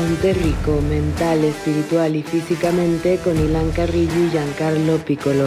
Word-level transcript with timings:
Ponte 0.00 0.32
Rico, 0.32 0.80
mental, 0.80 1.44
espiritual 1.44 2.16
y 2.16 2.22
físicamente 2.22 3.18
con 3.22 3.38
Ilan 3.38 3.70
Carrillo 3.70 4.28
y 4.28 4.30
Giancarlo 4.30 4.96
Piccolo. 4.96 5.46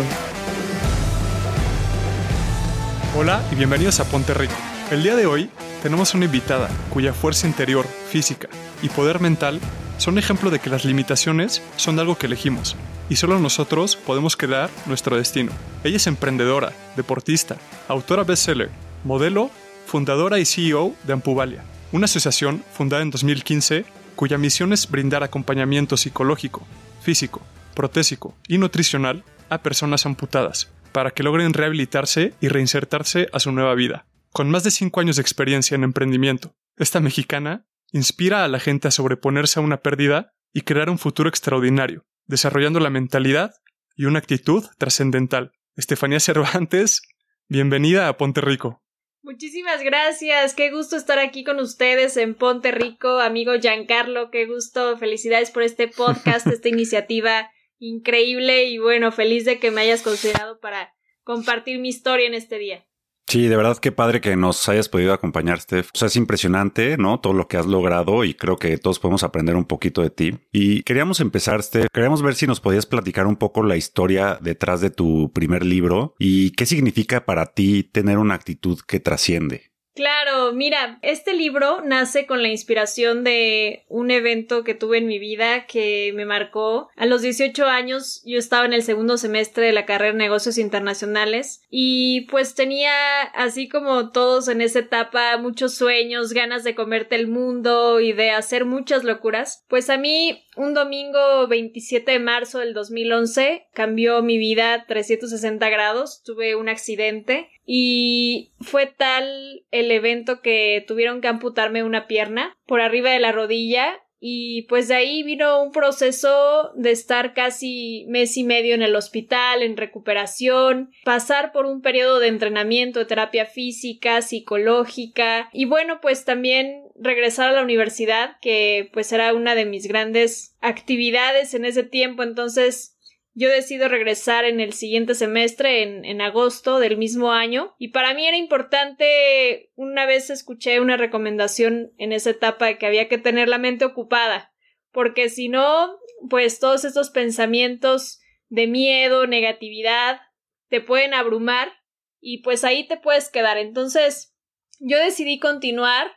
Hola 3.17 3.43
y 3.51 3.55
bienvenidos 3.55 3.99
a 3.99 4.05
Ponte 4.05 4.35
Rico. 4.35 4.53
El 4.91 5.01
día 5.01 5.15
de 5.15 5.25
hoy 5.25 5.49
tenemos 5.81 6.13
una 6.13 6.25
invitada 6.25 6.69
cuya 6.91 7.13
fuerza 7.13 7.47
interior, 7.47 7.87
física 8.11 8.47
y 8.83 8.89
poder 8.89 9.19
mental 9.19 9.59
son 9.97 10.19
ejemplo 10.19 10.51
de 10.51 10.59
que 10.59 10.69
las 10.69 10.85
limitaciones 10.85 11.63
son 11.75 11.97
algo 11.97 12.19
que 12.19 12.27
elegimos 12.27 12.75
y 13.09 13.15
solo 13.15 13.39
nosotros 13.39 13.95
podemos 13.95 14.37
crear 14.37 14.69
nuestro 14.85 15.17
destino. 15.17 15.51
Ella 15.83 15.97
es 15.97 16.05
emprendedora, 16.05 16.73
deportista, 16.95 17.57
autora 17.87 18.23
bestseller, 18.23 18.69
modelo, 19.03 19.49
fundadora 19.87 20.37
y 20.37 20.45
CEO 20.45 20.93
de 21.05 21.13
Ampuvalia, 21.13 21.63
una 21.91 22.05
asociación 22.05 22.63
fundada 22.71 23.01
en 23.01 23.09
2015 23.09 24.02
cuya 24.15 24.37
misión 24.37 24.73
es 24.73 24.89
brindar 24.89 25.23
acompañamiento 25.23 25.97
psicológico, 25.97 26.65
físico, 27.01 27.41
protésico 27.75 28.35
y 28.47 28.57
nutricional 28.57 29.23
a 29.49 29.61
personas 29.61 30.05
amputadas 30.05 30.71
para 30.91 31.11
que 31.11 31.23
logren 31.23 31.53
rehabilitarse 31.53 32.33
y 32.39 32.47
reinsertarse 32.47 33.27
a 33.33 33.39
su 33.39 33.51
nueva 33.51 33.75
vida. 33.75 34.05
Con 34.31 34.49
más 34.49 34.63
de 34.63 34.71
5 34.71 34.99
años 34.99 35.17
de 35.17 35.21
experiencia 35.21 35.75
en 35.75 35.83
emprendimiento, 35.83 36.55
esta 36.77 36.99
mexicana 36.99 37.65
inspira 37.91 38.43
a 38.43 38.47
la 38.47 38.59
gente 38.59 38.87
a 38.87 38.91
sobreponerse 38.91 39.59
a 39.59 39.63
una 39.63 39.77
pérdida 39.77 40.33
y 40.53 40.61
crear 40.61 40.89
un 40.89 40.99
futuro 40.99 41.29
extraordinario, 41.29 42.05
desarrollando 42.25 42.79
la 42.79 42.89
mentalidad 42.89 43.53
y 43.95 44.05
una 44.05 44.19
actitud 44.19 44.65
trascendental. 44.77 45.51
Estefanía 45.75 46.19
Cervantes, 46.19 47.01
bienvenida 47.47 48.07
a 48.07 48.17
Ponte 48.17 48.41
Rico. 48.41 48.82
Muchísimas 49.23 49.81
gracias, 49.81 50.53
qué 50.53 50.69
gusto 50.69 50.97
estar 50.97 51.17
aquí 51.17 51.45
con 51.45 51.61
ustedes 51.61 52.17
en 52.17 52.35
Ponte 52.35 52.71
Rico, 52.71 53.19
amigo 53.21 53.53
Giancarlo, 53.57 54.29
qué 54.31 54.45
gusto, 54.45 54.97
felicidades 54.97 55.49
por 55.49 55.63
este 55.63 55.87
podcast, 55.87 56.45
esta 56.47 56.67
iniciativa 56.69 57.49
increíble 57.79 58.65
y 58.65 58.79
bueno, 58.79 59.13
feliz 59.13 59.45
de 59.45 59.59
que 59.59 59.71
me 59.71 59.79
hayas 59.79 60.01
considerado 60.01 60.59
para 60.59 60.93
compartir 61.23 61.79
mi 61.79 61.87
historia 61.87 62.27
en 62.27 62.33
este 62.33 62.57
día. 62.57 62.85
Sí, 63.33 63.47
de 63.47 63.57
verdad 63.57 63.79
qué 63.79 63.91
padre 63.91 64.21
que 64.21 64.35
nos 64.35 64.69
hayas 64.69 64.89
podido 64.89 65.11
acompañar, 65.11 65.59
Steph. 65.59 65.89
O 65.95 65.97
sea, 65.97 66.05
es 66.05 66.15
impresionante, 66.17 66.97
¿no? 66.99 67.19
Todo 67.19 67.33
lo 67.33 67.47
que 67.47 67.57
has 67.57 67.65
logrado 67.65 68.23
y 68.25 68.35
creo 68.35 68.57
que 68.57 68.77
todos 68.77 68.99
podemos 68.99 69.23
aprender 69.23 69.55
un 69.55 69.65
poquito 69.65 70.03
de 70.03 70.11
ti. 70.11 70.37
Y 70.51 70.83
queríamos 70.83 71.19
empezar, 71.19 71.63
Steph, 71.63 71.87
queríamos 71.91 72.21
ver 72.21 72.35
si 72.35 72.45
nos 72.45 72.59
podías 72.59 72.85
platicar 72.85 73.25
un 73.25 73.37
poco 73.37 73.63
la 73.63 73.75
historia 73.75 74.37
detrás 74.39 74.81
de 74.81 74.91
tu 74.91 75.31
primer 75.33 75.65
libro 75.65 76.13
y 76.19 76.51
qué 76.51 76.67
significa 76.67 77.25
para 77.25 77.47
ti 77.47 77.81
tener 77.81 78.19
una 78.19 78.35
actitud 78.35 78.79
que 78.87 78.99
trasciende. 78.99 79.72
Claro, 79.95 80.53
mira, 80.53 80.97
este 81.03 81.33
libro 81.33 81.81
nace 81.81 82.25
con 82.25 82.41
la 82.41 82.49
inspiración 82.49 83.23
de 83.23 83.85
un 83.89 84.09
evento 84.09 84.63
que 84.63 84.73
tuve 84.73 84.97
en 84.97 85.05
mi 85.05 85.19
vida 85.19 85.67
que 85.67 86.11
me 86.15 86.25
marcó. 86.25 86.89
A 86.95 87.05
los 87.05 87.21
18 87.21 87.67
años 87.67 88.23
yo 88.25 88.39
estaba 88.39 88.65
en 88.65 88.73
el 88.73 88.81
segundo 88.81 89.17
semestre 89.17 89.67
de 89.67 89.71
la 89.71 89.85
carrera 89.85 90.13
de 90.13 90.17
negocios 90.17 90.57
internacionales 90.57 91.61
y 91.69 92.21
pues 92.21 92.55
tenía, 92.55 93.21
así 93.35 93.69
como 93.69 94.09
todos 94.09 94.47
en 94.47 94.61
esa 94.61 94.79
etapa, 94.79 95.37
muchos 95.37 95.75
sueños, 95.75 96.33
ganas 96.33 96.63
de 96.63 96.73
comerte 96.73 97.15
el 97.15 97.27
mundo 97.27 97.99
y 97.99 98.13
de 98.13 98.31
hacer 98.31 98.65
muchas 98.65 99.03
locuras. 99.03 99.63
Pues 99.67 99.91
a 99.91 99.97
mí 99.97 100.43
un 100.55 100.73
domingo 100.73 101.47
27 101.47 102.13
de 102.13 102.19
marzo 102.19 102.59
del 102.59 102.73
2011 102.73 103.67
cambió 103.73 104.23
mi 104.23 104.39
vida 104.39 104.85
360 104.87 105.69
grados, 105.69 106.23
tuve 106.23 106.55
un 106.55 106.67
accidente 106.67 107.49
y 107.65 108.51
fue 108.59 108.85
tal 108.87 109.63
el 109.71 109.91
evento 109.91 110.41
que 110.41 110.83
tuvieron 110.87 111.21
que 111.21 111.27
amputarme 111.27 111.83
una 111.83 112.07
pierna 112.07 112.57
por 112.65 112.81
arriba 112.81 113.11
de 113.11 113.19
la 113.19 113.31
rodilla 113.31 114.03
y 114.25 114.61
pues 114.63 114.87
de 114.87 114.95
ahí 114.95 115.21
vino 115.21 115.61
un 115.61 115.73
proceso 115.73 116.71
de 116.75 116.91
estar 116.91 117.33
casi 117.33 118.05
mes 118.07 118.37
y 118.37 118.45
medio 118.45 118.73
en 118.73 118.81
el 118.81 118.95
hospital, 118.95 119.61
en 119.61 119.75
recuperación, 119.75 120.91
pasar 121.03 121.51
por 121.51 121.65
un 121.65 121.81
periodo 121.81 122.19
de 122.19 122.29
entrenamiento, 122.29 122.99
de 122.99 123.05
terapia 123.05 123.45
física, 123.45 124.21
psicológica 124.21 125.49
y 125.51 125.65
bueno, 125.65 125.99
pues 126.01 126.23
también 126.23 126.85
regresar 126.95 127.49
a 127.49 127.51
la 127.51 127.63
universidad, 127.63 128.37
que 128.39 128.89
pues 128.93 129.11
era 129.11 129.33
una 129.33 129.55
de 129.55 129.65
mis 129.65 129.89
grandes 129.89 130.55
actividades 130.61 131.53
en 131.53 131.65
ese 131.65 131.83
tiempo, 131.83 132.23
entonces 132.23 132.92
yo 133.33 133.49
decido 133.49 133.87
regresar 133.87 134.45
en 134.45 134.59
el 134.59 134.73
siguiente 134.73 135.15
semestre, 135.15 135.83
en, 135.83 136.05
en, 136.05 136.21
agosto 136.21 136.79
del 136.79 136.97
mismo 136.97 137.31
año, 137.31 137.75
y 137.79 137.89
para 137.89 138.13
mí 138.13 138.27
era 138.27 138.37
importante, 138.37 139.71
una 139.75 140.05
vez 140.05 140.29
escuché 140.29 140.79
una 140.79 140.97
recomendación 140.97 141.93
en 141.97 142.11
esa 142.11 142.29
etapa 142.29 142.67
de 142.67 142.77
que 142.77 142.85
había 142.85 143.09
que 143.09 143.17
tener 143.17 143.49
la 143.49 143.57
mente 143.57 143.85
ocupada, 143.85 144.53
porque 144.91 145.29
si 145.29 145.49
no, 145.49 145.97
pues 146.29 146.59
todos 146.59 146.85
estos 146.85 147.09
pensamientos 147.09 148.19
de 148.49 148.67
miedo, 148.67 149.25
negatividad, 149.25 150.21
te 150.69 150.79
pueden 150.79 151.13
abrumar 151.13 151.71
y 152.19 152.43
pues 152.43 152.63
ahí 152.63 152.87
te 152.87 152.97
puedes 152.97 153.29
quedar. 153.29 153.57
Entonces, 153.57 154.35
yo 154.79 154.97
decidí 154.97 155.39
continuar 155.39 156.11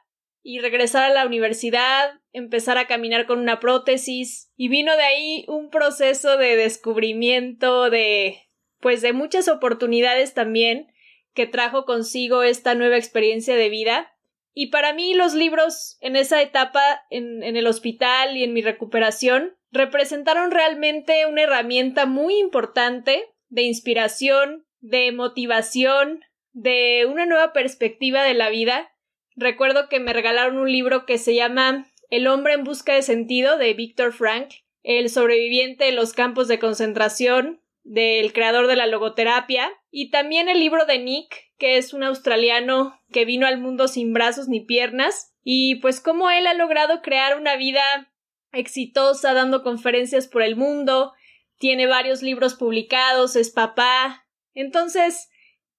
y 0.48 0.60
regresar 0.60 1.10
a 1.10 1.12
la 1.12 1.26
universidad, 1.26 2.20
empezar 2.32 2.78
a 2.78 2.86
caminar 2.86 3.26
con 3.26 3.40
una 3.40 3.58
prótesis. 3.58 4.52
Y 4.56 4.68
vino 4.68 4.96
de 4.96 5.02
ahí 5.02 5.44
un 5.48 5.70
proceso 5.70 6.36
de 6.36 6.54
descubrimiento 6.54 7.90
de 7.90 8.44
pues 8.78 9.02
de 9.02 9.12
muchas 9.12 9.48
oportunidades 9.48 10.34
también 10.34 10.86
que 11.34 11.48
trajo 11.48 11.84
consigo 11.84 12.44
esta 12.44 12.76
nueva 12.76 12.96
experiencia 12.96 13.56
de 13.56 13.68
vida. 13.70 14.14
Y 14.54 14.68
para 14.68 14.92
mí 14.92 15.14
los 15.14 15.34
libros 15.34 15.98
en 16.00 16.14
esa 16.14 16.40
etapa 16.40 16.80
en, 17.10 17.42
en 17.42 17.56
el 17.56 17.66
hospital 17.66 18.36
y 18.36 18.44
en 18.44 18.52
mi 18.52 18.62
recuperación 18.62 19.56
representaron 19.72 20.52
realmente 20.52 21.26
una 21.26 21.42
herramienta 21.42 22.06
muy 22.06 22.38
importante 22.38 23.24
de 23.48 23.62
inspiración, 23.62 24.64
de 24.78 25.10
motivación, 25.10 26.20
de 26.52 27.04
una 27.10 27.26
nueva 27.26 27.52
perspectiva 27.52 28.22
de 28.22 28.34
la 28.34 28.48
vida 28.48 28.92
recuerdo 29.36 29.88
que 29.88 30.00
me 30.00 30.12
regalaron 30.12 30.58
un 30.58 30.70
libro 30.70 31.06
que 31.06 31.18
se 31.18 31.34
llama 31.34 31.86
El 32.10 32.26
hombre 32.26 32.54
en 32.54 32.64
busca 32.64 32.94
de 32.94 33.02
sentido 33.02 33.58
de 33.58 33.74
Víctor 33.74 34.12
Frank, 34.12 34.48
el 34.82 35.10
sobreviviente 35.10 35.84
de 35.84 35.92
los 35.92 36.12
campos 36.12 36.48
de 36.48 36.58
concentración 36.58 37.60
del 37.82 38.32
creador 38.32 38.66
de 38.66 38.76
la 38.76 38.86
logoterapia, 38.86 39.70
y 39.90 40.10
también 40.10 40.48
el 40.48 40.58
libro 40.58 40.86
de 40.86 40.98
Nick, 40.98 41.52
que 41.56 41.76
es 41.76 41.92
un 41.92 42.02
australiano 42.02 43.00
que 43.12 43.24
vino 43.24 43.46
al 43.46 43.58
mundo 43.58 43.86
sin 43.86 44.12
brazos 44.12 44.48
ni 44.48 44.60
piernas, 44.60 45.32
y 45.44 45.76
pues 45.76 46.00
cómo 46.00 46.30
él 46.30 46.46
ha 46.48 46.54
logrado 46.54 47.00
crear 47.02 47.38
una 47.38 47.56
vida 47.56 48.12
exitosa 48.52 49.34
dando 49.34 49.62
conferencias 49.62 50.26
por 50.26 50.42
el 50.42 50.56
mundo, 50.56 51.12
tiene 51.58 51.86
varios 51.86 52.22
libros 52.22 52.54
publicados, 52.54 53.36
es 53.36 53.50
papá. 53.50 54.26
Entonces, 54.54 55.28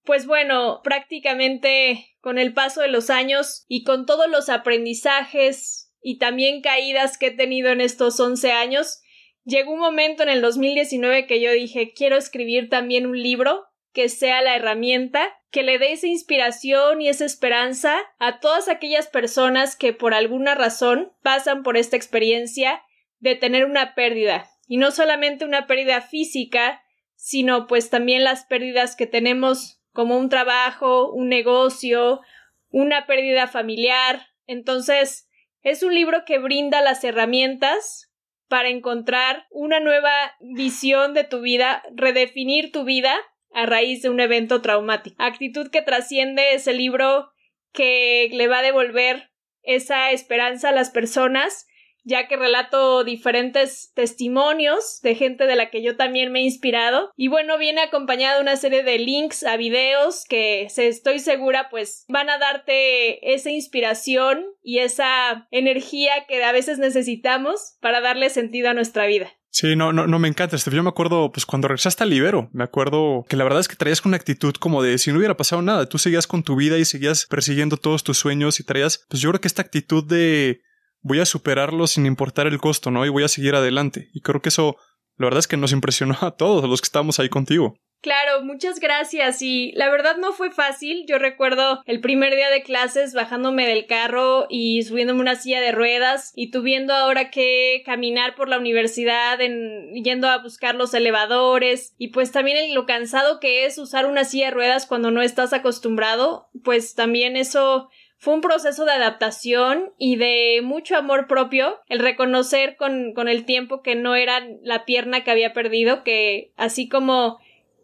pues 0.08 0.26
bueno, 0.26 0.80
prácticamente 0.84 2.16
con 2.22 2.40
el 2.40 2.54
paso 2.54 2.82
de 2.82 2.88
los 2.88 3.10
años 3.10 3.66
y 3.68 3.84
con 3.84 4.06
todos 4.06 4.30
los 4.30 4.48
aprendizajes 4.48 5.94
y 6.02 6.18
también 6.18 6.62
caídas 6.62 7.18
que 7.18 7.28
he 7.28 7.32
tenido 7.32 7.70
en 7.72 7.82
estos 7.82 8.18
11 8.18 8.54
años, 8.54 9.02
llegó 9.44 9.74
un 9.74 9.80
momento 9.80 10.24
en 10.24 10.30
el 10.30 10.42
2019 10.42 11.28
que 11.28 11.42
yo 11.42 11.52
dije, 11.52 11.92
quiero 11.94 12.16
escribir 12.16 12.70
también 12.70 13.06
un 13.06 13.22
libro 13.22 13.66
que 13.92 14.08
sea 14.08 14.42
la 14.42 14.56
herramienta 14.56 15.38
que 15.52 15.64
le 15.64 15.78
dé 15.78 15.92
esa 15.92 16.08
inspiración 16.08 17.02
y 17.02 17.10
esa 17.10 17.26
esperanza 17.26 17.98
a 18.18 18.40
todas 18.40 18.70
aquellas 18.70 19.08
personas 19.08 19.76
que 19.76 19.92
por 19.92 20.14
alguna 20.14 20.56
razón 20.56 21.12
pasan 21.22 21.64
por 21.64 21.76
esta 21.76 21.98
experiencia 21.98 22.82
de 23.20 23.36
tener 23.36 23.66
una 23.66 23.94
pérdida. 23.94 24.50
Y 24.68 24.78
no 24.78 24.92
solamente 24.92 25.44
una 25.44 25.68
pérdida 25.68 26.00
física, 26.00 26.82
sino 27.16 27.68
pues 27.68 27.90
también 27.90 28.24
las 28.24 28.46
pérdidas 28.46 28.96
que 28.96 29.08
tenemos 29.08 29.77
como 29.98 30.16
un 30.16 30.30
trabajo, 30.30 31.12
un 31.12 31.28
negocio, 31.28 32.22
una 32.70 33.08
pérdida 33.08 33.48
familiar. 33.48 34.28
Entonces, 34.46 35.28
es 35.64 35.82
un 35.82 35.96
libro 35.96 36.24
que 36.24 36.38
brinda 36.38 36.82
las 36.82 37.04
herramientas 37.04 38.14
para 38.48 38.70
encontrar 38.70 39.48
una 39.50 39.80
nueva 39.80 40.12
visión 40.40 41.16
de 41.16 41.24
tu 41.24 41.42
vida, 41.42 41.82
redefinir 41.96 42.72
tu 42.72 42.84
vida 42.84 43.18
a 43.52 43.66
raíz 43.66 44.04
de 44.04 44.12
un 44.12 44.20
evento 44.20 44.62
traumático. 44.62 45.16
Actitud 45.18 45.72
que 45.72 45.82
trasciende 45.82 46.54
ese 46.54 46.74
libro 46.74 47.32
que 47.74 48.30
le 48.34 48.48
va 48.48 48.60
a 48.60 48.62
devolver 48.62 49.32
esa 49.64 50.12
esperanza 50.12 50.70
a 50.70 50.74
las 50.74 50.92
personas 50.92 51.66
ya 52.08 52.28
que 52.28 52.38
relato 52.38 53.04
diferentes 53.04 53.92
testimonios 53.94 55.02
de 55.04 55.14
gente 55.14 55.46
de 55.46 55.56
la 55.58 55.70
que 55.70 55.84
yo 55.84 55.98
también 55.98 56.32
me 56.32 56.40
he 56.40 56.44
inspirado. 56.44 57.12
Y 57.18 57.28
bueno, 57.28 57.58
viene 57.58 57.82
acompañada 57.82 58.42
una 58.42 58.56
serie 58.56 58.84
de 58.84 58.98
links 58.98 59.44
a 59.44 59.58
videos 59.58 60.24
que 60.28 60.68
se 60.70 60.88
estoy 60.88 61.20
segura 61.20 61.68
pues 61.70 62.06
van 62.08 62.30
a 62.30 62.38
darte 62.38 63.34
esa 63.34 63.52
inspiración 63.52 64.46
y 64.64 64.80
esa 64.80 65.48
energía 65.52 66.26
que 66.28 66.44
a 66.44 66.52
veces 66.54 66.80
necesitamos 66.80 67.76
para 67.82 68.00
darle 68.00 68.30
sentido 68.30 68.70
a 68.70 68.74
nuestra 68.74 69.06
vida. 69.06 69.34
Sí, 69.50 69.76
no, 69.76 69.92
no, 69.92 70.08
no 70.08 70.20
me 70.20 70.28
encanta. 70.28 70.56
Este, 70.56 70.70
yo 70.72 70.84
me 70.84 70.90
acuerdo, 70.90 71.32
pues 71.32 71.46
cuando 71.46 71.68
regresaste 71.68 72.04
al 72.04 72.12
Libero, 72.12 72.50
me 72.54 72.64
acuerdo 72.64 73.26
que 73.28 73.36
la 73.36 73.44
verdad 73.44 73.60
es 73.60 73.68
que 73.68 73.76
traías 73.76 74.02
con 74.02 74.12
una 74.12 74.18
actitud 74.18 74.54
como 74.54 74.84
de 74.84 74.98
si 74.98 75.12
no 75.12 75.18
hubiera 75.18 75.36
pasado 75.36 75.62
nada, 75.62 75.88
tú 75.88 75.98
seguías 75.98 76.28
con 76.28 76.44
tu 76.44 76.56
vida 76.56 76.78
y 76.78 76.86
seguías 76.86 77.26
persiguiendo 77.26 77.76
todos 77.76 78.04
tus 78.04 78.18
sueños 78.18 78.60
y 78.60 78.64
traías, 78.64 79.06
pues 79.10 79.22
yo 79.22 79.30
creo 79.32 79.42
que 79.42 79.48
esta 79.48 79.64
actitud 79.64 80.06
de 80.06 80.62
voy 81.08 81.20
a 81.20 81.26
superarlo 81.26 81.88
sin 81.88 82.06
importar 82.06 82.48
el 82.48 82.60
costo, 82.60 82.92
¿no? 82.92 83.06
Y 83.06 83.10
voy 83.10 83.24
a 83.24 83.30
seguir 83.30 83.56
adelante. 83.56 84.10
Y 84.14 84.22
creo 84.22 84.42
que 84.42 84.50
eso, 84.50 84.78
la 85.16 85.26
verdad 85.26 85.40
es 85.40 85.48
que 85.48 85.58
nos 85.58 85.72
impresionó 85.72 86.18
a 86.22 86.32
todos 86.32 86.70
los 86.70 86.82
que 86.82 86.88
estábamos 86.88 87.20
ahí 87.20 87.30
contigo. 87.30 87.76
Claro, 88.02 88.44
muchas 88.44 88.80
gracias. 88.80 89.42
Y 89.42 89.72
la 89.72 89.90
verdad 89.90 90.18
no 90.18 90.32
fue 90.32 90.52
fácil. 90.52 91.06
Yo 91.08 91.18
recuerdo 91.18 91.82
el 91.86 92.00
primer 92.00 92.36
día 92.36 92.50
de 92.52 92.62
clases 92.62 93.14
bajándome 93.14 93.68
del 93.68 93.88
carro 93.88 94.46
y 94.50 94.84
subiéndome 94.84 95.22
una 95.22 95.36
silla 95.36 95.62
de 95.62 95.72
ruedas 95.72 96.32
y 96.36 96.52
tuviendo 96.52 96.94
ahora 96.94 97.32
que 97.32 97.82
caminar 97.86 98.36
por 98.36 98.50
la 98.50 98.60
universidad, 98.60 99.42
en, 99.42 99.94
yendo 100.04 100.28
a 100.28 100.44
buscar 100.44 100.76
los 100.76 100.94
elevadores 100.94 101.96
y 101.98 102.10
pues 102.10 102.32
también 102.32 102.76
lo 102.76 102.86
cansado 102.86 103.40
que 103.40 103.66
es 103.66 103.80
usar 103.80 104.06
una 104.06 104.26
silla 104.26 104.48
de 104.48 104.52
ruedas 104.52 104.86
cuando 104.86 105.10
no 105.10 105.24
estás 105.24 105.52
acostumbrado, 105.54 106.50
pues 106.64 106.94
también 106.94 107.36
eso 107.36 107.90
fue 108.18 108.34
un 108.34 108.42
proceso 108.42 108.86
de 108.86 108.94
adaptación 108.94 109.94
y 109.98 110.16
de 110.16 110.62
mucho 110.64 110.96
amor 110.96 111.28
propio, 111.28 111.80
el 111.88 112.00
reconocer 112.00 112.76
con, 112.76 113.14
con 113.14 113.28
el 113.28 113.46
tiempo 113.46 113.82
que 113.82 113.96
no 113.96 114.16
era 114.16 114.46
la 114.64 114.86
pierna 114.86 115.24
que 115.24 115.32
había 115.32 115.54
perdido, 115.54 116.04
que 116.04 116.52
así 116.58 116.90
como 116.90 117.38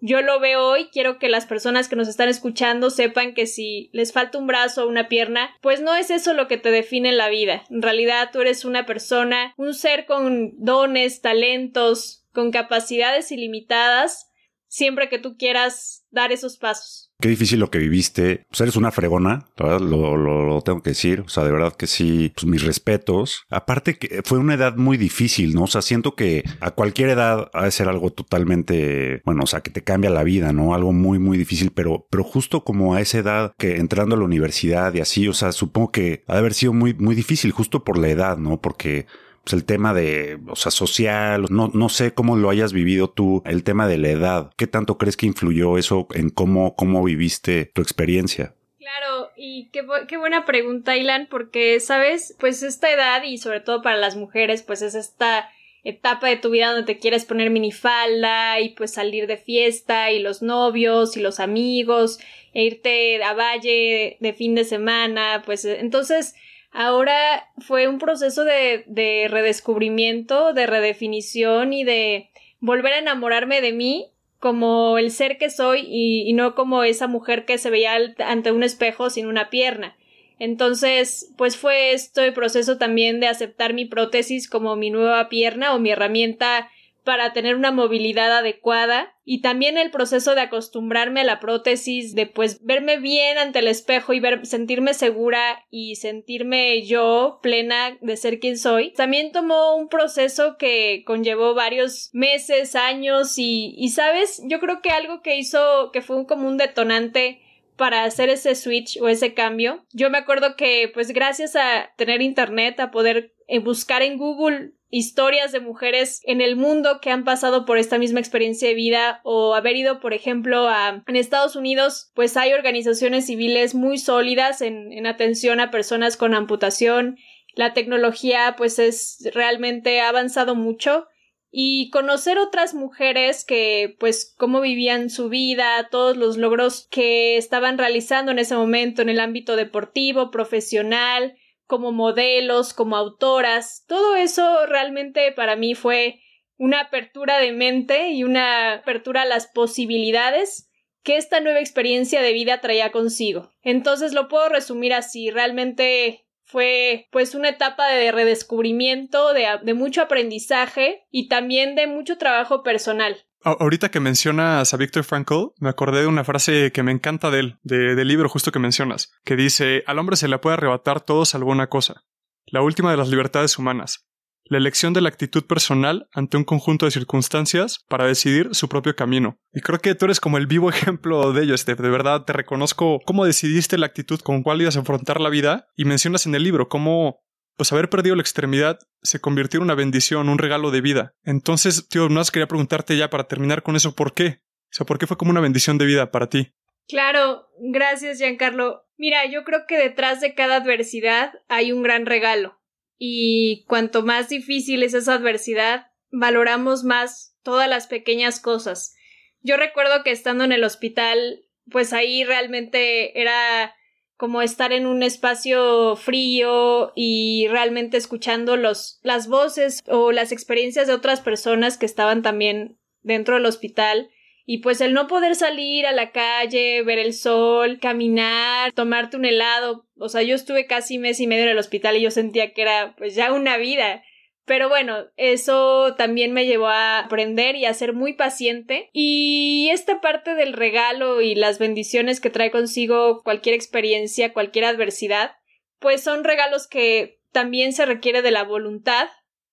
yo 0.05 0.21
lo 0.21 0.41
veo 0.41 0.67
hoy, 0.67 0.89
quiero 0.91 1.17
que 1.17 1.29
las 1.29 1.45
personas 1.45 1.87
que 1.87 1.95
nos 1.95 2.09
están 2.09 2.27
escuchando 2.27 2.89
sepan 2.89 3.33
que 3.33 3.45
si 3.47 3.89
les 3.93 4.11
falta 4.11 4.37
un 4.37 4.47
brazo 4.47 4.83
o 4.83 4.89
una 4.89 5.07
pierna, 5.07 5.55
pues 5.61 5.81
no 5.81 5.95
es 5.95 6.09
eso 6.09 6.33
lo 6.33 6.49
que 6.49 6.57
te 6.57 6.71
define 6.71 7.07
en 7.07 7.17
la 7.17 7.29
vida. 7.29 7.63
En 7.69 7.81
realidad 7.81 8.29
tú 8.33 8.41
eres 8.41 8.65
una 8.65 8.85
persona, 8.85 9.53
un 9.55 9.73
ser 9.73 10.05
con 10.05 10.51
dones, 10.57 11.21
talentos, 11.21 12.25
con 12.33 12.51
capacidades 12.51 13.31
ilimitadas, 13.31 14.29
siempre 14.67 15.07
que 15.07 15.19
tú 15.19 15.37
quieras 15.37 16.05
dar 16.09 16.33
esos 16.33 16.57
pasos 16.57 17.12
qué 17.23 17.29
difícil 17.29 17.61
lo 17.61 17.71
que 17.71 17.77
viviste. 17.77 18.45
Pues 18.49 18.59
eres 18.59 18.75
una 18.75 18.91
fregona, 18.91 19.45
lo, 19.55 20.61
tengo 20.61 20.81
que 20.81 20.89
decir. 20.89 21.21
O 21.21 21.29
sea, 21.29 21.45
de 21.45 21.53
verdad 21.53 21.73
que 21.73 21.87
sí, 21.87 22.33
pues 22.35 22.45
mis 22.45 22.63
respetos. 22.63 23.45
Aparte 23.49 23.97
que 23.97 24.21
fue 24.25 24.39
una 24.39 24.55
edad 24.55 24.75
muy 24.75 24.97
difícil, 24.97 25.55
¿no? 25.55 25.63
O 25.63 25.67
sea, 25.67 25.81
siento 25.81 26.15
que 26.15 26.43
a 26.59 26.71
cualquier 26.71 27.07
edad 27.07 27.49
ha 27.53 27.63
de 27.63 27.71
ser 27.71 27.87
algo 27.87 28.09
totalmente, 28.09 29.21
bueno, 29.23 29.43
o 29.43 29.47
sea, 29.47 29.61
que 29.61 29.71
te 29.71 29.85
cambia 29.85 30.09
la 30.09 30.23
vida, 30.23 30.51
¿no? 30.51 30.75
Algo 30.75 30.91
muy, 30.91 31.17
muy 31.17 31.37
difícil, 31.37 31.71
pero, 31.73 32.07
pero 32.09 32.25
justo 32.25 32.65
como 32.65 32.93
a 32.93 32.99
esa 32.99 33.19
edad 33.19 33.53
que 33.57 33.77
entrando 33.77 34.15
a 34.15 34.19
la 34.19 34.25
universidad 34.25 34.93
y 34.93 34.99
así, 34.99 35.29
o 35.29 35.33
sea, 35.33 35.53
supongo 35.53 35.91
que 35.91 36.25
ha 36.27 36.33
de 36.33 36.39
haber 36.39 36.53
sido 36.53 36.73
muy, 36.73 36.93
muy 36.93 37.15
difícil 37.15 37.53
justo 37.53 37.85
por 37.85 37.97
la 37.97 38.09
edad, 38.09 38.37
¿no? 38.37 38.59
Porque 38.59 39.05
pues 39.43 39.53
el 39.53 39.65
tema 39.65 39.93
de, 39.93 40.39
o 40.47 40.55
sea, 40.55 40.71
social, 40.71 41.45
no, 41.49 41.69
no 41.73 41.89
sé 41.89 42.13
cómo 42.13 42.37
lo 42.37 42.49
hayas 42.49 42.71
vivido 42.71 43.09
tú, 43.09 43.43
el 43.45 43.63
tema 43.63 43.87
de 43.87 43.97
la 43.97 44.09
edad, 44.09 44.51
¿qué 44.57 44.67
tanto 44.67 44.97
crees 44.97 45.17
que 45.17 45.25
influyó 45.25 45.77
eso 45.77 46.07
en 46.13 46.29
cómo, 46.29 46.75
cómo 46.75 47.03
viviste 47.03 47.65
tu 47.73 47.81
experiencia? 47.81 48.55
Claro, 48.79 49.31
y 49.35 49.69
qué, 49.71 49.85
qué 50.07 50.17
buena 50.17 50.45
pregunta, 50.45 50.95
Ilan, 50.95 51.27
porque, 51.29 51.79
¿sabes? 51.79 52.35
Pues 52.39 52.63
esta 52.63 52.91
edad, 52.91 53.23
y 53.23 53.37
sobre 53.37 53.59
todo 53.59 53.81
para 53.81 53.97
las 53.97 54.15
mujeres, 54.15 54.63
pues 54.63 54.81
es 54.81 54.95
esta 54.95 55.49
etapa 55.83 56.29
de 56.29 56.37
tu 56.37 56.49
vida 56.49 56.71
donde 56.71 56.93
te 56.93 56.99
quieres 56.99 57.25
poner 57.25 57.49
minifalda 57.49 58.61
y 58.61 58.69
pues 58.69 58.91
salir 58.91 59.27
de 59.27 59.37
fiesta 59.37 60.11
y 60.11 60.19
los 60.19 60.41
novios 60.41 61.17
y 61.17 61.21
los 61.21 61.41
amigos 61.41 62.19
e 62.53 62.63
irte 62.63 63.21
a 63.23 63.33
valle 63.33 64.17
de 64.19 64.33
fin 64.33 64.55
de 64.55 64.63
semana, 64.63 65.41
pues 65.45 65.65
entonces 65.65 66.35
ahora 66.73 67.49
fue 67.59 67.87
un 67.87 67.99
proceso 67.99 68.43
de, 68.43 68.83
de 68.87 69.27
redescubrimiento, 69.29 70.53
de 70.53 70.67
redefinición 70.67 71.71
y 71.71 71.83
de 71.83 72.29
volver 72.59 72.93
a 72.93 72.99
enamorarme 72.99 73.61
de 73.61 73.71
mí 73.73 74.13
como 74.43 74.97
el 74.97 75.11
ser 75.11 75.37
que 75.37 75.49
soy 75.49 75.85
y, 75.87 76.33
no 76.33 76.53
como 76.53 76.83
esa 76.83 77.07
mujer 77.07 77.45
que 77.45 77.57
se 77.57 77.69
veía 77.69 77.95
ante 78.25 78.51
un 78.51 78.61
espejo 78.61 79.09
sin 79.09 79.25
una 79.25 79.49
pierna. 79.49 79.95
Entonces, 80.37 81.31
pues 81.37 81.55
fue 81.55 81.93
este 81.93 82.29
proceso 82.33 82.77
también 82.77 83.21
de 83.21 83.27
aceptar 83.27 83.73
mi 83.73 83.85
prótesis 83.85 84.49
como 84.49 84.75
mi 84.75 84.89
nueva 84.89 85.29
pierna 85.29 85.73
o 85.73 85.79
mi 85.79 85.91
herramienta 85.91 86.69
para 87.03 87.33
tener 87.33 87.55
una 87.55 87.71
movilidad 87.71 88.31
adecuada 88.37 89.13
y 89.25 89.41
también 89.41 89.77
el 89.77 89.91
proceso 89.91 90.35
de 90.35 90.41
acostumbrarme 90.41 91.21
a 91.21 91.25
la 91.25 91.39
prótesis, 91.39 92.15
de 92.15 92.25
pues 92.27 92.63
verme 92.63 92.97
bien 92.97 93.37
ante 93.37 93.59
el 93.59 93.67
espejo 93.67 94.13
y 94.13 94.21
sentirme 94.43 94.93
segura 94.93 95.65
y 95.69 95.95
sentirme 95.95 96.85
yo 96.85 97.39
plena 97.41 97.97
de 98.01 98.17
ser 98.17 98.39
quien 98.39 98.57
soy. 98.57 98.93
También 98.93 99.31
tomó 99.31 99.75
un 99.75 99.89
proceso 99.89 100.57
que 100.57 101.03
conllevó 101.05 101.53
varios 101.53 102.09
meses, 102.13 102.75
años 102.75 103.37
y, 103.37 103.75
y 103.77 103.89
sabes, 103.89 104.41
yo 104.45 104.59
creo 104.59 104.81
que 104.81 104.89
algo 104.89 105.21
que 105.21 105.37
hizo 105.37 105.91
que 105.91 106.01
fue 106.01 106.25
como 106.25 106.47
un 106.47 106.57
detonante 106.57 107.41
para 107.75 108.03
hacer 108.03 108.29
ese 108.29 108.55
switch 108.55 108.99
o 109.01 109.07
ese 109.07 109.33
cambio. 109.33 109.85
Yo 109.93 110.09
me 110.09 110.17
acuerdo 110.17 110.55
que 110.55 110.91
pues 110.93 111.11
gracias 111.11 111.55
a 111.55 111.91
tener 111.97 112.21
internet, 112.21 112.79
a 112.79 112.91
poder 112.91 113.33
eh, 113.47 113.59
buscar 113.59 114.01
en 114.01 114.17
Google 114.17 114.73
historias 114.95 115.51
de 115.51 115.59
mujeres 115.59 116.21
en 116.23 116.39
el 116.39 116.55
mundo 116.55 116.99
que 117.01 117.09
han 117.09 117.23
pasado 117.23 117.65
por 117.65 117.79
esta 117.79 117.97
misma 117.97 118.19
experiencia 118.19 118.67
de 118.67 118.75
vida 118.75 119.21
o 119.23 119.55
haber 119.55 119.75
ido, 119.75 119.99
por 119.99 120.13
ejemplo, 120.13 120.67
a 120.69 121.03
en 121.07 121.15
Estados 121.15 121.55
Unidos, 121.55 122.11
pues 122.13 122.37
hay 122.37 122.53
organizaciones 122.53 123.25
civiles 123.25 123.73
muy 123.73 123.97
sólidas 123.97 124.61
en, 124.61 124.93
en 124.93 125.07
atención 125.07 125.59
a 125.59 125.71
personas 125.71 126.15
con 126.15 126.35
amputación. 126.35 127.17
La 127.55 127.73
tecnología, 127.73 128.53
pues 128.55 128.77
es 128.77 129.27
realmente 129.33 129.99
ha 129.99 130.09
avanzado 130.09 130.53
mucho 130.53 131.07
y 131.49 131.89
conocer 131.89 132.37
otras 132.37 132.75
mujeres 132.75 133.45
que 133.45 133.95
pues 133.99 134.35
cómo 134.37 134.61
vivían 134.61 135.09
su 135.09 135.27
vida, 135.27 135.87
todos 135.89 136.17
los 136.17 136.37
logros 136.37 136.87
que 136.91 137.37
estaban 137.37 137.79
realizando 137.79 138.31
en 138.31 138.37
ese 138.37 138.55
momento 138.55 139.01
en 139.01 139.09
el 139.09 139.19
ámbito 139.19 139.55
deportivo, 139.55 140.29
profesional, 140.29 141.35
como 141.67 141.91
modelos, 141.91 142.73
como 142.73 142.95
autoras, 142.95 143.85
todo 143.87 144.15
eso 144.15 144.65
realmente 144.65 145.31
para 145.31 145.55
mí 145.55 145.75
fue 145.75 146.19
una 146.57 146.81
apertura 146.81 147.39
de 147.39 147.51
mente 147.51 148.09
y 148.09 148.23
una 148.23 148.73
apertura 148.73 149.23
a 149.23 149.25
las 149.25 149.47
posibilidades 149.47 150.69
que 151.03 151.17
esta 151.17 151.39
nueva 151.39 151.59
experiencia 151.59 152.21
de 152.21 152.33
vida 152.33 152.61
traía 152.61 152.91
consigo. 152.91 153.51
Entonces 153.61 154.13
lo 154.13 154.27
puedo 154.27 154.49
resumir 154.49 154.93
así, 154.93 155.29
realmente 155.29 156.25
fue 156.45 157.07
pues 157.11 157.35
una 157.35 157.49
etapa 157.49 157.89
de 157.89 158.11
redescubrimiento, 158.11 159.33
de, 159.33 159.47
de 159.63 159.73
mucho 159.73 160.01
aprendizaje 160.01 161.05
y 161.09 161.27
también 161.27 161.75
de 161.75 161.87
mucho 161.87 162.17
trabajo 162.17 162.63
personal. 162.63 163.25
Ahorita 163.43 163.91
que 163.91 163.99
mencionas 163.99 164.73
a 164.73 164.77
Viktor 164.77 165.03
Frankl, 165.03 165.51
me 165.59 165.69
acordé 165.69 166.01
de 166.01 166.07
una 166.07 166.23
frase 166.23 166.71
que 166.71 166.81
me 166.81 166.93
encanta 166.93 167.29
de 167.29 167.39
él, 167.39 167.59
del 167.63 168.07
libro 168.07 168.29
justo 168.29 168.53
que 168.53 168.59
mencionas, 168.59 169.11
que 169.25 169.35
dice, 169.35 169.83
al 169.85 169.99
hombre 169.99 170.15
se 170.15 170.29
le 170.29 170.37
puede 170.37 170.53
arrebatar 170.53 171.01
todo 171.01 171.25
salvo 171.25 171.51
una 171.51 171.67
cosa, 171.67 172.05
la 172.45 172.61
última 172.61 172.91
de 172.91 172.97
las 172.97 173.09
libertades 173.09 173.57
humanas, 173.57 174.07
la 174.45 174.57
elección 174.57 174.93
de 174.93 175.01
la 175.01 175.09
actitud 175.09 175.45
personal 175.45 176.07
ante 176.13 176.37
un 176.37 176.43
conjunto 176.43 176.85
de 176.85 176.91
circunstancias 176.91 177.83
para 177.87 178.05
decidir 178.05 178.49
su 178.53 178.67
propio 178.67 178.95
camino. 178.95 179.39
Y 179.53 179.61
creo 179.61 179.79
que 179.79 179.95
tú 179.95 180.05
eres 180.05 180.19
como 180.19 180.37
el 180.37 180.47
vivo 180.47 180.69
ejemplo 180.69 181.33
de 181.33 181.43
ello, 181.43 181.57
Steph. 181.57 181.79
De 181.79 181.89
verdad, 181.89 182.23
te 182.25 182.33
reconozco 182.33 182.99
cómo 183.05 183.25
decidiste 183.25 183.77
la 183.77 183.87
actitud 183.87 184.19
con 184.19 184.43
cuál 184.43 184.61
ibas 184.61 184.77
a 184.77 184.81
afrontar 184.81 185.19
la 185.19 185.29
vida 185.29 185.67
y 185.75 185.85
mencionas 185.85 186.25
en 186.25 186.35
el 186.35 186.43
libro 186.43 186.69
cómo 186.69 187.22
pues 187.55 187.71
haber 187.71 187.89
perdido 187.89 188.15
la 188.15 188.21
extremidad 188.21 188.79
se 189.01 189.19
convirtió 189.19 189.59
en 189.59 189.63
una 189.63 189.75
bendición, 189.75 190.29
un 190.29 190.39
regalo 190.39 190.71
de 190.71 190.81
vida. 190.81 191.13
Entonces, 191.23 191.87
tío, 191.87 192.09
más 192.09 192.31
quería 192.31 192.47
preguntarte 192.47 192.97
ya 192.97 193.09
para 193.09 193.27
terminar 193.27 193.63
con 193.63 193.75
eso, 193.75 193.95
¿por 193.95 194.13
qué? 194.13 194.41
O 194.71 194.75
sea, 194.75 194.85
¿por 194.85 194.97
qué 194.97 195.07
fue 195.07 195.17
como 195.17 195.31
una 195.31 195.41
bendición 195.41 195.77
de 195.77 195.85
vida 195.85 196.11
para 196.11 196.29
ti? 196.29 196.53
Claro, 196.87 197.47
gracias, 197.59 198.17
Giancarlo. 198.17 198.85
Mira, 198.97 199.25
yo 199.25 199.43
creo 199.43 199.65
que 199.67 199.77
detrás 199.77 200.21
de 200.21 200.33
cada 200.33 200.57
adversidad 200.57 201.33
hay 201.47 201.71
un 201.71 201.83
gran 201.83 202.05
regalo. 202.05 202.59
Y 202.97 203.65
cuanto 203.67 204.03
más 204.03 204.29
difícil 204.29 204.83
es 204.83 204.93
esa 204.93 205.15
adversidad, 205.15 205.87
valoramos 206.11 206.83
más 206.83 207.37
todas 207.43 207.69
las 207.69 207.87
pequeñas 207.87 208.39
cosas. 208.39 208.95
Yo 209.41 209.57
recuerdo 209.57 210.03
que 210.03 210.11
estando 210.11 210.43
en 210.43 210.51
el 210.53 210.63
hospital, 210.63 211.45
pues 211.69 211.93
ahí 211.93 212.23
realmente 212.23 213.19
era 213.19 213.75
como 214.23 214.41
estar 214.41 214.71
en 214.71 214.85
un 214.85 215.03
espacio 215.03 215.97
frío 215.97 216.93
y 216.95 217.49
realmente 217.49 217.97
escuchando 217.97 218.55
los, 218.55 219.01
las 219.03 219.27
voces 219.27 219.83
o 219.85 220.13
las 220.13 220.31
experiencias 220.31 220.87
de 220.87 220.93
otras 220.93 221.19
personas 221.19 221.77
que 221.77 221.85
estaban 221.85 222.21
también 222.21 222.77
dentro 223.01 223.35
del 223.35 223.45
hospital. 223.45 224.11
Y 224.45 224.59
pues 224.59 224.79
el 224.79 224.93
no 224.93 225.07
poder 225.07 225.35
salir 225.35 225.85
a 225.85 225.91
la 225.91 226.13
calle, 226.13 226.83
ver 226.83 226.99
el 226.99 227.11
sol, 227.11 227.79
caminar, 227.81 228.71
tomarte 228.71 229.17
un 229.17 229.25
helado. 229.25 229.89
O 229.97 230.07
sea, 230.07 230.21
yo 230.21 230.35
estuve 230.35 230.67
casi 230.67 230.99
mes 230.99 231.19
y 231.19 231.27
medio 231.27 231.43
en 231.43 231.49
el 231.49 231.57
hospital 231.57 231.97
y 231.97 232.01
yo 232.03 232.09
sentía 232.09 232.53
que 232.53 232.61
era 232.61 232.95
pues 232.97 233.15
ya 233.15 233.33
una 233.33 233.57
vida. 233.57 234.05
Pero 234.45 234.67
bueno, 234.67 235.05
eso 235.15 235.95
también 235.95 236.33
me 236.33 236.45
llevó 236.45 236.67
a 236.67 236.99
aprender 236.99 237.55
y 237.55 237.65
a 237.65 237.73
ser 237.73 237.93
muy 237.93 238.13
paciente. 238.13 238.89
Y 238.91 239.69
esta 239.71 240.01
parte 240.01 240.35
del 240.35 240.53
regalo 240.53 241.21
y 241.21 241.35
las 241.35 241.59
bendiciones 241.59 242.19
que 242.19 242.29
trae 242.29 242.51
consigo 242.51 243.21
cualquier 243.23 243.55
experiencia, 243.55 244.33
cualquier 244.33 244.65
adversidad, 244.65 245.35
pues 245.79 246.03
son 246.03 246.23
regalos 246.23 246.67
que 246.67 247.21
también 247.31 247.73
se 247.73 247.85
requiere 247.85 248.21
de 248.21 248.31
la 248.31 248.43
voluntad 248.43 249.09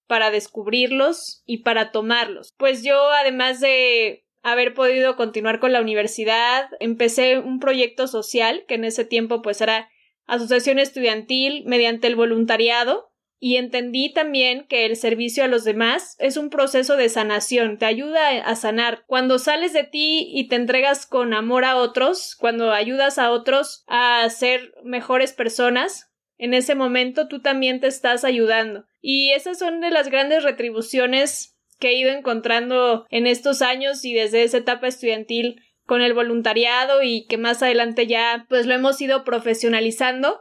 para 0.07 0.33
descubrirlos 0.33 1.43
y 1.47 1.59
para 1.59 1.93
tomarlos. 1.93 2.53
Pues 2.57 2.83
yo, 2.83 3.11
además 3.13 3.61
de 3.61 4.27
haber 4.43 4.75
podido 4.75 5.17
continuar 5.17 5.61
con 5.61 5.73
la 5.73 5.81
universidad, 5.81 6.69
empecé 6.81 7.39
un 7.39 7.61
proyecto 7.61 8.09
social 8.09 8.65
que 8.67 8.75
en 8.75 8.85
ese 8.85 9.05
tiempo 9.05 9.41
pues 9.43 9.61
era 9.61 9.89
asociación 10.27 10.79
estudiantil 10.79 11.65
mediante 11.67 12.07
el 12.07 12.17
voluntariado 12.17 13.10
y 13.43 13.57
entendí 13.57 14.13
también 14.13 14.67
que 14.69 14.85
el 14.85 14.97
servicio 14.97 15.43
a 15.43 15.49
los 15.49 15.65
demás 15.65 16.15
es 16.19 16.37
un 16.37 16.51
proceso 16.51 16.97
de 16.97 17.09
sanación, 17.09 17.79
te 17.79 17.87
ayuda 17.87 18.29
a 18.29 18.55
sanar. 18.55 19.03
Cuando 19.07 19.39
sales 19.39 19.73
de 19.73 19.85
ti 19.85 20.31
y 20.31 20.47
te 20.49 20.57
entregas 20.57 21.07
con 21.07 21.33
amor 21.33 21.65
a 21.65 21.77
otros, 21.77 22.37
cuando 22.39 22.73
ayudas 22.73 23.19
a 23.19 23.31
otros 23.31 23.83
a 23.89 24.29
ser 24.29 24.75
mejores 24.85 25.33
personas, 25.33 26.13
en 26.37 26.53
ese 26.53 26.75
momento 26.75 27.29
tú 27.29 27.41
también 27.41 27.81
te 27.81 27.87
estás 27.87 28.25
ayudando. 28.25 28.85
Y 29.01 29.33
esas 29.33 29.59
son 29.59 29.81
de 29.81 29.91
las 29.91 30.09
grandes 30.09 30.43
retribuciones 30.43 31.57
que 31.79 31.89
he 31.89 31.95
ido 31.95 32.11
encontrando 32.11 33.07
en 33.09 33.27
estos 33.27 33.63
años 33.63 34.05
y 34.05 34.13
desde 34.13 34.43
esa 34.43 34.59
etapa 34.59 34.87
estudiantil 34.87 35.63
con 35.87 36.03
el 36.03 36.13
voluntariado 36.13 37.03
y 37.03 37.27
que 37.27 37.39
más 37.39 37.63
adelante 37.63 38.07
ya 38.07 38.45
pues 38.51 38.67
lo 38.67 38.75
hemos 38.75 39.01
ido 39.01 39.25
profesionalizando 39.25 40.41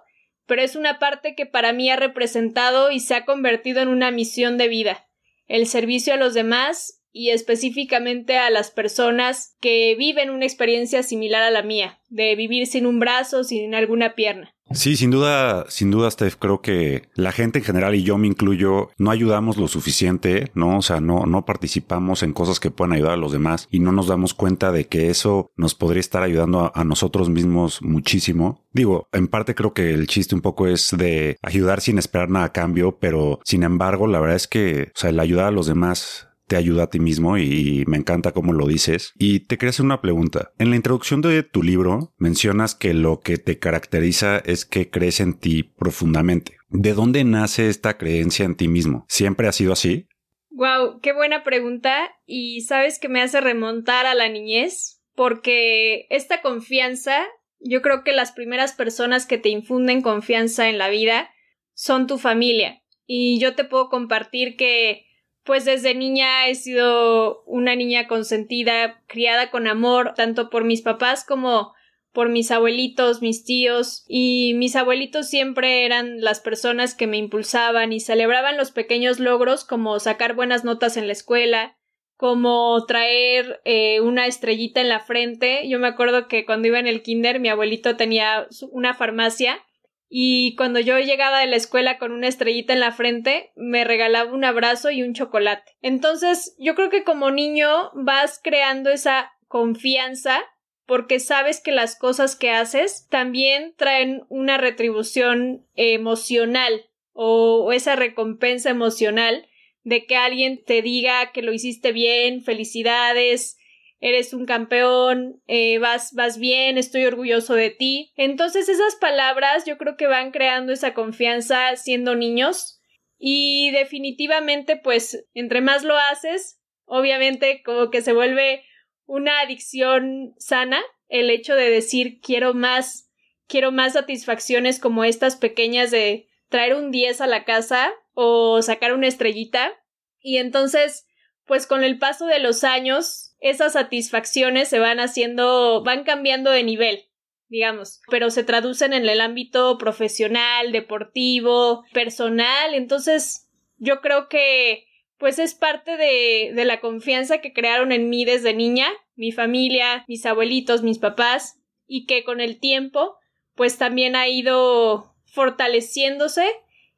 pero 0.49 0.63
es 0.63 0.75
una 0.75 0.97
parte 0.97 1.35
que 1.35 1.45
para 1.45 1.73
mí 1.73 1.91
ha 1.91 1.95
representado 1.95 2.89
y 2.89 2.99
se 2.99 3.13
ha 3.13 3.23
convertido 3.23 3.81
en 3.81 3.87
una 3.87 4.09
misión 4.09 4.57
de 4.57 4.67
vida, 4.67 5.07
el 5.47 5.67
servicio 5.67 6.15
a 6.15 6.17
los 6.17 6.33
demás 6.33 7.03
y 7.11 7.29
específicamente 7.29 8.37
a 8.37 8.49
las 8.49 8.71
personas 8.71 9.55
que 9.61 9.95
viven 9.95 10.31
una 10.31 10.45
experiencia 10.45 11.03
similar 11.03 11.43
a 11.43 11.51
la 11.51 11.61
mía, 11.61 12.01
de 12.09 12.35
vivir 12.35 12.65
sin 12.65 12.87
un 12.87 12.99
brazo, 12.99 13.43
sin 13.43 13.75
alguna 13.75 14.15
pierna. 14.15 14.55
Sí, 14.71 14.95
sin 14.95 15.09
duda, 15.09 15.65
sin 15.69 15.89
duda, 15.89 16.11
Steph, 16.11 16.35
creo 16.35 16.61
que 16.61 17.09
la 17.15 17.31
gente 17.31 17.59
en 17.59 17.65
general 17.65 17.95
y 17.95 18.03
yo 18.03 18.17
me 18.17 18.27
incluyo, 18.27 18.89
no 18.97 19.09
ayudamos 19.09 19.57
lo 19.57 19.67
suficiente, 19.67 20.51
¿no? 20.53 20.77
O 20.77 20.81
sea, 20.81 21.01
no, 21.01 21.25
no 21.25 21.45
participamos 21.45 22.21
en 22.21 22.33
cosas 22.33 22.59
que 22.59 22.69
puedan 22.69 22.93
ayudar 22.93 23.13
a 23.13 23.17
los 23.17 23.31
demás 23.31 23.67
y 23.71 23.79
no 23.79 23.91
nos 23.91 24.07
damos 24.07 24.33
cuenta 24.33 24.71
de 24.71 24.85
que 24.85 25.09
eso 25.09 25.51
nos 25.57 25.73
podría 25.73 25.99
estar 25.99 26.21
ayudando 26.21 26.71
a, 26.73 26.83
nosotros 26.83 27.29
mismos 27.29 27.81
muchísimo. 27.81 28.63
Digo, 28.71 29.07
en 29.11 29.27
parte 29.27 29.53
creo 29.53 29.73
que 29.73 29.91
el 29.91 30.07
chiste 30.07 30.33
un 30.33 30.41
poco 30.41 30.67
es 30.67 30.95
de 30.97 31.37
ayudar 31.41 31.81
sin 31.81 31.97
esperar 31.99 32.29
nada 32.29 32.45
a 32.45 32.53
cambio, 32.53 32.97
pero 32.99 33.39
sin 33.43 33.63
embargo, 33.63 34.07
la 34.07 34.19
verdad 34.19 34.35
es 34.35 34.47
que, 34.47 34.91
o 34.95 34.99
sea, 34.99 35.11
el 35.11 35.19
ayudar 35.19 35.45
a 35.45 35.51
los 35.51 35.67
demás 35.67 36.28
te 36.49 36.57
ayuda 36.57 36.83
a 36.83 36.89
ti 36.89 36.99
mismo 36.99 37.37
y 37.37 37.85
me 37.87 37.95
encanta 37.95 38.33
cómo 38.33 38.51
lo 38.51 38.67
dices. 38.67 39.13
Y 39.17 39.41
te 39.41 39.57
quería 39.57 39.69
hacer 39.69 39.85
una 39.85 40.01
pregunta. 40.01 40.51
En 40.57 40.71
la 40.71 40.75
introducción 40.75 41.21
de 41.21 41.43
tu 41.43 41.63
libro 41.63 42.13
mencionas 42.17 42.75
que 42.75 42.93
lo 42.93 43.19
que 43.21 43.37
te 43.37 43.59
caracteriza 43.59 44.39
es 44.39 44.65
que 44.65 44.89
crees 44.89 45.19
en 45.19 45.39
ti 45.39 45.63
profundamente. 45.63 46.57
¿De 46.69 46.93
dónde 46.93 47.23
nace 47.23 47.69
esta 47.69 47.97
creencia 47.97 48.45
en 48.45 48.55
ti 48.55 48.67
mismo? 48.67 49.05
¿Siempre 49.07 49.47
ha 49.47 49.51
sido 49.51 49.71
así? 49.71 50.07
Wow, 50.49 50.99
qué 51.01 51.13
buena 51.13 51.43
pregunta. 51.43 52.09
Y 52.25 52.61
sabes 52.61 52.99
que 52.99 53.09
me 53.09 53.21
hace 53.21 53.39
remontar 53.41 54.07
a 54.07 54.15
la 54.15 54.27
niñez, 54.27 55.01
porque 55.15 56.07
esta 56.09 56.41
confianza, 56.41 57.25
yo 57.59 57.81
creo 57.83 58.03
que 58.03 58.11
las 58.11 58.31
primeras 58.31 58.73
personas 58.73 59.27
que 59.27 59.37
te 59.37 59.49
infunden 59.49 60.01
confianza 60.01 60.67
en 60.67 60.79
la 60.79 60.89
vida 60.89 61.29
son 61.73 62.07
tu 62.07 62.17
familia. 62.17 62.81
Y 63.05 63.39
yo 63.39 63.53
te 63.53 63.65
puedo 63.65 63.89
compartir 63.89 64.55
que 64.55 65.05
pues 65.43 65.65
desde 65.65 65.95
niña 65.95 66.47
he 66.47 66.55
sido 66.55 67.43
una 67.45 67.75
niña 67.75 68.07
consentida, 68.07 69.01
criada 69.07 69.49
con 69.51 69.67
amor, 69.67 70.13
tanto 70.15 70.49
por 70.49 70.63
mis 70.63 70.81
papás 70.81 71.25
como 71.25 71.73
por 72.11 72.29
mis 72.29 72.51
abuelitos, 72.51 73.21
mis 73.21 73.45
tíos, 73.45 74.03
y 74.07 74.53
mis 74.55 74.75
abuelitos 74.75 75.29
siempre 75.29 75.85
eran 75.85 76.21
las 76.21 76.39
personas 76.39 76.95
que 76.95 77.07
me 77.07 77.17
impulsaban 77.17 77.93
y 77.93 77.99
celebraban 77.99 78.57
los 78.57 78.71
pequeños 78.71 79.19
logros 79.19 79.63
como 79.63 79.99
sacar 79.99 80.33
buenas 80.33 80.63
notas 80.63 80.97
en 80.97 81.07
la 81.07 81.13
escuela, 81.13 81.77
como 82.17 82.85
traer 82.85 83.61
eh, 83.63 84.01
una 84.01 84.27
estrellita 84.27 84.81
en 84.81 84.89
la 84.89 84.99
frente. 84.99 85.69
Yo 85.69 85.79
me 85.79 85.87
acuerdo 85.87 86.27
que 86.27 86.45
cuando 86.45 86.67
iba 86.67 86.79
en 86.79 86.87
el 86.87 87.01
kinder 87.03 87.39
mi 87.39 87.49
abuelito 87.49 87.95
tenía 87.95 88.47
una 88.71 88.93
farmacia 88.93 89.63
y 90.09 90.55
cuando 90.55 90.79
yo 90.79 90.97
llegaba 90.97 91.39
de 91.39 91.45
la 91.45 91.55
escuela 91.55 91.99
con 91.99 92.11
una 92.11 92.27
estrellita 92.27 92.73
en 92.73 92.79
la 92.79 92.91
frente, 92.91 93.51
me 93.55 93.83
regalaba 93.83 94.33
un 94.33 94.43
abrazo 94.43 94.89
y 94.89 95.03
un 95.03 95.13
chocolate. 95.13 95.71
Entonces, 95.83 96.55
yo 96.57 96.73
creo 96.73 96.89
que 96.89 97.03
como 97.03 97.29
niño 97.29 97.91
vas 97.93 98.39
creando 98.43 98.89
esa 98.89 99.31
confianza 99.47 100.41
porque 100.87 101.19
sabes 101.19 101.61
que 101.61 101.71
las 101.71 101.95
cosas 101.95 102.35
que 102.35 102.49
haces 102.49 103.07
también 103.09 103.75
traen 103.77 104.23
una 104.29 104.57
retribución 104.57 105.67
emocional 105.75 106.89
o 107.13 107.71
esa 107.71 107.95
recompensa 107.95 108.71
emocional 108.71 109.47
de 109.83 110.07
que 110.07 110.15
alguien 110.15 110.63
te 110.63 110.81
diga 110.81 111.31
que 111.31 111.43
lo 111.43 111.53
hiciste 111.53 111.91
bien, 111.91 112.41
felicidades, 112.41 113.58
eres 113.99 114.33
un 114.33 114.45
campeón, 114.45 115.41
eh, 115.47 115.77
vas, 115.79 116.13
vas 116.13 116.37
bien, 116.39 116.77
estoy 116.77 117.05
orgulloso 117.05 117.53
de 117.53 117.69
ti. 117.69 118.11
Entonces 118.15 118.69
esas 118.69 118.95
palabras 118.95 119.65
yo 119.65 119.77
creo 119.77 119.97
que 119.97 120.07
van 120.07 120.31
creando 120.31 120.71
esa 120.71 120.93
confianza 120.93 121.75
siendo 121.75 122.15
niños 122.15 122.81
y 123.17 123.71
definitivamente 123.71 124.77
pues 124.77 125.25
entre 125.33 125.61
más 125.61 125.83
lo 125.83 125.97
haces, 125.97 126.61
obviamente 126.85 127.61
como 127.63 127.89
que 127.89 128.01
se 128.01 128.13
vuelve 128.13 128.63
una 129.05 129.41
adicción 129.41 130.33
sana 130.37 130.81
el 131.09 131.29
hecho 131.29 131.55
de 131.55 131.69
decir 131.69 132.19
quiero 132.21 132.53
más, 132.53 133.11
quiero 133.47 133.71
más 133.71 133.93
satisfacciones 133.93 134.79
como 134.79 135.03
estas 135.03 135.35
pequeñas 135.35 135.91
de 135.91 136.27
traer 136.47 136.75
un 136.75 136.91
10 136.91 137.19
a 137.21 137.27
la 137.27 137.43
casa 137.43 137.91
o 138.13 138.61
sacar 138.61 138.93
una 138.93 139.07
estrellita 139.07 139.73
y 140.21 140.37
entonces 140.37 141.05
pues 141.49 141.67
con 141.67 141.83
el 141.83 141.97
paso 141.97 142.27
de 142.27 142.39
los 142.39 142.63
años 142.63 143.35
esas 143.41 143.73
satisfacciones 143.73 144.69
se 144.69 144.79
van 144.79 145.01
haciendo, 145.01 145.83
van 145.83 146.05
cambiando 146.05 146.49
de 146.51 146.63
nivel 146.63 147.09
digamos, 147.49 148.01
pero 148.09 148.29
se 148.29 148.43
traducen 148.43 148.93
en 148.93 149.09
el 149.09 149.19
ámbito 149.19 149.77
profesional, 149.79 150.71
deportivo, 150.71 151.83
personal, 151.91 152.75
entonces 152.75 153.49
yo 153.77 154.01
creo 154.01 154.29
que 154.29 154.85
pues 155.17 155.39
es 155.39 155.55
parte 155.55 155.97
de, 155.97 156.51
de 156.53 156.65
la 156.65 156.79
confianza 156.79 157.39
que 157.39 157.51
crearon 157.51 157.91
en 157.91 158.07
mí 158.09 158.23
desde 158.23 158.53
niña, 158.53 158.87
mi 159.15 159.31
familia, 159.31 160.05
mis 160.07 160.25
abuelitos, 160.25 160.83
mis 160.83 160.99
papás, 160.99 161.59
y 161.87 162.05
que 162.05 162.23
con 162.23 162.39
el 162.39 162.59
tiempo 162.59 163.17
pues 163.55 163.77
también 163.77 164.15
ha 164.15 164.29
ido 164.29 165.15
fortaleciéndose 165.25 166.47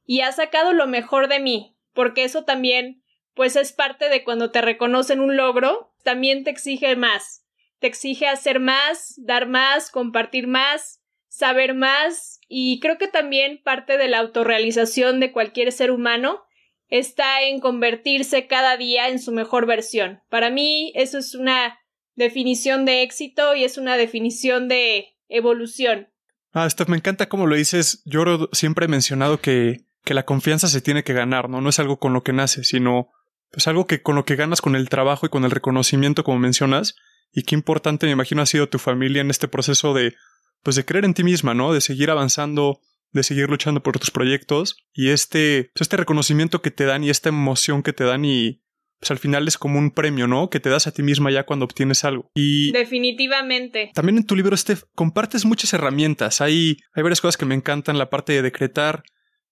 y 0.06 0.20
ha 0.22 0.32
sacado 0.34 0.74
lo 0.74 0.86
mejor 0.86 1.30
de 1.30 1.40
mí, 1.40 1.78
porque 1.94 2.26
eso 2.26 2.44
también 2.44 3.01
pues 3.34 3.56
es 3.56 3.74
parte 3.74 4.10
de 4.10 4.24
cuando 4.24 4.52
te 4.52 4.62
reconocen 4.62 5.20
un 5.20 5.38
logro, 5.38 5.94
también 6.04 6.44
te 6.44 6.50
exige 6.50 6.96
más. 6.96 7.46
Te 7.80 7.88
exige 7.88 8.28
hacer 8.28 8.60
más, 8.60 9.16
dar 9.18 9.48
más, 9.48 9.90
compartir 9.90 10.48
más, 10.48 11.02
saber 11.28 11.74
más 11.74 12.40
y 12.48 12.80
creo 12.80 12.98
que 12.98 13.08
también 13.08 13.62
parte 13.64 13.98
de 13.98 14.08
la 14.08 14.20
autorrealización 14.20 15.20
de 15.20 15.32
cualquier 15.32 15.72
ser 15.72 15.90
humano 15.90 16.44
está 16.90 17.42
en 17.42 17.62
convertirse 17.62 18.48
cada 18.48 18.76
día 18.76 19.08
en 19.08 19.20
su 19.20 19.32
mejor 19.32 19.66
versión. 19.66 20.22
Para 20.30 20.50
mí 20.50 20.92
eso 20.94 21.18
es 21.18 21.34
una 21.34 21.80
definición 22.16 22.86
de 22.86 23.02
éxito 23.02 23.56
y 23.56 23.64
es 23.64 23.78
una 23.78 23.96
definición 23.96 24.68
de 24.68 25.16
evolución. 25.30 26.10
Ah, 26.52 26.70
Steph, 26.70 26.90
me 26.90 26.98
encanta 26.98 27.30
cómo 27.30 27.48
lo 27.48 27.56
dices. 27.56 28.04
Yo 28.06 28.50
siempre 28.52 28.86
he 28.86 28.90
mencionado 28.90 29.40
que, 29.40 29.86
que 30.04 30.14
la 30.14 30.26
confianza 30.26 30.68
se 30.68 30.82
tiene 30.82 31.06
que 31.06 31.14
ganar, 31.14 31.50
¿no? 31.50 31.62
No 31.62 31.70
es 31.70 31.80
algo 31.80 31.98
con 31.98 32.12
lo 32.12 32.24
que 32.24 32.34
nace, 32.34 32.66
sino 32.66 33.10
pues 33.52 33.68
algo 33.68 33.86
que 33.86 34.02
con 34.02 34.16
lo 34.16 34.26
que 34.26 34.36
ganas 34.36 34.62
con 34.62 34.76
el 34.76 34.90
trabajo 34.90 35.26
y 35.26 35.30
con 35.30 35.44
el 35.44 35.52
reconocimiento, 35.52 36.24
como 36.24 36.40
mencionas, 36.40 36.96
y 37.34 37.44
qué 37.44 37.56
importante 37.56 38.06
me 38.06 38.14
imagino 38.14 38.42
ha 38.42 38.46
sido 38.46 38.70
tu 38.70 38.80
familia 38.80 39.22
en 39.22 39.30
este 39.30 39.48
proceso 39.48 39.94
de, 39.94 40.16
pues 40.64 40.76
de 40.76 40.86
creer 40.86 41.06
en 41.06 41.14
ti 41.14 41.24
misma, 41.24 41.54
¿no? 41.54 41.74
De 41.74 41.82
seguir 41.82 42.10
avanzando, 42.10 42.80
de 43.12 43.24
seguir 43.24 43.50
luchando 43.50 43.84
por 43.84 44.00
tus 44.00 44.12
proyectos 44.12 44.78
y 44.94 45.10
este, 45.10 45.72
pues 45.74 45.82
este 45.82 45.98
reconocimiento 45.98 46.62
que 46.62 46.72
te 46.72 46.86
dan 46.86 47.04
y 47.04 47.10
esta 47.10 47.30
emoción 47.30 47.84
que 47.84 47.94
te 47.94 48.04
dan 48.04 48.26
y 48.26 48.62
pues 49.00 49.10
al 49.10 49.18
final 49.18 49.48
es 49.48 49.58
como 49.58 49.80
un 49.80 49.90
premio, 49.90 50.28
¿no? 50.28 50.52
Que 50.52 50.60
te 50.60 50.70
das 50.70 50.86
a 50.86 50.92
ti 50.92 51.02
misma 51.02 51.32
ya 51.32 51.44
cuando 51.44 51.66
obtienes 51.66 52.04
algo. 52.06 52.30
Y 52.36 52.72
definitivamente. 52.72 53.90
También 53.96 54.18
en 54.18 54.28
tu 54.28 54.36
libro, 54.36 54.56
Steph, 54.56 54.84
compartes 54.94 55.44
muchas 55.44 55.74
herramientas. 55.74 56.40
Hay, 56.40 56.78
hay 56.94 57.02
varias 57.02 57.20
cosas 57.20 57.36
que 57.36 57.48
me 57.48 57.56
encantan, 57.56 57.98
la 57.98 58.12
parte 58.12 58.34
de 58.34 58.44
decretar, 58.44 59.04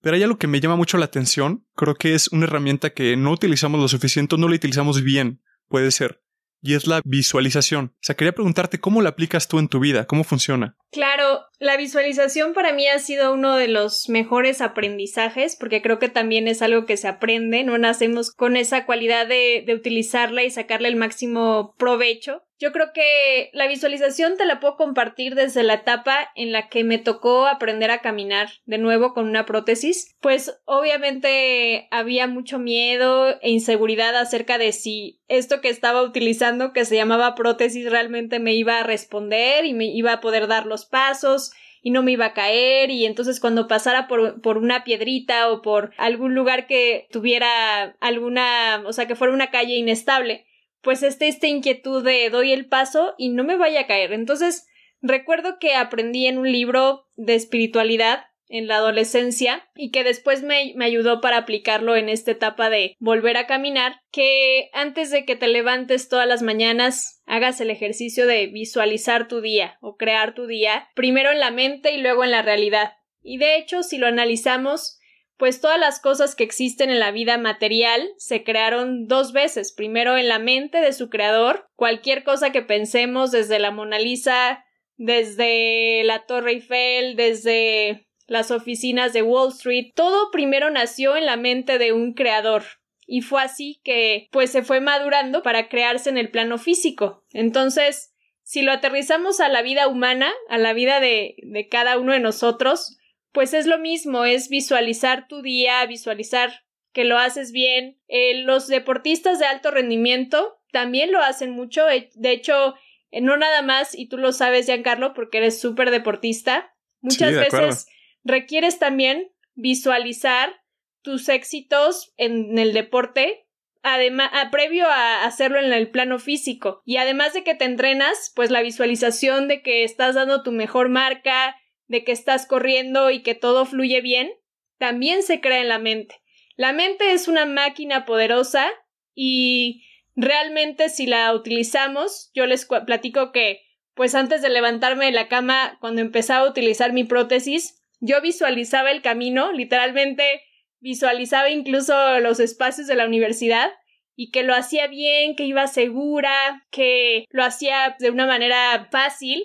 pero 0.01 0.15
hay 0.15 0.23
algo 0.23 0.37
que 0.37 0.47
me 0.47 0.59
llama 0.59 0.75
mucho 0.75 0.97
la 0.97 1.05
atención. 1.05 1.65
Creo 1.75 1.95
que 1.95 2.15
es 2.15 2.29
una 2.29 2.45
herramienta 2.45 2.91
que 2.91 3.15
no 3.17 3.31
utilizamos 3.31 3.79
lo 3.79 3.87
suficiente, 3.87 4.37
no 4.37 4.47
la 4.47 4.55
utilizamos 4.55 5.03
bien, 5.03 5.41
puede 5.67 5.91
ser. 5.91 6.23
Y 6.61 6.73
es 6.73 6.87
la 6.87 7.01
visualización. 7.05 7.93
O 7.95 7.99
sea, 8.01 8.15
quería 8.15 8.33
preguntarte 8.33 8.79
cómo 8.79 9.01
la 9.01 9.09
aplicas 9.09 9.47
tú 9.47 9.59
en 9.59 9.69
tu 9.69 9.79
vida, 9.79 10.05
cómo 10.05 10.23
funciona. 10.23 10.75
Claro, 10.91 11.45
la 11.59 11.77
visualización 11.77 12.53
para 12.53 12.73
mí 12.73 12.87
ha 12.87 12.97
sido 12.99 13.33
uno 13.33 13.55
de 13.55 13.67
los 13.67 14.09
mejores 14.09 14.59
aprendizajes, 14.61 15.55
porque 15.55 15.81
creo 15.81 15.99
que 15.99 16.09
también 16.09 16.47
es 16.47 16.61
algo 16.61 16.85
que 16.85 16.97
se 16.97 17.07
aprende, 17.07 17.63
no 17.63 17.77
nacemos 17.77 18.31
con 18.31 18.55
esa 18.55 18.85
cualidad 18.85 19.27
de, 19.27 19.65
utilizarla 19.69 20.43
y 20.43 20.49
sacarle 20.49 20.87
el 20.87 20.95
máximo 20.95 21.75
provecho. 21.77 22.43
Yo 22.61 22.73
creo 22.73 22.91
que 22.93 23.49
la 23.53 23.67
visualización 23.67 24.35
te 24.35 24.45
la 24.45 24.59
puedo 24.59 24.75
compartir 24.75 25.35
desde 25.35 25.63
la 25.63 25.75
etapa 25.75 26.29
en 26.35 26.51
la 26.51 26.67
que 26.67 26.83
me 26.83 26.97
tocó 26.97 27.47
aprender 27.47 27.89
a 27.89 28.01
caminar 28.01 28.49
de 28.65 28.77
nuevo 28.77 29.13
con 29.13 29.29
una 29.29 29.45
prótesis. 29.45 30.17
Pues 30.19 30.59
obviamente 30.65 31.87
había 31.89 32.27
mucho 32.27 32.59
miedo 32.59 33.39
e 33.41 33.49
inseguridad 33.49 34.13
acerca 34.17 34.57
de 34.57 34.73
si 34.73 35.21
esto 35.29 35.61
que 35.61 35.69
estaba 35.69 36.01
utilizando, 36.01 36.73
que 36.73 36.83
se 36.83 36.97
llamaba 36.97 37.35
prótesis, 37.35 37.89
realmente 37.89 38.39
me 38.39 38.53
iba 38.55 38.79
a 38.79 38.83
responder 38.83 39.63
y 39.63 39.73
me 39.73 39.85
iba 39.85 40.11
a 40.11 40.19
poder 40.19 40.47
dar 40.47 40.65
los 40.65 40.78
pasos 40.85 41.51
y 41.81 41.91
no 41.91 42.03
me 42.03 42.11
iba 42.11 42.25
a 42.25 42.33
caer 42.33 42.91
y 42.91 43.05
entonces 43.05 43.39
cuando 43.39 43.67
pasara 43.67 44.07
por, 44.07 44.41
por 44.41 44.57
una 44.57 44.83
piedrita 44.83 45.49
o 45.49 45.61
por 45.61 45.91
algún 45.97 46.35
lugar 46.35 46.67
que 46.67 47.07
tuviera 47.11 47.95
alguna, 47.99 48.83
o 48.85 48.93
sea, 48.93 49.07
que 49.07 49.15
fuera 49.15 49.33
una 49.33 49.51
calle 49.51 49.75
inestable, 49.75 50.45
pues 50.81 51.03
esté 51.03 51.27
esta 51.27 51.47
inquietud 51.47 52.03
de 52.03 52.29
doy 52.29 52.51
el 52.51 52.67
paso 52.67 53.15
y 53.17 53.29
no 53.29 53.43
me 53.43 53.55
vaya 53.55 53.81
a 53.81 53.87
caer. 53.87 54.13
Entonces, 54.13 54.67
recuerdo 55.01 55.57
que 55.59 55.75
aprendí 55.75 56.27
en 56.27 56.37
un 56.37 56.51
libro 56.51 57.07
de 57.15 57.35
espiritualidad 57.35 58.25
en 58.49 58.67
la 58.67 58.77
adolescencia 58.77 59.69
y 59.75 59.91
que 59.91 60.03
después 60.03 60.43
me, 60.43 60.73
me, 60.75 60.85
ayudó 60.85 61.21
para 61.21 61.37
aplicarlo 61.37 61.95
en 61.95 62.09
esta 62.09 62.31
etapa 62.31 62.69
de 62.69 62.95
volver 62.99 63.37
a 63.37 63.47
caminar, 63.47 64.01
que 64.11 64.69
antes 64.73 65.11
de 65.11 65.23
que 65.23 65.35
te 65.35 65.47
levantes 65.47 66.09
todas 66.09 66.27
las 66.27 66.41
mañanas 66.41 67.21
hagas 67.25 67.61
el 67.61 67.69
ejercicio 67.69 68.25
de 68.25 68.47
visualizar 68.47 69.27
tu 69.27 69.39
día 69.39 69.77
o 69.81 69.95
crear 69.95 70.33
tu 70.33 70.47
día, 70.47 70.89
primero 70.95 71.31
en 71.31 71.39
la 71.39 71.51
mente 71.51 71.93
y 71.93 72.01
luego 72.01 72.23
en 72.23 72.31
la 72.31 72.41
realidad. 72.41 72.93
Y 73.21 73.37
de 73.37 73.57
hecho, 73.57 73.83
si 73.83 73.97
lo 73.97 74.07
analizamos, 74.07 74.99
pues 75.37 75.61
todas 75.61 75.79
las 75.79 76.01
cosas 76.01 76.35
que 76.35 76.43
existen 76.43 76.89
en 76.89 76.99
la 76.99 77.11
vida 77.11 77.37
material 77.37 78.09
se 78.17 78.43
crearon 78.43 79.07
dos 79.07 79.31
veces, 79.31 79.71
primero 79.71 80.17
en 80.17 80.27
la 80.27 80.37
mente 80.37 80.81
de 80.81 80.91
su 80.91 81.09
creador, 81.09 81.69
cualquier 81.75 82.23
cosa 82.23 82.51
que 82.51 82.61
pensemos 82.61 83.31
desde 83.31 83.59
la 83.59 83.71
Mona 83.71 83.99
Lisa, 83.99 84.65
desde 84.97 86.03
la 86.03 86.25
Torre 86.25 86.51
Eiffel, 86.51 87.15
desde 87.15 88.08
las 88.29 88.51
oficinas 88.51 89.13
de 89.13 89.21
Wall 89.21 89.49
Street, 89.49 89.91
todo 89.95 90.31
primero 90.31 90.69
nació 90.69 91.17
en 91.17 91.25
la 91.25 91.37
mente 91.37 91.77
de 91.77 91.93
un 91.93 92.13
creador. 92.13 92.63
Y 93.05 93.21
fue 93.21 93.41
así 93.41 93.81
que 93.83 94.27
pues 94.31 94.51
se 94.51 94.61
fue 94.61 94.81
madurando 94.81 95.41
para 95.41 95.67
crearse 95.67 96.09
en 96.09 96.17
el 96.17 96.29
plano 96.29 96.57
físico. 96.59 97.25
Entonces, 97.33 98.13
si 98.43 98.61
lo 98.61 98.71
aterrizamos 98.71 99.39
a 99.39 99.49
la 99.49 99.63
vida 99.63 99.87
humana, 99.87 100.31
a 100.47 100.57
la 100.57 100.73
vida 100.73 100.99
de, 100.99 101.35
de 101.41 101.67
cada 101.67 101.97
uno 101.97 102.13
de 102.13 102.19
nosotros, 102.19 102.97
pues 103.31 103.53
es 103.53 103.65
lo 103.65 103.79
mismo, 103.79 104.25
es 104.25 104.49
visualizar 104.49 105.27
tu 105.27 105.41
día, 105.41 105.85
visualizar 105.85 106.63
que 106.93 107.03
lo 107.03 107.17
haces 107.17 107.51
bien. 107.51 107.99
Eh, 108.07 108.43
los 108.43 108.67
deportistas 108.67 109.39
de 109.39 109.45
alto 109.45 109.71
rendimiento 109.71 110.59
también 110.71 111.11
lo 111.11 111.19
hacen 111.19 111.51
mucho. 111.51 111.85
De 111.85 112.31
hecho, 112.31 112.75
eh, 113.11 113.21
no 113.21 113.37
nada 113.37 113.61
más, 113.61 113.97
y 113.97 114.07
tú 114.07 114.17
lo 114.17 114.31
sabes, 114.31 114.67
Giancarlo, 114.67 115.13
porque 115.13 115.39
eres 115.39 115.59
súper 115.59 115.91
deportista. 115.91 116.75
Muchas 117.01 117.33
veces 117.33 117.87
requieres 118.23 118.79
también 118.79 119.31
visualizar 119.55 120.61
tus 121.01 121.29
éxitos 121.29 122.13
en 122.17 122.57
el 122.57 122.73
deporte 122.73 123.45
además 123.81 124.31
previo 124.51 124.87
a 124.87 125.23
hacerlo 125.25 125.59
en 125.59 125.71
el 125.71 125.89
plano 125.89 126.19
físico. 126.19 126.81
Y 126.85 126.97
además 126.97 127.33
de 127.33 127.43
que 127.43 127.55
te 127.55 127.65
entrenas 127.65 128.31
pues 128.35 128.51
la 128.51 128.61
visualización 128.61 129.47
de 129.47 129.61
que 129.61 129.83
estás 129.83 130.15
dando 130.15 130.43
tu 130.43 130.51
mejor 130.51 130.89
marca 130.89 131.55
de 131.87 132.03
que 132.03 132.11
estás 132.11 132.45
corriendo 132.45 133.09
y 133.09 133.23
que 133.23 133.35
todo 133.35 133.65
fluye 133.65 134.01
bien 134.01 134.31
también 134.77 135.23
se 135.23 135.41
crea 135.41 135.59
en 135.59 135.69
la 135.69 135.79
mente. 135.79 136.21
La 136.55 136.71
mente 136.71 137.13
es 137.13 137.27
una 137.27 137.45
máquina 137.45 138.05
poderosa 138.05 138.69
y 139.15 139.83
realmente 140.15 140.89
si 140.89 141.07
la 141.07 141.33
utilizamos 141.33 142.31
yo 142.33 142.45
les 142.45 142.65
platico 142.65 143.31
que 143.31 143.61
pues 143.95 144.15
antes 144.15 144.41
de 144.41 144.49
levantarme 144.49 145.05
de 145.05 145.11
la 145.11 145.27
cama 145.27 145.77
cuando 145.81 146.01
empezaba 146.01 146.45
a 146.45 146.49
utilizar 146.49 146.93
mi 146.93 147.03
prótesis 147.03 147.78
yo 147.99 148.21
visualizaba 148.21 148.91
el 148.91 149.01
camino, 149.01 149.51
literalmente 149.51 150.41
visualizaba 150.79 151.49
incluso 151.49 152.19
los 152.19 152.39
espacios 152.39 152.87
de 152.87 152.95
la 152.95 153.05
universidad 153.05 153.71
y 154.15 154.31
que 154.31 154.43
lo 154.43 154.53
hacía 154.53 154.87
bien, 154.87 155.35
que 155.35 155.45
iba 155.45 155.67
segura, 155.67 156.65
que 156.71 157.25
lo 157.29 157.43
hacía 157.43 157.95
de 157.99 158.09
una 158.11 158.25
manera 158.25 158.89
fácil. 158.91 159.43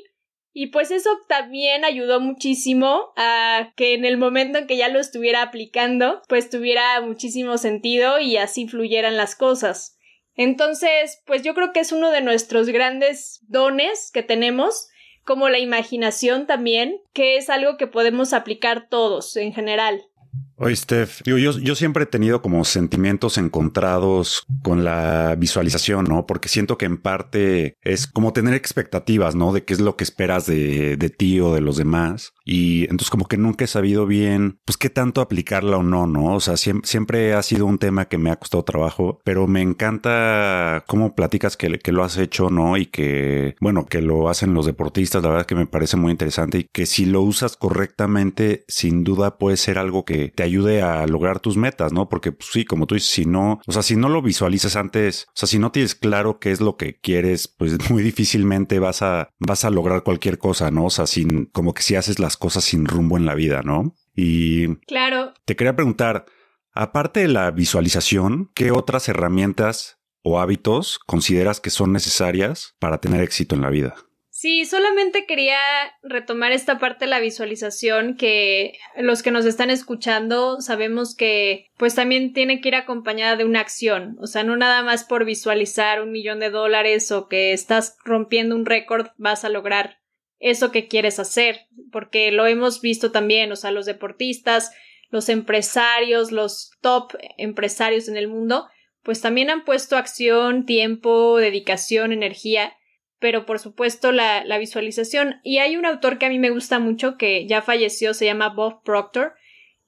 Y 0.53 0.69
pues 0.69 0.93
eso 0.93 1.11
también 1.29 1.85
ayudó 1.85 2.21
muchísimo 2.21 3.13
a 3.17 3.73
que 3.77 3.95
en 3.95 4.05
el 4.05 4.17
momento 4.17 4.59
en 4.59 4.67
que 4.67 4.77
ya 4.77 4.89
lo 4.89 5.01
estuviera 5.01 5.43
aplicando, 5.43 6.23
pues 6.29 6.49
tuviera 6.49 7.01
muchísimo 7.01 7.59
sentido 7.59 8.21
y 8.21 8.37
así 8.37 8.69
fluyeran 8.69 9.17
las 9.17 9.35
cosas. 9.35 9.99
Entonces, 10.37 11.23
pues 11.27 11.43
yo 11.43 11.55
creo 11.55 11.73
que 11.73 11.81
es 11.81 11.93
uno 11.93 12.11
de 12.11 12.21
nuestros 12.21 12.69
grandes 12.69 13.41
dones 13.49 14.11
que 14.13 14.23
tenemos 14.23 14.89
como 15.25 15.49
la 15.49 15.59
imaginación 15.59 16.47
también, 16.47 17.01
que 17.13 17.37
es 17.37 17.51
algo 17.51 17.77
que 17.77 17.87
podemos 17.87 18.33
aplicar 18.33 18.89
todos 18.89 19.37
en 19.37 19.53
general. 19.53 20.07
Oye, 20.57 20.77
Steph, 20.77 21.23
yo, 21.25 21.37
yo, 21.37 21.75
siempre 21.75 22.05
he 22.05 22.07
tenido 22.07 22.41
como 22.41 22.65
sentimientos 22.65 23.39
encontrados 23.39 24.47
con 24.63 24.85
la 24.85 25.35
visualización, 25.37 26.05
¿no? 26.05 26.27
Porque 26.27 26.49
siento 26.49 26.79
que 26.79 26.87
en 26.87 26.97
parte 26.97 27.77
es 27.83 28.07
como 28.07 28.33
tener 28.33 28.55
expectativas, 28.55 29.35
¿no? 29.35 29.53
De 29.53 29.65
qué 29.65 29.75
es 29.75 29.81
lo 29.81 29.97
que 29.97 30.05
esperas 30.05 30.47
de, 30.47 30.97
de 30.97 31.11
ti 31.11 31.41
o 31.41 31.53
de 31.53 31.61
los 31.61 31.77
demás. 31.77 32.35
Y 32.45 32.83
entonces 32.85 33.11
como 33.11 33.27
que 33.27 33.37
nunca 33.37 33.65
he 33.65 33.69
sabido 33.69 34.07
bien, 34.07 34.61
pues 34.65 34.77
qué 34.77 34.91
tanto 34.91 35.21
aplicarla 35.21 35.79
o 35.79 35.83
no, 35.83 36.07
¿no? 36.07 36.37
O 36.37 36.41
sea, 36.41 36.57
siempre, 36.57 36.89
siempre 36.89 37.35
ha 37.35 37.43
sido 37.43 37.67
un 37.67 37.79
tema 37.79 38.05
que 38.05 38.19
me 38.19 38.31
ha 38.31 38.37
costado 38.37 38.63
trabajo, 38.63 39.21
pero 39.25 39.49
me 39.49 39.63
encanta 39.63 40.85
cómo 40.87 41.17
platicas 41.17 41.57
que, 41.57 41.81
que 41.81 41.93
lo 41.93 42.05
has 42.05 42.17
hecho, 42.17 42.51
¿no? 42.51 42.77
Y 42.77 42.87
que, 42.87 43.57
bueno, 43.61 43.87
que 43.87 44.03
lo 44.03 44.29
hacen 44.29 44.55
los 44.55 44.67
deportistas, 44.67 45.23
la 45.23 45.31
verdad 45.31 45.47
que 45.47 45.57
me 45.57 45.67
parece 45.67 45.97
muy 45.97 46.13
interesante 46.13 46.59
y 46.59 46.65
que 46.65 46.87
si 46.87 47.07
lo 47.07 47.23
usas 47.23 47.57
correctamente, 47.57 48.65
sin 48.69 49.03
duda 49.03 49.37
puede 49.37 49.57
ser 49.57 49.79
algo 49.79 50.05
que 50.05 50.29
te 50.29 50.44
ayude 50.45 50.83
a 50.83 51.07
lograr 51.07 51.41
tus 51.41 51.57
metas, 51.57 51.93
¿no? 51.93 52.09
Porque 52.09 52.33
pues, 52.33 52.51
sí, 52.53 52.65
como 52.65 52.87
tú 52.87 52.95
dices, 52.95 53.11
si 53.11 53.25
no, 53.25 53.61
o 53.67 53.73
sea, 53.73 53.83
si 53.83 53.97
no 53.97 54.09
lo 54.09 54.23
visualizas 54.23 54.77
antes, 54.77 55.27
o 55.29 55.33
sea, 55.35 55.49
si 55.49 55.59
no 55.59 55.73
tienes 55.73 55.95
claro 55.95 56.39
qué 56.39 56.53
es 56.53 56.61
lo 56.61 56.77
que 56.77 56.99
quieres, 57.01 57.49
pues 57.49 57.79
muy 57.91 58.03
difícilmente 58.03 58.79
vas 58.79 59.03
a, 59.03 59.29
vas 59.39 59.65
a 59.65 59.71
lograr 59.71 60.03
cualquier 60.03 60.39
cosa, 60.39 60.71
¿no? 60.71 60.87
O 60.87 60.91
sea, 60.91 61.07
sin, 61.07 61.47
como 61.47 61.75
que 61.75 61.83
si 61.83 61.97
haces 61.97 62.19
las 62.19 62.37
cosas 62.37 62.65
sin 62.65 62.87
rumbo 62.87 63.17
en 63.17 63.27
la 63.27 63.35
vida, 63.35 63.63
¿no? 63.63 63.95
Y 64.15 64.77
claro. 64.87 65.35
Te 65.45 65.57
quería 65.57 65.75
preguntar, 65.75 66.27
aparte 66.73 67.21
de 67.21 67.29
la 67.29 67.51
visualización, 67.51 68.51
¿qué 68.55 68.71
otras 68.71 69.09
herramientas 69.09 69.99
o 70.23 70.41
hábitos 70.41 70.99
consideras 71.07 71.61
que 71.61 71.71
son 71.71 71.93
necesarias 71.93 72.75
para 72.79 72.99
tener 72.99 73.21
éxito 73.21 73.55
en 73.55 73.63
la 73.63 73.71
vida? 73.71 73.95
Sí, 74.45 74.67
solamente 74.67 75.25
quería 75.25 75.57
retomar 76.03 76.53
esta 76.53 76.79
parte 76.79 77.07
de 77.07 77.11
la 77.11 77.19
visualización 77.19 78.15
que 78.15 78.77
los 78.99 79.23
que 79.23 79.31
nos 79.31 79.47
están 79.47 79.71
escuchando 79.71 80.61
sabemos 80.61 81.17
que 81.17 81.71
pues 81.79 81.95
también 81.95 82.35
tiene 82.35 82.61
que 82.61 82.69
ir 82.69 82.75
acompañada 82.75 83.37
de 83.37 83.47
una 83.47 83.61
acción, 83.61 84.19
o 84.21 84.27
sea, 84.27 84.45
no 84.45 84.55
nada 84.59 84.83
más 84.83 85.05
por 85.05 85.25
visualizar 85.25 86.03
un 86.03 86.13
millón 86.13 86.41
de 86.41 86.51
dólares 86.51 87.11
o 87.11 87.27
que 87.27 87.55
estás 87.55 87.97
rompiendo 88.05 88.55
un 88.55 88.67
récord 88.67 89.07
vas 89.17 89.47
a 89.47 89.49
lograr 89.49 90.03
eso 90.41 90.71
que 90.71 90.89
quieres 90.89 91.19
hacer, 91.19 91.61
porque 91.91 92.31
lo 92.31 92.47
hemos 92.47 92.83
visto 92.83 93.13
también, 93.13 93.51
o 93.51 93.57
sea, 93.57 93.71
los 93.71 93.87
deportistas, 93.87 94.73
los 95.09 95.31
empresarios, 95.31 96.33
los 96.33 96.73
top 96.83 97.15
empresarios 97.39 98.09
en 98.09 98.19
el 98.19 98.29
mundo, 98.29 98.69
pues 99.03 99.23
también 99.23 99.49
han 99.49 99.65
puesto 99.65 99.97
acción, 99.97 100.67
tiempo, 100.67 101.39
dedicación, 101.39 102.13
energía, 102.13 102.75
pero 103.25 103.47
por 103.47 103.59
supuesto 103.59 104.13
la, 104.13 104.45
la 104.45 104.59
visualización. 104.59 105.41
Y 105.43 105.57
hay 105.57 105.79
un 105.79 105.87
autor 105.87 106.19
que 106.19 106.27
a 106.27 106.29
mí 106.29 106.39
me 106.39 106.51
gusta 106.51 106.79
mucho, 106.79 107.17
que 107.17 107.47
ya 107.47 107.63
falleció, 107.63 108.13
se 108.13 108.27
llama 108.27 108.51
Bob 108.51 108.83
Proctor, 108.83 109.33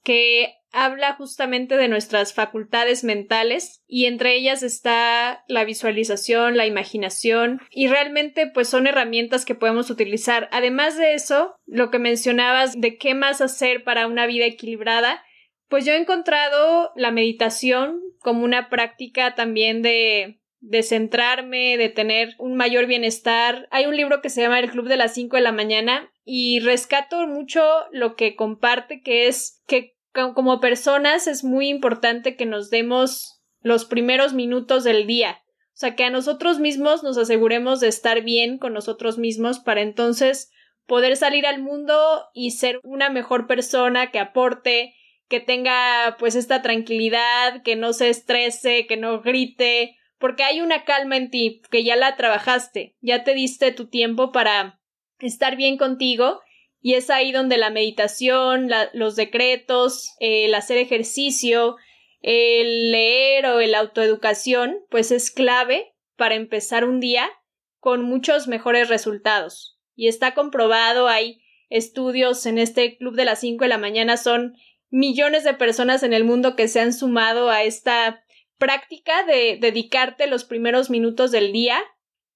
que 0.03 0.55
habla 0.72 1.16
justamente 1.16 1.77
de 1.77 1.88
nuestras 1.88 2.33
facultades 2.33 3.05
mentales 3.05 3.85
y 3.87 4.07
entre 4.07 4.37
ellas 4.37 4.62
está 4.62 5.44
la 5.49 5.64
visualización, 5.64 6.57
la 6.57 6.64
imaginación 6.64 7.61
y 7.70 7.88
realmente 7.88 8.46
pues 8.46 8.70
son 8.70 8.87
herramientas 8.87 9.44
que 9.44 9.55
podemos 9.55 9.90
utilizar. 9.90 10.49
Además 10.51 10.96
de 10.96 11.12
eso, 11.12 11.57
lo 11.66 11.90
que 11.90 11.99
mencionabas 11.99 12.72
de 12.81 12.96
qué 12.96 13.12
más 13.12 13.42
hacer 13.42 13.85
para 13.85 14.07
una 14.07 14.27
vida 14.27 14.46
equilibrada, 14.46 15.22
pues 15.68 15.85
yo 15.85 15.92
he 15.92 15.99
encontrado 15.99 16.90
la 16.96 17.11
meditación 17.11 18.01
como 18.20 18.44
una 18.44 18.70
práctica 18.70 19.35
también 19.35 19.83
de 19.83 20.40
de 20.61 20.83
centrarme, 20.83 21.77
de 21.77 21.88
tener 21.88 22.35
un 22.38 22.57
mayor 22.57 22.87
bienestar. 22.87 23.69
Hay 23.71 23.87
un 23.87 23.97
libro 23.97 24.21
que 24.21 24.31
se 24.31 24.40
llama 24.40 24.59
El 24.59 24.71
Club 24.71 24.88
de 24.88 24.97
las 24.97 25.14
5 25.14 25.37
de 25.37 25.42
la 25.42 25.53
mañana 25.53 26.11
y 26.25 26.61
rescato 26.61 27.27
mucho 27.27 27.62
lo 27.92 28.16
que 28.16 28.37
comparte, 28.37 29.01
que 29.01 29.29
es 29.29 29.62
que 29.66 29.97
como 30.35 30.61
personas 30.61 31.27
es 31.27 31.45
muy 31.45 31.69
importante 31.69 32.37
que 32.37 32.47
nos 32.47 32.71
demos 32.71 33.42
los 33.61 33.85
primeros 33.85 34.33
minutos 34.33 34.85
del 34.85 35.07
día. 35.07 35.42
O 35.77 35.79
sea, 35.79 35.95
que 35.95 36.05
a 36.05 36.11
nosotros 36.11 36.59
mismos 36.59 37.03
nos 37.03 37.19
aseguremos 37.19 37.81
de 37.81 37.88
estar 37.88 38.23
bien 38.23 38.57
con 38.57 38.73
nosotros 38.73 39.19
mismos 39.19 39.59
para 39.59 39.83
entonces 39.83 40.51
poder 40.87 41.16
salir 41.16 41.47
al 41.47 41.61
mundo 41.61 42.25
y 42.33 42.53
ser 42.53 42.81
una 42.83 43.11
mejor 43.11 43.47
persona 43.47 44.11
que 44.11 44.19
aporte, 44.19 44.95
que 45.29 45.40
tenga 45.40 46.16
pues 46.19 46.35
esta 46.35 46.62
tranquilidad, 46.62 47.62
que 47.62 47.77
no 47.77 47.92
se 47.92 48.09
estrese, 48.09 48.87
que 48.87 48.97
no 48.97 49.21
grite, 49.21 49.97
porque 50.27 50.43
hay 50.43 50.61
una 50.61 50.85
calma 50.85 51.17
en 51.17 51.31
ti, 51.31 51.62
que 51.71 51.85
ya 51.85 51.95
la 51.95 52.17
trabajaste, 52.17 52.97
ya 53.01 53.23
te 53.23 53.33
diste 53.33 53.71
tu 53.71 53.87
tiempo 53.87 54.33
para 54.33 54.81
estar 55.21 55.55
bien 55.55 55.77
contigo 55.77 56.41
y 56.81 56.95
es 56.95 57.11
ahí 57.11 57.31
donde 57.31 57.59
la 57.59 57.71
meditación, 57.71 58.69
los 58.93 59.15
decretos, 59.15 60.17
el 60.19 60.53
hacer 60.57 60.79
ejercicio, 60.79 61.77
el 62.23 62.91
leer 62.91 63.47
o 63.47 63.61
la 63.61 63.79
autoeducación, 63.79 64.79
pues 64.91 65.12
es 65.12 65.31
clave 65.31 65.95
para 66.17 66.35
empezar 66.35 66.85
un 66.85 66.99
día 66.99 67.31
con 67.79 68.03
muchos 68.03 68.49
mejores 68.49 68.89
resultados. 68.89 69.79
Y 69.95 70.09
está 70.09 70.35
comprobado, 70.35 71.07
hay 71.07 71.41
estudios 71.69 72.47
en 72.47 72.59
este 72.59 72.97
club 72.97 73.15
de 73.15 73.27
las 73.27 73.39
5 73.39 73.62
de 73.62 73.69
la 73.69 73.79
mañana 73.79 74.17
son 74.17 74.57
millones 74.91 75.45
de 75.45 75.55
personas 75.55 76.03
en 76.03 76.12
el 76.12 76.25
mundo 76.25 76.57
que 76.57 76.67
se 76.67 76.81
han 76.81 76.93
sumado 76.93 77.49
a 77.49 77.62
esta 77.62 78.25
práctica 78.59 79.25
de 79.25 79.59
dedicarte 79.61 80.27
los 80.27 80.45
primeros 80.45 80.90
minutos 80.90 81.31
del 81.31 81.53
día 81.53 81.83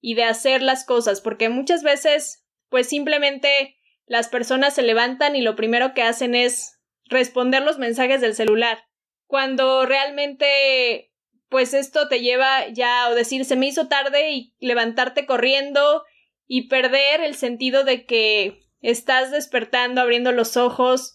y 0.01 0.15
de 0.15 0.25
hacer 0.25 0.63
las 0.63 0.85
cosas, 0.85 1.21
porque 1.21 1.49
muchas 1.49 1.83
veces 1.83 2.45
pues 2.69 2.89
simplemente 2.89 3.77
las 4.07 4.29
personas 4.29 4.75
se 4.75 4.83
levantan 4.83 5.37
y 5.37 5.43
lo 5.43 5.57
primero 5.57 5.95
que 5.95 6.03
hacen 6.03 6.35
es 6.35 6.81
responder 7.05 7.63
los 7.63 7.79
mensajes 7.79 8.21
del 8.21 8.35
celular, 8.35 8.85
cuando 9.27 9.87
realmente 9.87 11.13
pues 11.49 11.75
esto 11.75 12.09
te 12.09 12.21
lleva 12.21 12.69
ya 12.69 13.09
o 13.09 13.15
decir 13.15 13.45
se 13.45 13.57
me 13.57 13.67
hizo 13.67 13.89
tarde 13.89 14.31
y 14.31 14.55
levantarte 14.61 15.27
corriendo 15.27 16.05
y 16.47 16.69
perder 16.69 17.21
el 17.21 17.35
sentido 17.35 17.85
de 17.85 18.07
que 18.07 18.61
estás 18.81 19.31
despertando, 19.31 20.01
abriendo 20.01 20.33
los 20.33 20.57
ojos 20.57 21.15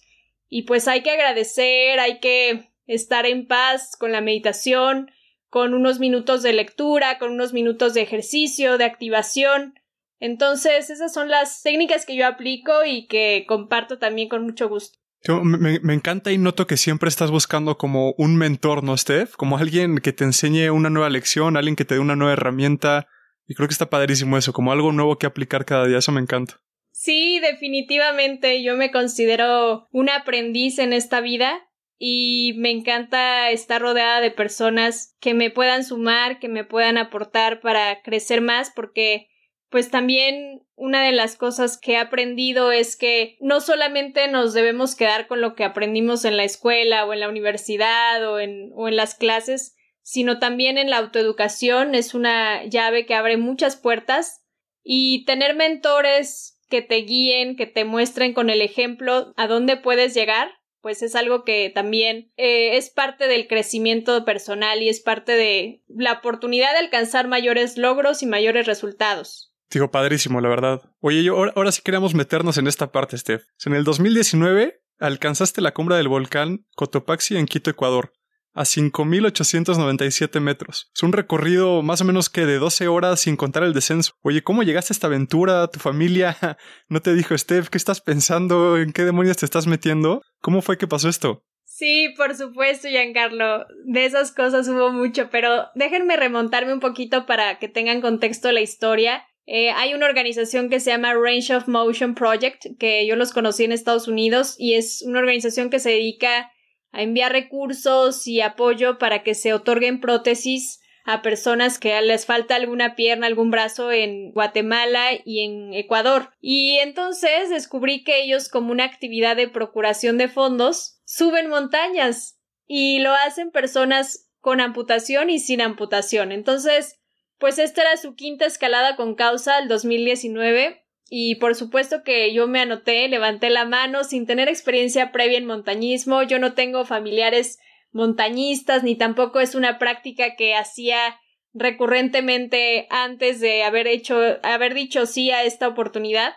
y 0.49 0.63
pues 0.63 0.87
hay 0.87 1.03
que 1.03 1.11
agradecer, 1.11 1.99
hay 1.99 2.19
que 2.19 2.69
estar 2.87 3.25
en 3.25 3.47
paz 3.47 3.95
con 3.97 4.11
la 4.11 4.21
meditación, 4.21 5.11
con 5.49 5.73
unos 5.73 5.99
minutos 5.99 6.43
de 6.43 6.53
lectura, 6.53 7.17
con 7.17 7.31
unos 7.31 7.53
minutos 7.53 7.93
de 7.93 8.01
ejercicio, 8.01 8.77
de 8.77 8.85
activación. 8.85 9.79
Entonces, 10.19 10.89
esas 10.89 11.13
son 11.13 11.29
las 11.29 11.61
técnicas 11.61 12.05
que 12.05 12.15
yo 12.15 12.27
aplico 12.27 12.83
y 12.85 13.07
que 13.07 13.45
comparto 13.47 13.97
también 13.97 14.29
con 14.29 14.43
mucho 14.43 14.67
gusto. 14.69 14.97
me, 15.43 15.79
me, 15.79 15.93
encanta 15.93 16.31
y 16.31 16.37
noto 16.37 16.67
que 16.67 16.77
siempre 16.77 17.09
estás 17.09 17.31
buscando 17.31 17.77
como 17.77 18.13
un 18.17 18.35
mentor, 18.35 18.83
¿no, 18.83 18.97
Steph? 18.97 19.35
Como 19.35 19.57
alguien 19.57 19.99
que 19.99 20.13
te 20.13 20.23
enseñe 20.23 20.69
una 20.69 20.89
nueva 20.89 21.09
lección, 21.09 21.57
alguien 21.57 21.75
que 21.75 21.85
te 21.85 21.95
dé 21.95 21.99
una 21.99 22.15
nueva 22.15 22.33
herramienta. 22.33 23.07
Y 23.47 23.53
creo 23.55 23.67
que 23.67 23.73
está 23.73 23.89
padrísimo 23.89 24.37
eso, 24.37 24.53
como 24.53 24.71
algo 24.71 24.91
nuevo 24.91 25.17
que 25.17 25.25
aplicar 25.25 25.65
cada 25.65 25.85
día. 25.85 25.99
Eso 25.99 26.11
me 26.11 26.21
encanta. 26.21 26.59
Sí, 26.91 27.39
definitivamente. 27.39 28.63
Yo 28.63 28.75
me 28.75 28.91
considero 28.91 29.87
un 29.91 30.09
aprendiz 30.09 30.79
en 30.79 30.93
esta 30.93 31.21
vida 31.21 31.61
y 31.97 32.53
me 32.57 32.71
encanta 32.71 33.49
estar 33.51 33.81
rodeada 33.81 34.19
de 34.21 34.31
personas 34.31 35.15
que 35.19 35.33
me 35.33 35.49
puedan 35.49 35.83
sumar, 35.83 36.39
que 36.39 36.49
me 36.49 36.63
puedan 36.63 36.97
aportar 36.97 37.61
para 37.61 38.01
crecer 38.01 38.41
más, 38.41 38.71
porque 38.75 39.29
pues 39.69 39.89
también 39.89 40.61
una 40.75 41.03
de 41.03 41.11
las 41.11 41.35
cosas 41.35 41.77
que 41.77 41.93
he 41.93 41.97
aprendido 41.97 42.71
es 42.71 42.95
que 42.95 43.37
no 43.39 43.61
solamente 43.61 44.27
nos 44.27 44.53
debemos 44.53 44.95
quedar 44.95 45.27
con 45.27 45.41
lo 45.41 45.55
que 45.55 45.63
aprendimos 45.63 46.25
en 46.25 46.37
la 46.37 46.43
escuela 46.43 47.05
o 47.05 47.13
en 47.13 47.19
la 47.19 47.29
universidad 47.29 48.29
o 48.29 48.39
en, 48.39 48.71
o 48.75 48.87
en 48.87 48.95
las 48.95 49.15
clases, 49.15 49.75
sino 50.01 50.39
también 50.39 50.77
en 50.77 50.89
la 50.89 50.97
autoeducación 50.97 51.95
es 51.95 52.13
una 52.13 52.63
llave 52.65 53.05
que 53.05 53.15
abre 53.15 53.37
muchas 53.37 53.75
puertas 53.75 54.45
y 54.83 55.25
tener 55.25 55.55
mentores 55.55 56.59
que 56.69 56.81
te 56.81 56.97
guíen, 56.97 57.55
que 57.55 57.65
te 57.65 57.85
muestren 57.85 58.33
con 58.33 58.49
el 58.49 58.61
ejemplo 58.61 59.33
a 59.35 59.47
dónde 59.47 59.77
puedes 59.77 60.13
llegar, 60.13 60.51
pues 60.85 61.01
es 61.01 61.15
algo 61.15 61.43
que 61.43 61.71
también 61.73 62.31
eh, 62.37 62.77
es 62.77 62.91
parte 62.91 63.27
del 63.27 63.47
crecimiento 63.47 64.23
personal 64.23 64.83
y 64.83 64.89
es 64.89 64.99
parte 64.99 65.31
de 65.31 65.81
la 65.87 66.11
oportunidad 66.11 66.73
de 66.73 66.77
alcanzar 66.77 67.27
mayores 67.27 67.75
logros 67.75 68.21
y 68.21 68.27
mayores 68.27 68.67
resultados. 68.67 69.51
Digo, 69.71 69.89
padrísimo, 69.89 70.41
la 70.41 70.49
verdad. 70.49 70.83
Oye, 70.99 71.23
yo 71.23 71.35
ahora, 71.35 71.71
sí 71.71 71.81
queríamos 71.83 72.13
meternos 72.13 72.59
en 72.59 72.67
esta 72.67 72.91
parte, 72.91 73.17
Steph. 73.17 73.47
En 73.65 73.73
el 73.73 73.83
2019 73.83 74.79
alcanzaste 74.99 75.59
la 75.59 75.73
cumbre 75.73 75.95
del 75.95 76.07
volcán 76.07 76.67
Cotopaxi 76.75 77.35
en 77.35 77.47
Quito, 77.47 77.71
Ecuador 77.71 78.13
a 78.55 78.63
5.897 78.63 80.39
metros. 80.39 80.89
Es 80.95 81.03
un 81.03 81.13
recorrido 81.13 81.83
más 81.83 82.01
o 82.01 82.05
menos 82.05 82.29
que 82.29 82.45
de 82.45 82.57
12 82.57 82.87
horas 82.87 83.19
sin 83.19 83.35
contar 83.35 83.63
el 83.63 83.73
descenso. 83.73 84.13
Oye, 84.23 84.41
¿cómo 84.43 84.63
llegaste 84.63 84.93
a 84.93 84.95
esta 84.95 85.07
aventura? 85.07 85.67
¿Tu 85.67 85.79
familia 85.79 86.37
no 86.89 87.01
te 87.01 87.13
dijo, 87.13 87.37
Steph, 87.37 87.69
qué 87.69 87.77
estás 87.77 88.01
pensando? 88.01 88.77
¿En 88.77 88.93
qué 88.93 89.03
demonios 89.03 89.37
te 89.37 89.45
estás 89.45 89.67
metiendo? 89.67 90.21
¿Cómo 90.41 90.61
fue 90.61 90.77
que 90.77 90.87
pasó 90.87 91.09
esto? 91.09 91.43
Sí, 91.65 92.13
por 92.15 92.33
supuesto, 92.35 92.87
Giancarlo. 92.87 93.65
De 93.85 94.05
esas 94.05 94.31
cosas 94.31 94.67
hubo 94.69 94.91
mucho, 94.91 95.29
pero 95.29 95.65
déjenme 95.75 96.15
remontarme 96.15 96.71
un 96.71 96.79
poquito 96.79 97.25
para 97.25 97.59
que 97.59 97.67
tengan 97.67 97.99
contexto 97.99 98.51
la 98.53 98.61
historia. 98.61 99.25
Eh, 99.45 99.71
hay 99.71 99.93
una 99.93 100.05
organización 100.05 100.69
que 100.69 100.79
se 100.79 100.91
llama 100.91 101.13
Range 101.13 101.53
of 101.53 101.67
Motion 101.67 102.15
Project, 102.15 102.65
que 102.79 103.05
yo 103.05 103.17
los 103.17 103.33
conocí 103.33 103.65
en 103.65 103.73
Estados 103.73 104.07
Unidos, 104.07 104.55
y 104.57 104.75
es 104.75 105.03
una 105.05 105.19
organización 105.19 105.69
que 105.69 105.79
se 105.79 105.89
dedica 105.89 106.49
a 106.95 107.01
enviar 107.01 107.33
recursos 107.33 108.25
y 108.25 108.41
apoyo 108.41 108.97
para 108.97 109.21
que 109.21 109.35
se 109.35 109.53
otorguen 109.53 109.99
prótesis 109.99 110.79
a 111.03 111.21
personas 111.21 111.77
que 111.77 112.01
les 112.01 112.25
falta 112.25 112.55
alguna 112.55 112.95
pierna, 112.95 113.27
algún 113.27 113.51
brazo 113.51 113.91
en 113.91 114.31
Guatemala 114.31 115.09
y 115.23 115.41
en 115.41 115.73
Ecuador. 115.73 116.31
Y 116.39 116.77
entonces 116.77 117.49
descubrí 117.49 118.03
que 118.03 118.23
ellos 118.23 118.49
como 118.49 118.71
una 118.71 118.85
actividad 118.85 119.35
de 119.35 119.47
procuración 119.47 120.17
de 120.17 120.29
fondos 120.29 120.99
suben 121.05 121.47
montañas 121.47 122.39
y 122.65 122.99
lo 122.99 123.13
hacen 123.13 123.51
personas 123.51 124.31
con 124.39 124.61
amputación 124.61 125.29
y 125.29 125.39
sin 125.39 125.61
amputación. 125.61 126.31
Entonces, 126.31 126.99
pues 127.37 127.59
esta 127.59 127.81
era 127.81 127.97
su 127.97 128.15
quinta 128.15 128.45
escalada 128.45 128.95
con 128.95 129.15
causa 129.15 129.59
el 129.59 129.67
2019 129.67 130.84
y 131.09 131.35
por 131.35 131.55
supuesto 131.55 132.03
que 132.03 132.33
yo 132.33 132.47
me 132.47 132.59
anoté, 132.59 133.07
levanté 133.07 133.49
la 133.49 133.65
mano 133.65 134.03
sin 134.03 134.25
tener 134.25 134.49
experiencia 134.49 135.11
previa 135.11 135.37
en 135.37 135.45
montañismo. 135.45 136.23
Yo 136.23 136.39
no 136.39 136.53
tengo 136.53 136.85
familiares 136.85 137.59
montañistas 137.91 138.83
ni 138.83 138.95
tampoco 138.95 139.39
es 139.39 139.55
una 139.55 139.77
práctica 139.77 140.35
que 140.35 140.55
hacía 140.55 141.19
recurrentemente 141.53 142.87
antes 142.89 143.39
de 143.39 143.63
haber 143.63 143.87
hecho 143.87 144.19
haber 144.43 144.73
dicho 144.73 145.05
sí 145.05 145.31
a 145.31 145.43
esta 145.43 145.67
oportunidad. 145.67 146.33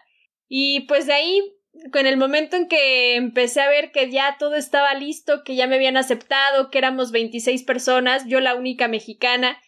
Y 0.49 0.81
pues 0.81 1.07
de 1.07 1.15
ahí 1.15 1.43
en 1.95 2.07
el 2.07 2.17
momento 2.17 2.57
en 2.57 2.69
que 2.69 3.17
empecé 3.17 3.61
a 3.61 3.69
ver 3.69 3.91
que 3.93 4.11
ya 4.11 4.37
todo 4.39 4.55
estaba 4.55 4.95
listo, 4.95 5.43
que 5.45 5.57
ya 5.57 5.67
me 5.67 5.77
habían 5.77 5.97
aceptado, 5.97 6.71
que 6.71 6.79
éramos 6.79 7.11
26 7.11 7.63
personas, 7.65 8.27
yo 8.27 8.41
la 8.41 8.55
única 8.55 8.89
mexicana, 8.89 9.61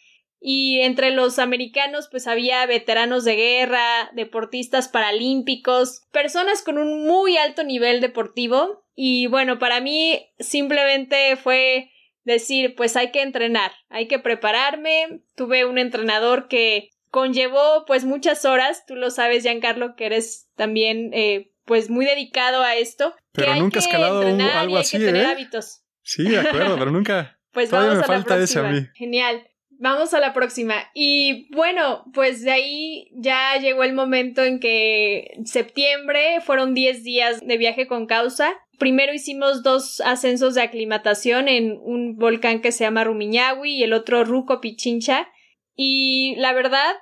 y 0.43 0.81
entre 0.81 1.11
los 1.11 1.37
americanos 1.37 2.07
pues 2.09 2.27
había 2.27 2.65
veteranos 2.65 3.23
de 3.23 3.35
guerra, 3.35 4.09
deportistas 4.13 4.87
paralímpicos, 4.87 6.01
personas 6.11 6.63
con 6.63 6.79
un 6.79 7.05
muy 7.05 7.37
alto 7.37 7.63
nivel 7.63 8.01
deportivo 8.01 8.83
y 8.95 9.27
bueno, 9.27 9.59
para 9.59 9.79
mí 9.79 10.27
simplemente 10.39 11.35
fue 11.37 11.91
decir 12.23 12.73
pues 12.75 12.97
hay 12.97 13.11
que 13.11 13.21
entrenar, 13.21 13.71
hay 13.89 14.07
que 14.07 14.17
prepararme, 14.17 15.21
tuve 15.35 15.65
un 15.65 15.77
entrenador 15.77 16.47
que 16.47 16.89
conllevó 17.11 17.85
pues 17.85 18.03
muchas 18.03 18.43
horas, 18.43 18.85
tú 18.87 18.95
lo 18.95 19.11
sabes 19.11 19.43
Giancarlo 19.43 19.95
que 19.95 20.07
eres 20.07 20.49
también 20.55 21.11
eh, 21.13 21.51
pues 21.65 21.89
muy 21.89 22.05
dedicado 22.05 22.63
a 22.63 22.75
esto. 22.75 23.13
Pero 23.31 23.55
nunca 23.55 23.79
he 23.79 23.81
escalado 23.81 24.21
algo 24.21 24.77
así, 24.77 24.97
¿eh? 24.97 25.25
hábitos. 25.25 25.83
Sí, 26.01 26.23
de 26.23 26.39
acuerdo, 26.39 26.77
pero 26.77 26.91
nunca. 26.91 27.37
Pues 27.51 27.69
vamos 27.69 28.07
a 28.07 28.17
la 28.17 28.23
próxima. 28.23 28.93
Genial. 28.95 29.50
Vamos 29.81 30.13
a 30.13 30.19
la 30.19 30.31
próxima. 30.31 30.75
Y 30.93 31.51
bueno, 31.55 32.05
pues 32.13 32.43
de 32.43 32.51
ahí 32.51 33.09
ya 33.15 33.57
llegó 33.57 33.83
el 33.83 33.93
momento 33.93 34.43
en 34.43 34.59
que 34.59 35.39
septiembre 35.45 36.39
fueron 36.41 36.75
10 36.75 37.03
días 37.03 37.39
de 37.43 37.57
viaje 37.57 37.87
con 37.87 38.05
causa. 38.05 38.53
Primero 38.77 39.11
hicimos 39.11 39.63
dos 39.63 39.99
ascensos 40.01 40.53
de 40.53 40.61
aclimatación 40.61 41.47
en 41.47 41.79
un 41.81 42.15
volcán 42.17 42.61
que 42.61 42.71
se 42.71 42.83
llama 42.83 43.03
Rumiñahui 43.05 43.71
y 43.71 43.81
el 43.81 43.93
otro 43.93 44.23
Ruco 44.23 44.61
Pichincha. 44.61 45.27
Y 45.75 46.35
la 46.37 46.53
verdad, 46.53 46.93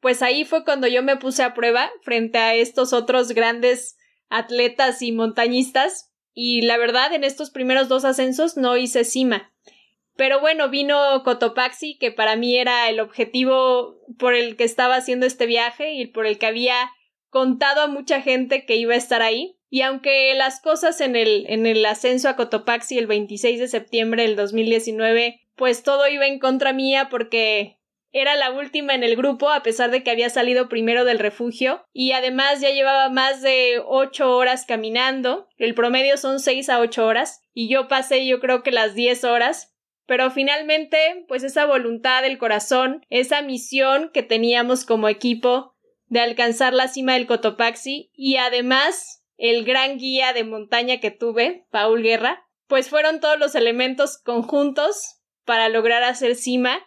pues 0.00 0.22
ahí 0.22 0.46
fue 0.46 0.64
cuando 0.64 0.86
yo 0.86 1.02
me 1.02 1.16
puse 1.18 1.42
a 1.42 1.52
prueba 1.52 1.90
frente 2.00 2.38
a 2.38 2.54
estos 2.54 2.94
otros 2.94 3.32
grandes 3.32 3.98
atletas 4.30 5.02
y 5.02 5.12
montañistas. 5.12 6.14
Y 6.32 6.62
la 6.62 6.78
verdad, 6.78 7.12
en 7.12 7.24
estos 7.24 7.50
primeros 7.50 7.88
dos 7.88 8.06
ascensos 8.06 8.56
no 8.56 8.78
hice 8.78 9.04
cima. 9.04 9.52
Pero 10.22 10.38
bueno, 10.38 10.68
vino 10.68 11.24
Cotopaxi, 11.24 11.98
que 11.98 12.12
para 12.12 12.36
mí 12.36 12.56
era 12.56 12.88
el 12.88 13.00
objetivo 13.00 13.98
por 14.20 14.34
el 14.34 14.54
que 14.54 14.62
estaba 14.62 14.94
haciendo 14.94 15.26
este 15.26 15.46
viaje 15.46 15.94
y 15.94 16.06
por 16.06 16.26
el 16.26 16.38
que 16.38 16.46
había 16.46 16.92
contado 17.28 17.80
a 17.80 17.88
mucha 17.88 18.20
gente 18.20 18.64
que 18.64 18.76
iba 18.76 18.94
a 18.94 18.98
estar 18.98 19.20
ahí. 19.20 19.58
Y 19.68 19.80
aunque 19.82 20.32
las 20.34 20.60
cosas 20.60 21.00
en 21.00 21.16
el, 21.16 21.46
en 21.48 21.66
el 21.66 21.84
ascenso 21.84 22.28
a 22.28 22.36
Cotopaxi 22.36 22.98
el 22.98 23.08
26 23.08 23.58
de 23.58 23.66
septiembre 23.66 24.22
del 24.22 24.36
2019, 24.36 25.40
pues 25.56 25.82
todo 25.82 26.06
iba 26.06 26.28
en 26.28 26.38
contra 26.38 26.72
mía 26.72 27.08
porque 27.10 27.80
era 28.12 28.36
la 28.36 28.52
última 28.52 28.94
en 28.94 29.02
el 29.02 29.16
grupo, 29.16 29.50
a 29.50 29.64
pesar 29.64 29.90
de 29.90 30.04
que 30.04 30.12
había 30.12 30.30
salido 30.30 30.68
primero 30.68 31.04
del 31.04 31.18
refugio, 31.18 31.84
y 31.92 32.12
además 32.12 32.60
ya 32.60 32.70
llevaba 32.70 33.08
más 33.08 33.42
de 33.42 33.82
ocho 33.84 34.36
horas 34.36 34.66
caminando. 34.66 35.48
El 35.56 35.74
promedio 35.74 36.16
son 36.16 36.38
seis 36.38 36.68
a 36.68 36.78
ocho 36.78 37.06
horas, 37.06 37.42
y 37.54 37.68
yo 37.68 37.88
pasé 37.88 38.24
yo 38.26 38.38
creo 38.38 38.62
que 38.62 38.70
las 38.70 38.94
diez 38.94 39.24
horas, 39.24 39.71
pero 40.06 40.30
finalmente, 40.30 41.24
pues 41.28 41.42
esa 41.44 41.66
voluntad 41.66 42.22
del 42.22 42.38
corazón, 42.38 43.06
esa 43.10 43.42
misión 43.42 44.10
que 44.12 44.22
teníamos 44.22 44.84
como 44.84 45.08
equipo 45.08 45.74
de 46.06 46.20
alcanzar 46.20 46.74
la 46.74 46.88
cima 46.88 47.14
del 47.14 47.26
Cotopaxi 47.26 48.10
y 48.14 48.36
además 48.36 49.24
el 49.38 49.64
gran 49.64 49.98
guía 49.98 50.32
de 50.32 50.44
montaña 50.44 51.00
que 51.00 51.10
tuve, 51.10 51.66
Paul 51.70 52.02
Guerra, 52.02 52.46
pues 52.66 52.88
fueron 52.88 53.20
todos 53.20 53.38
los 53.38 53.54
elementos 53.54 54.18
conjuntos 54.18 55.20
para 55.44 55.68
lograr 55.68 56.02
hacer 56.04 56.36
cima. 56.36 56.78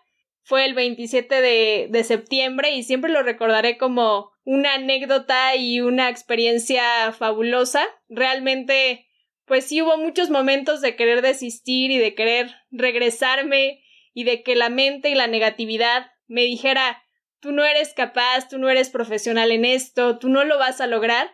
Fue 0.43 0.65
el 0.65 0.73
27 0.73 1.41
de, 1.41 1.88
de 1.89 2.04
septiembre 2.04 2.71
y 2.71 2.84
siempre 2.84 3.12
lo 3.12 3.23
recordaré 3.23 3.78
como 3.78 4.32
una 4.43 4.75
anécdota 4.75 5.56
y 5.56 5.82
una 5.82 6.10
experiencia 6.10 7.12
fabulosa. 7.12 7.86
Realmente, 8.08 9.08
pues 9.45 9.65
sí 9.65 9.81
hubo 9.81 9.97
muchos 9.97 10.29
momentos 10.29 10.81
de 10.81 10.95
querer 10.95 11.21
desistir 11.21 11.91
y 11.91 11.97
de 11.97 12.15
querer 12.15 12.51
regresarme 12.71 13.84
y 14.13 14.23
de 14.23 14.43
que 14.43 14.55
la 14.55 14.69
mente 14.69 15.10
y 15.10 15.15
la 15.15 15.27
negatividad 15.27 16.08
me 16.27 16.43
dijera 16.43 17.03
tú 17.39 17.51
no 17.51 17.63
eres 17.63 17.93
capaz, 17.93 18.49
tú 18.49 18.58
no 18.58 18.69
eres 18.69 18.89
profesional 18.89 19.51
en 19.51 19.65
esto, 19.65 20.17
tú 20.17 20.29
no 20.29 20.43
lo 20.45 20.58
vas 20.58 20.81
a 20.81 20.88
lograr, 20.88 21.29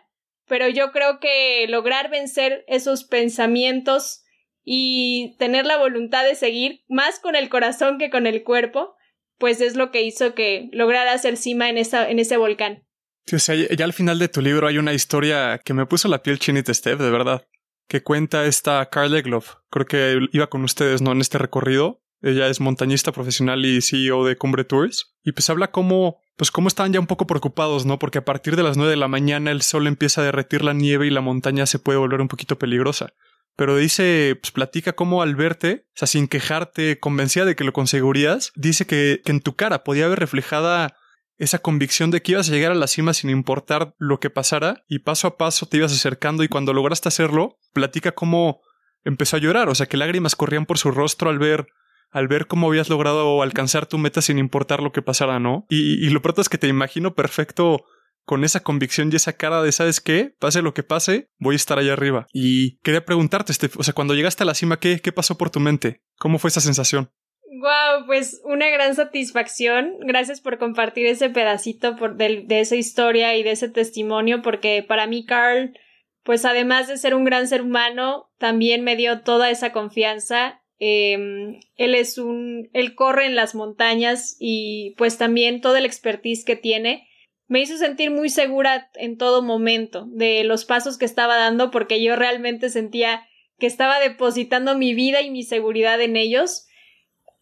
pero 0.46 0.68
yo 0.68 0.92
creo 0.92 1.20
que 1.20 1.66
lograr 1.68 2.10
vencer 2.10 2.64
esos 2.68 3.04
pensamientos 3.04 4.22
y 4.62 5.34
tener 5.38 5.64
la 5.64 5.78
voluntad 5.78 6.24
de 6.24 6.34
seguir 6.34 6.84
más 6.88 7.18
con 7.18 7.34
el 7.34 7.48
corazón 7.48 7.98
que 7.98 8.10
con 8.10 8.26
el 8.26 8.42
cuerpo, 8.44 8.94
pues 9.38 9.60
es 9.62 9.74
lo 9.74 9.90
que 9.90 10.02
hizo 10.02 10.34
que 10.34 10.68
lograra 10.72 11.14
hacer 11.14 11.38
cima 11.38 11.70
en, 11.70 11.78
esa, 11.78 12.08
en 12.08 12.18
ese 12.18 12.36
volcán. 12.36 12.84
Ya 13.26 13.84
al 13.84 13.92
final 13.92 14.18
de 14.18 14.28
tu 14.28 14.42
libro 14.42 14.66
hay 14.66 14.78
una 14.78 14.92
historia 14.92 15.60
que 15.64 15.74
me 15.74 15.86
puso 15.86 16.08
la 16.08 16.22
piel 16.22 16.38
chinita, 16.38 16.74
Steph, 16.74 16.98
de 16.98 17.10
verdad, 17.10 17.46
que 17.88 18.02
cuenta 18.02 18.44
esta 18.44 18.84
Carl 18.86 19.14
Egloff. 19.14 19.56
Creo 19.70 19.86
que 19.86 20.18
iba 20.32 20.48
con 20.48 20.64
ustedes, 20.64 21.02
¿no? 21.02 21.12
En 21.12 21.20
este 21.20 21.38
recorrido. 21.38 22.00
Ella 22.20 22.46
es 22.46 22.60
montañista 22.60 23.10
profesional 23.10 23.64
y 23.64 23.82
CEO 23.82 24.24
de 24.24 24.36
Cumbre 24.36 24.64
Tours. 24.64 25.16
Y 25.24 25.32
pues 25.32 25.50
habla 25.50 25.72
cómo, 25.72 26.20
pues 26.36 26.50
cómo 26.50 26.68
estaban 26.68 26.92
ya 26.92 27.00
un 27.00 27.06
poco 27.06 27.26
preocupados, 27.26 27.84
¿no? 27.84 27.98
Porque 27.98 28.18
a 28.18 28.24
partir 28.24 28.56
de 28.56 28.62
las 28.62 28.76
nueve 28.76 28.90
de 28.90 28.96
la 28.96 29.08
mañana 29.08 29.50
el 29.50 29.62
sol 29.62 29.86
empieza 29.86 30.20
a 30.20 30.24
derretir 30.24 30.62
la 30.62 30.72
nieve 30.72 31.06
y 31.06 31.10
la 31.10 31.20
montaña 31.20 31.66
se 31.66 31.78
puede 31.78 31.98
volver 31.98 32.20
un 32.20 32.28
poquito 32.28 32.58
peligrosa 32.58 33.12
pero 33.56 33.76
dice, 33.76 34.38
pues 34.40 34.50
platica 34.50 34.94
cómo 34.94 35.22
al 35.22 35.36
verte, 35.36 35.86
o 35.88 35.98
sea, 35.98 36.08
sin 36.08 36.28
quejarte, 36.28 36.98
convencida 36.98 37.44
de 37.44 37.54
que 37.54 37.64
lo 37.64 37.72
conseguirías, 37.72 38.52
dice 38.54 38.86
que, 38.86 39.20
que 39.24 39.32
en 39.32 39.40
tu 39.40 39.54
cara 39.54 39.84
podía 39.84 40.06
haber 40.06 40.20
reflejada 40.20 40.96
esa 41.42 41.58
convicción 41.58 42.12
de 42.12 42.22
que 42.22 42.32
ibas 42.32 42.48
a 42.48 42.52
llegar 42.52 42.70
a 42.70 42.76
la 42.76 42.86
cima 42.86 43.14
sin 43.14 43.28
importar 43.28 43.96
lo 43.98 44.20
que 44.20 44.30
pasara 44.30 44.84
y 44.88 45.00
paso 45.00 45.26
a 45.26 45.36
paso 45.36 45.66
te 45.66 45.76
ibas 45.76 45.92
acercando 45.92 46.44
y 46.44 46.48
cuando 46.48 46.72
lograste 46.72 47.08
hacerlo, 47.08 47.58
platica 47.72 48.12
cómo 48.12 48.60
empezó 49.02 49.36
a 49.36 49.40
llorar, 49.40 49.68
o 49.68 49.74
sea, 49.74 49.86
que 49.86 49.96
lágrimas 49.96 50.36
corrían 50.36 50.66
por 50.66 50.78
su 50.78 50.92
rostro 50.92 51.30
al 51.30 51.40
ver 51.40 51.66
al 52.12 52.28
ver 52.28 52.46
cómo 52.46 52.68
habías 52.68 52.90
logrado 52.90 53.42
alcanzar 53.42 53.86
tu 53.86 53.98
meta 53.98 54.22
sin 54.22 54.38
importar 54.38 54.82
lo 54.82 54.92
que 54.92 55.02
pasara, 55.02 55.40
¿no? 55.40 55.66
Y, 55.68 56.10
lo 56.10 56.20
pronto 56.20 56.42
es 56.42 56.50
que 56.50 56.58
te 56.58 56.68
imagino 56.68 57.14
perfecto 57.14 57.86
con 58.24 58.44
esa 58.44 58.60
convicción 58.60 59.08
y 59.10 59.16
esa 59.16 59.32
cara 59.32 59.62
de, 59.62 59.72
¿sabes 59.72 60.00
qué? 60.00 60.34
Pase 60.38 60.60
lo 60.60 60.74
que 60.74 60.82
pase, 60.82 61.30
voy 61.38 61.54
a 61.54 61.56
estar 61.56 61.78
allá 61.78 61.94
arriba. 61.94 62.26
Y 62.32 62.76
quería 62.80 63.06
preguntarte, 63.06 63.50
este, 63.50 63.70
o 63.76 63.82
sea, 63.82 63.94
cuando 63.94 64.14
llegaste 64.14 64.42
a 64.42 64.46
la 64.46 64.54
cima, 64.54 64.78
¿qué, 64.78 65.00
qué 65.00 65.10
pasó 65.10 65.38
por 65.38 65.48
tu 65.48 65.58
mente? 65.58 66.02
¿Cómo 66.18 66.38
fue 66.38 66.48
esa 66.48 66.60
sensación? 66.60 67.10
Wow, 67.54 68.06
pues 68.06 68.40
una 68.44 68.70
gran 68.70 68.94
satisfacción. 68.94 69.98
Gracias 70.00 70.40
por 70.40 70.58
compartir 70.58 71.04
ese 71.04 71.28
pedacito 71.28 71.96
por, 71.96 72.16
de, 72.16 72.44
de, 72.46 72.60
esa 72.60 72.76
historia 72.76 73.36
y 73.36 73.42
de 73.42 73.50
ese 73.50 73.68
testimonio, 73.68 74.40
porque 74.40 74.82
para 74.82 75.06
mí, 75.06 75.26
Carl, 75.26 75.78
pues 76.22 76.46
además 76.46 76.88
de 76.88 76.96
ser 76.96 77.14
un 77.14 77.24
gran 77.24 77.46
ser 77.46 77.60
humano, 77.60 78.30
también 78.38 78.84
me 78.84 78.96
dio 78.96 79.20
toda 79.20 79.50
esa 79.50 79.70
confianza. 79.70 80.62
Eh, 80.78 81.60
él 81.76 81.94
es 81.94 82.16
un, 82.16 82.70
él 82.72 82.94
corre 82.94 83.26
en 83.26 83.36
las 83.36 83.54
montañas 83.54 84.34
y 84.40 84.94
pues 84.96 85.18
también 85.18 85.60
toda 85.60 85.80
la 85.80 85.86
expertise 85.86 86.44
que 86.44 86.56
tiene 86.56 87.06
me 87.48 87.60
hizo 87.60 87.76
sentir 87.76 88.10
muy 88.10 88.30
segura 88.30 88.90
en 88.94 89.18
todo 89.18 89.42
momento 89.42 90.06
de 90.08 90.42
los 90.42 90.64
pasos 90.64 90.96
que 90.96 91.04
estaba 91.04 91.36
dando 91.36 91.70
porque 91.70 92.02
yo 92.02 92.16
realmente 92.16 92.70
sentía 92.70 93.28
que 93.58 93.66
estaba 93.66 94.00
depositando 94.00 94.74
mi 94.74 94.94
vida 94.94 95.20
y 95.20 95.30
mi 95.30 95.42
seguridad 95.42 96.00
en 96.00 96.16
ellos. 96.16 96.66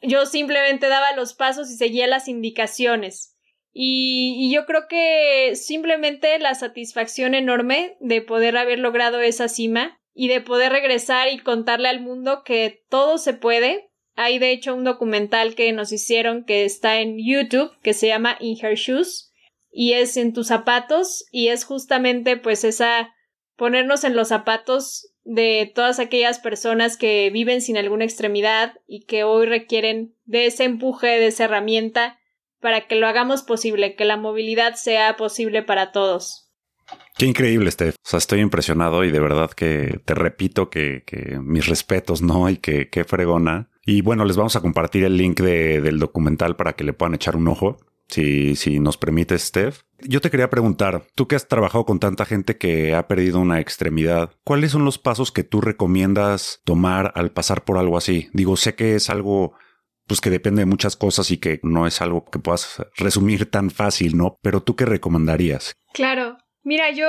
Yo 0.02 0.26
simplemente 0.26 0.88
daba 0.88 1.14
los 1.14 1.34
pasos 1.34 1.70
y 1.70 1.76
seguía 1.76 2.06
las 2.06 2.28
indicaciones. 2.28 3.36
Y, 3.72 4.52
yo 4.52 4.66
creo 4.66 4.88
que 4.88 5.54
simplemente 5.54 6.38
la 6.38 6.54
satisfacción 6.54 7.34
enorme 7.34 7.96
de 8.00 8.20
poder 8.20 8.56
haber 8.56 8.78
logrado 8.78 9.20
esa 9.20 9.48
cima 9.48 10.00
y 10.12 10.28
de 10.28 10.40
poder 10.40 10.72
regresar 10.72 11.28
y 11.32 11.38
contarle 11.38 11.88
al 11.88 12.00
mundo 12.00 12.42
que 12.44 12.82
todo 12.88 13.18
se 13.18 13.32
puede. 13.32 13.90
Hay 14.16 14.38
de 14.38 14.50
hecho 14.50 14.74
un 14.74 14.84
documental 14.84 15.54
que 15.54 15.72
nos 15.72 15.92
hicieron 15.92 16.44
que 16.44 16.64
está 16.64 17.00
en 17.00 17.16
YouTube 17.18 17.70
que 17.82 17.94
se 17.94 18.08
llama 18.08 18.36
In 18.40 18.58
Her 18.60 18.74
Shoes 18.74 19.32
y 19.70 19.92
es 19.92 20.16
en 20.16 20.32
tus 20.32 20.48
zapatos 20.48 21.26
y 21.30 21.48
es 21.48 21.64
justamente 21.64 22.36
pues 22.36 22.64
esa 22.64 23.14
ponernos 23.56 24.02
en 24.02 24.16
los 24.16 24.28
zapatos 24.28 25.10
de 25.24 25.70
todas 25.74 25.98
aquellas 25.98 26.38
personas 26.38 26.96
que 26.96 27.30
viven 27.30 27.61
sin 27.61 27.76
alguna 27.76 28.04
extremidad 28.04 28.74
y 28.87 29.04
que 29.04 29.24
hoy 29.24 29.46
requieren 29.46 30.14
de 30.24 30.46
ese 30.46 30.64
empuje, 30.64 31.06
de 31.06 31.26
esa 31.26 31.44
herramienta 31.44 32.18
para 32.61 32.87
que 32.87 32.96
lo 32.96 33.06
hagamos 33.06 33.42
posible, 33.42 33.96
que 33.96 34.04
la 34.04 34.16
movilidad 34.16 34.74
sea 34.74 35.16
posible 35.16 35.62
para 35.62 35.92
todos. 35.92 36.50
Qué 37.16 37.26
increíble, 37.26 37.70
Steph. 37.70 37.94
O 37.94 38.09
sea, 38.09 38.18
estoy 38.18 38.40
impresionado 38.40 39.04
y 39.04 39.11
de 39.11 39.20
verdad 39.20 39.50
que 39.50 40.00
te 40.04 40.14
repito 40.14 40.70
que, 40.70 41.04
que 41.06 41.38
mis 41.38 41.66
respetos, 41.66 42.22
¿no? 42.22 42.50
Y 42.50 42.56
que 42.56 43.04
fregona. 43.06 43.70
Y 43.85 44.02
bueno, 44.02 44.24
les 44.24 44.37
vamos 44.37 44.56
a 44.56 44.61
compartir 44.61 45.04
el 45.04 45.16
link 45.16 45.40
de, 45.40 45.80
del 45.80 45.98
documental 45.98 46.56
para 46.56 46.74
que 46.74 46.85
le 46.85 46.92
puedan 46.92 47.14
echar 47.14 47.37
un 47.37 47.48
ojo 47.48 47.78
si, 48.11 48.56
si 48.56 48.80
nos 48.80 48.96
permite, 48.96 49.38
Steph. 49.38 49.83
Yo 50.02 50.20
te 50.20 50.30
quería 50.30 50.50
preguntar, 50.50 51.04
tú 51.14 51.28
que 51.28 51.36
has 51.36 51.48
trabajado 51.48 51.84
con 51.84 52.00
tanta 52.00 52.24
gente 52.24 52.56
que 52.56 52.94
ha 52.94 53.08
perdido 53.08 53.40
una 53.40 53.60
extremidad, 53.60 54.30
¿cuáles 54.44 54.72
son 54.72 54.84
los 54.84 54.98
pasos 54.98 55.32
que 55.32 55.44
tú 55.44 55.60
recomiendas 55.60 56.60
tomar 56.64 57.12
al 57.14 57.32
pasar 57.32 57.64
por 57.64 57.78
algo 57.78 57.96
así? 57.96 58.28
Digo, 58.32 58.56
sé 58.56 58.74
que 58.74 58.94
es 58.94 59.10
algo 59.10 59.54
pues 60.06 60.20
que 60.20 60.30
depende 60.30 60.62
de 60.62 60.66
muchas 60.66 60.96
cosas 60.96 61.30
y 61.30 61.38
que 61.38 61.60
no 61.62 61.86
es 61.86 62.00
algo 62.00 62.24
que 62.24 62.40
puedas 62.40 62.82
resumir 62.96 63.48
tan 63.48 63.70
fácil, 63.70 64.16
¿no? 64.16 64.38
Pero 64.42 64.60
tú 64.60 64.74
qué 64.74 64.84
recomendarías? 64.84 65.76
Claro. 65.92 66.36
Mira, 66.64 66.90
yo 66.90 67.06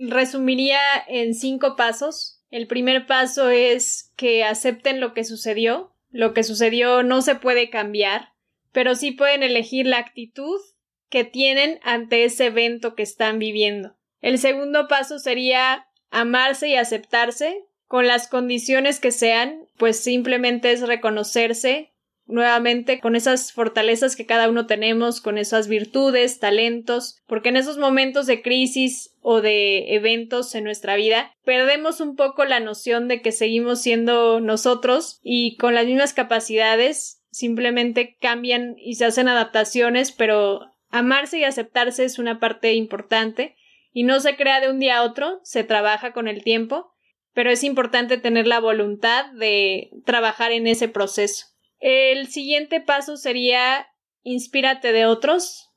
resumiría 0.00 0.80
en 1.06 1.34
cinco 1.34 1.76
pasos. 1.76 2.44
El 2.50 2.66
primer 2.66 3.06
paso 3.06 3.50
es 3.50 4.12
que 4.16 4.42
acepten 4.42 5.00
lo 5.00 5.14
que 5.14 5.22
sucedió. 5.22 5.94
Lo 6.10 6.34
que 6.34 6.42
sucedió 6.42 7.04
no 7.04 7.22
se 7.22 7.36
puede 7.36 7.70
cambiar 7.70 8.34
pero 8.74 8.96
sí 8.96 9.12
pueden 9.12 9.44
elegir 9.44 9.86
la 9.86 9.98
actitud 9.98 10.60
que 11.08 11.24
tienen 11.24 11.78
ante 11.82 12.24
ese 12.24 12.46
evento 12.46 12.94
que 12.94 13.02
están 13.02 13.38
viviendo. 13.38 13.96
El 14.20 14.38
segundo 14.38 14.88
paso 14.88 15.18
sería 15.18 15.86
amarse 16.10 16.68
y 16.68 16.76
aceptarse 16.76 17.64
con 17.86 18.06
las 18.06 18.28
condiciones 18.28 19.00
que 19.00 19.12
sean, 19.12 19.68
pues 19.76 20.00
simplemente 20.00 20.72
es 20.72 20.80
reconocerse 20.80 21.94
nuevamente 22.26 23.00
con 23.00 23.16
esas 23.16 23.52
fortalezas 23.52 24.16
que 24.16 24.26
cada 24.26 24.48
uno 24.48 24.66
tenemos, 24.66 25.20
con 25.20 25.36
esas 25.36 25.68
virtudes, 25.68 26.38
talentos, 26.38 27.20
porque 27.26 27.50
en 27.50 27.56
esos 27.56 27.78
momentos 27.78 28.26
de 28.26 28.42
crisis 28.42 29.14
o 29.20 29.40
de 29.40 29.94
eventos 29.94 30.54
en 30.54 30.64
nuestra 30.64 30.96
vida 30.96 31.32
perdemos 31.44 32.00
un 32.00 32.16
poco 32.16 32.44
la 32.44 32.60
noción 32.60 33.08
de 33.08 33.20
que 33.20 33.32
seguimos 33.32 33.82
siendo 33.82 34.40
nosotros 34.40 35.20
y 35.22 35.56
con 35.56 35.74
las 35.74 35.86
mismas 35.86 36.14
capacidades 36.14 37.20
simplemente 37.30 38.16
cambian 38.20 38.76
y 38.78 38.94
se 38.94 39.04
hacen 39.04 39.28
adaptaciones, 39.28 40.12
pero 40.12 40.73
amarse 40.94 41.38
y 41.38 41.44
aceptarse 41.44 42.04
es 42.04 42.20
una 42.20 42.38
parte 42.38 42.74
importante 42.74 43.56
y 43.92 44.04
no 44.04 44.20
se 44.20 44.36
crea 44.36 44.60
de 44.60 44.70
un 44.70 44.78
día 44.78 44.98
a 44.98 45.02
otro, 45.02 45.40
se 45.42 45.64
trabaja 45.64 46.12
con 46.12 46.28
el 46.28 46.44
tiempo, 46.44 46.92
pero 47.32 47.50
es 47.50 47.64
importante 47.64 48.16
tener 48.16 48.46
la 48.46 48.60
voluntad 48.60 49.26
de 49.32 49.90
trabajar 50.04 50.52
en 50.52 50.68
ese 50.68 50.88
proceso. 50.88 51.46
El 51.80 52.28
siguiente 52.28 52.80
paso 52.80 53.16
sería 53.16 53.88
inspírate 54.22 54.92
de 54.92 55.04
otros, 55.04 55.68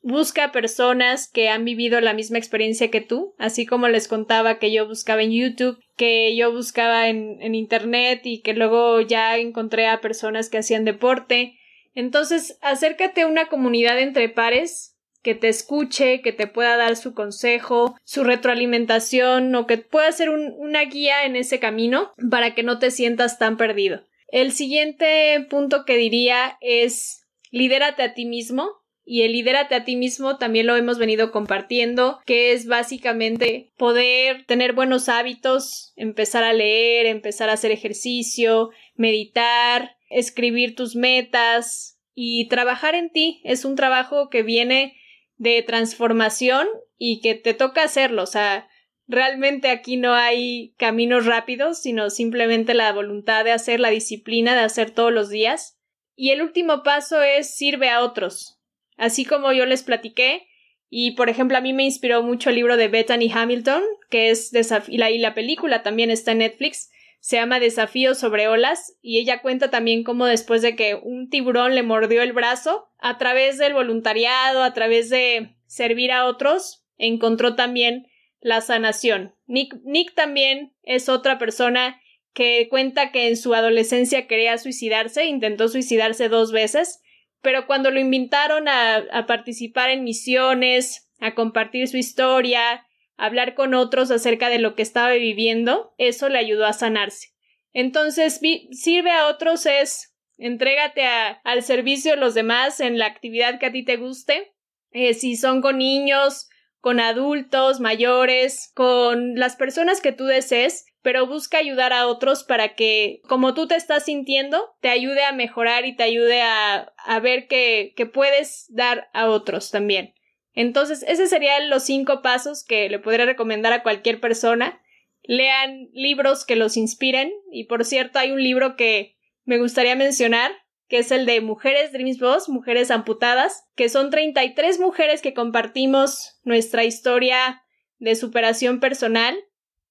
busca 0.00 0.52
personas 0.52 1.30
que 1.30 1.50
han 1.50 1.66
vivido 1.66 2.00
la 2.00 2.14
misma 2.14 2.38
experiencia 2.38 2.90
que 2.90 3.02
tú, 3.02 3.34
así 3.38 3.66
como 3.66 3.88
les 3.88 4.08
contaba 4.08 4.58
que 4.58 4.72
yo 4.72 4.88
buscaba 4.88 5.22
en 5.22 5.32
YouTube, 5.32 5.78
que 5.96 6.34
yo 6.34 6.50
buscaba 6.50 7.08
en, 7.08 7.42
en 7.42 7.54
Internet 7.54 8.22
y 8.24 8.40
que 8.40 8.54
luego 8.54 9.02
ya 9.02 9.36
encontré 9.36 9.86
a 9.86 10.00
personas 10.00 10.48
que 10.48 10.58
hacían 10.58 10.86
deporte. 10.86 11.58
Entonces, 11.94 12.58
acércate 12.60 13.22
a 13.22 13.26
una 13.26 13.46
comunidad 13.46 13.98
entre 13.98 14.28
pares 14.28 14.96
que 15.22 15.34
te 15.34 15.48
escuche, 15.48 16.20
que 16.20 16.32
te 16.32 16.46
pueda 16.46 16.76
dar 16.76 16.96
su 16.96 17.14
consejo, 17.14 17.96
su 18.04 18.24
retroalimentación 18.24 19.54
o 19.54 19.66
que 19.66 19.78
pueda 19.78 20.10
ser 20.10 20.30
un, 20.30 20.52
una 20.58 20.84
guía 20.84 21.24
en 21.24 21.36
ese 21.36 21.60
camino 21.60 22.12
para 22.30 22.54
que 22.54 22.62
no 22.62 22.78
te 22.78 22.90
sientas 22.90 23.38
tan 23.38 23.56
perdido. 23.56 24.02
El 24.28 24.52
siguiente 24.52 25.46
punto 25.48 25.84
que 25.84 25.96
diría 25.96 26.58
es 26.60 27.26
lidérate 27.50 28.02
a 28.02 28.14
ti 28.14 28.24
mismo, 28.24 28.82
y 29.04 29.22
el 29.22 29.32
lidérate 29.32 29.74
a 29.74 29.84
ti 29.84 29.96
mismo 29.96 30.38
también 30.38 30.66
lo 30.66 30.76
hemos 30.76 30.98
venido 30.98 31.32
compartiendo, 31.32 32.20
que 32.24 32.52
es 32.52 32.66
básicamente 32.66 33.72
poder 33.76 34.44
tener 34.46 34.74
buenos 34.74 35.08
hábitos, 35.08 35.92
empezar 35.96 36.44
a 36.44 36.52
leer, 36.52 37.06
empezar 37.06 37.50
a 37.50 37.54
hacer 37.54 37.72
ejercicio, 37.72 38.70
meditar, 38.94 39.96
escribir 40.12 40.74
tus 40.74 40.96
metas 40.96 42.00
y 42.14 42.48
trabajar 42.48 42.94
en 42.94 43.10
ti. 43.10 43.40
Es 43.44 43.64
un 43.64 43.76
trabajo 43.76 44.28
que 44.30 44.42
viene 44.42 44.96
de 45.36 45.62
transformación 45.62 46.68
y 46.98 47.20
que 47.20 47.34
te 47.34 47.54
toca 47.54 47.82
hacerlo. 47.82 48.22
O 48.22 48.26
sea, 48.26 48.68
realmente 49.08 49.70
aquí 49.70 49.96
no 49.96 50.14
hay 50.14 50.74
caminos 50.78 51.26
rápidos, 51.26 51.82
sino 51.82 52.10
simplemente 52.10 52.74
la 52.74 52.92
voluntad 52.92 53.44
de 53.44 53.52
hacer, 53.52 53.80
la 53.80 53.90
disciplina 53.90 54.54
de 54.54 54.60
hacer 54.60 54.90
todos 54.90 55.12
los 55.12 55.28
días. 55.28 55.78
Y 56.14 56.30
el 56.30 56.42
último 56.42 56.82
paso 56.82 57.22
es 57.22 57.56
sirve 57.56 57.90
a 57.90 58.02
otros. 58.02 58.60
Así 58.96 59.24
como 59.24 59.52
yo 59.52 59.66
les 59.66 59.82
platiqué, 59.82 60.46
Y 60.94 61.12
por 61.12 61.30
ejemplo, 61.30 61.56
a 61.56 61.62
mí 61.62 61.72
me 61.72 61.84
inspiró 61.84 62.22
mucho 62.22 62.50
el 62.50 62.56
libro 62.56 62.76
de 62.76 62.88
Bethany 62.88 63.30
Hamilton, 63.32 63.82
que 64.10 64.28
es 64.28 64.52
y 64.88 64.98
la, 64.98 65.10
y 65.10 65.18
la 65.18 65.32
película 65.32 65.82
también 65.82 66.10
está 66.10 66.32
en 66.32 66.38
Netflix, 66.38 66.90
se 67.22 67.36
llama 67.36 67.60
Desafío 67.60 68.16
sobre 68.16 68.48
olas 68.48 68.98
y 69.00 69.20
ella 69.20 69.42
cuenta 69.42 69.70
también 69.70 70.02
cómo 70.02 70.26
después 70.26 70.60
de 70.60 70.74
que 70.74 70.96
un 70.96 71.30
tiburón 71.30 71.76
le 71.76 71.84
mordió 71.84 72.20
el 72.20 72.32
brazo, 72.32 72.88
a 72.98 73.16
través 73.16 73.58
del 73.58 73.74
voluntariado, 73.74 74.64
a 74.64 74.74
través 74.74 75.08
de 75.08 75.54
servir 75.66 76.10
a 76.10 76.26
otros, 76.26 76.84
encontró 76.98 77.54
también 77.54 78.08
la 78.40 78.60
sanación. 78.60 79.36
Nick, 79.46 79.72
Nick 79.84 80.14
también 80.14 80.74
es 80.82 81.08
otra 81.08 81.38
persona 81.38 82.00
que 82.34 82.66
cuenta 82.68 83.12
que 83.12 83.28
en 83.28 83.36
su 83.36 83.54
adolescencia 83.54 84.26
quería 84.26 84.58
suicidarse, 84.58 85.26
intentó 85.26 85.68
suicidarse 85.68 86.28
dos 86.28 86.50
veces, 86.50 87.02
pero 87.40 87.68
cuando 87.68 87.92
lo 87.92 88.00
invitaron 88.00 88.66
a, 88.66 88.96
a 88.96 89.26
participar 89.26 89.90
en 89.90 90.02
misiones, 90.02 91.08
a 91.20 91.36
compartir 91.36 91.86
su 91.86 91.98
historia, 91.98 92.84
hablar 93.16 93.54
con 93.54 93.74
otros 93.74 94.10
acerca 94.10 94.48
de 94.48 94.58
lo 94.58 94.74
que 94.74 94.82
estaba 94.82 95.10
viviendo, 95.10 95.94
eso 95.98 96.28
le 96.28 96.38
ayudó 96.38 96.66
a 96.66 96.72
sanarse. 96.72 97.28
Entonces, 97.72 98.40
sirve 98.72 99.10
a 99.10 99.28
otros 99.28 99.66
es 99.66 100.12
entrégate 100.38 101.04
al 101.44 101.62
servicio 101.62 102.12
de 102.12 102.16
los 102.16 102.34
demás 102.34 102.80
en 102.80 102.98
la 102.98 103.06
actividad 103.06 103.58
que 103.58 103.66
a 103.66 103.72
ti 103.72 103.84
te 103.84 103.96
guste. 103.96 104.52
Eh, 104.90 105.14
si 105.14 105.36
son 105.36 105.62
con 105.62 105.78
niños, 105.78 106.48
con 106.80 106.98
adultos, 106.98 107.80
mayores, 107.80 108.72
con 108.74 109.36
las 109.36 109.56
personas 109.56 110.00
que 110.00 110.12
tú 110.12 110.24
desees, 110.24 110.84
pero 111.00 111.26
busca 111.26 111.58
ayudar 111.58 111.92
a 111.92 112.06
otros 112.06 112.44
para 112.44 112.74
que, 112.74 113.20
como 113.28 113.54
tú 113.54 113.68
te 113.68 113.76
estás 113.76 114.04
sintiendo, 114.04 114.74
te 114.80 114.88
ayude 114.88 115.24
a 115.24 115.32
mejorar 115.32 115.86
y 115.86 115.94
te 115.94 116.02
ayude 116.02 116.42
a, 116.42 116.92
a 116.96 117.20
ver 117.20 117.46
que, 117.46 117.92
que 117.96 118.06
puedes 118.06 118.66
dar 118.68 119.08
a 119.12 119.28
otros 119.28 119.70
también. 119.70 120.14
Entonces, 120.54 121.04
esos 121.08 121.30
serían 121.30 121.70
los 121.70 121.84
cinco 121.84 122.22
pasos 122.22 122.64
que 122.64 122.88
le 122.88 122.98
podría 122.98 123.24
recomendar 123.24 123.72
a 123.72 123.82
cualquier 123.82 124.20
persona. 124.20 124.80
Lean 125.22 125.88
libros 125.92 126.44
que 126.44 126.56
los 126.56 126.76
inspiren. 126.76 127.32
Y 127.50 127.64
por 127.64 127.84
cierto, 127.84 128.18
hay 128.18 128.32
un 128.32 128.42
libro 128.42 128.76
que 128.76 129.16
me 129.44 129.58
gustaría 129.58 129.96
mencionar, 129.96 130.52
que 130.88 130.98
es 130.98 131.10
el 131.10 131.24
de 131.24 131.40
Mujeres 131.40 131.92
Dreams 131.92 132.18
Boss, 132.18 132.48
Mujeres 132.48 132.90
Amputadas, 132.90 133.64
que 133.74 133.88
son 133.88 134.10
33 134.10 134.78
mujeres 134.78 135.22
que 135.22 135.32
compartimos 135.32 136.38
nuestra 136.44 136.84
historia 136.84 137.62
de 137.98 138.14
superación 138.14 138.78
personal. 138.78 139.36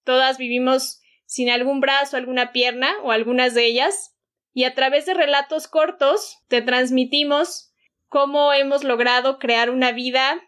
Todas 0.04 0.38
vivimos 0.38 1.02
sin 1.26 1.50
algún 1.50 1.80
brazo, 1.80 2.18
alguna 2.18 2.52
pierna 2.52 2.94
o 3.04 3.12
algunas 3.12 3.56
de 3.56 3.66
ellas. 3.66 4.16
Y 4.54 4.66
a 4.66 4.76
través 4.76 5.06
de 5.06 5.14
relatos 5.14 5.68
cortos 5.68 6.40
te 6.50 6.62
transmitimos 6.62 7.74
cómo 8.10 8.52
hemos 8.54 8.84
logrado 8.84 9.40
crear 9.40 9.70
una 9.70 9.94
vida 9.94 10.42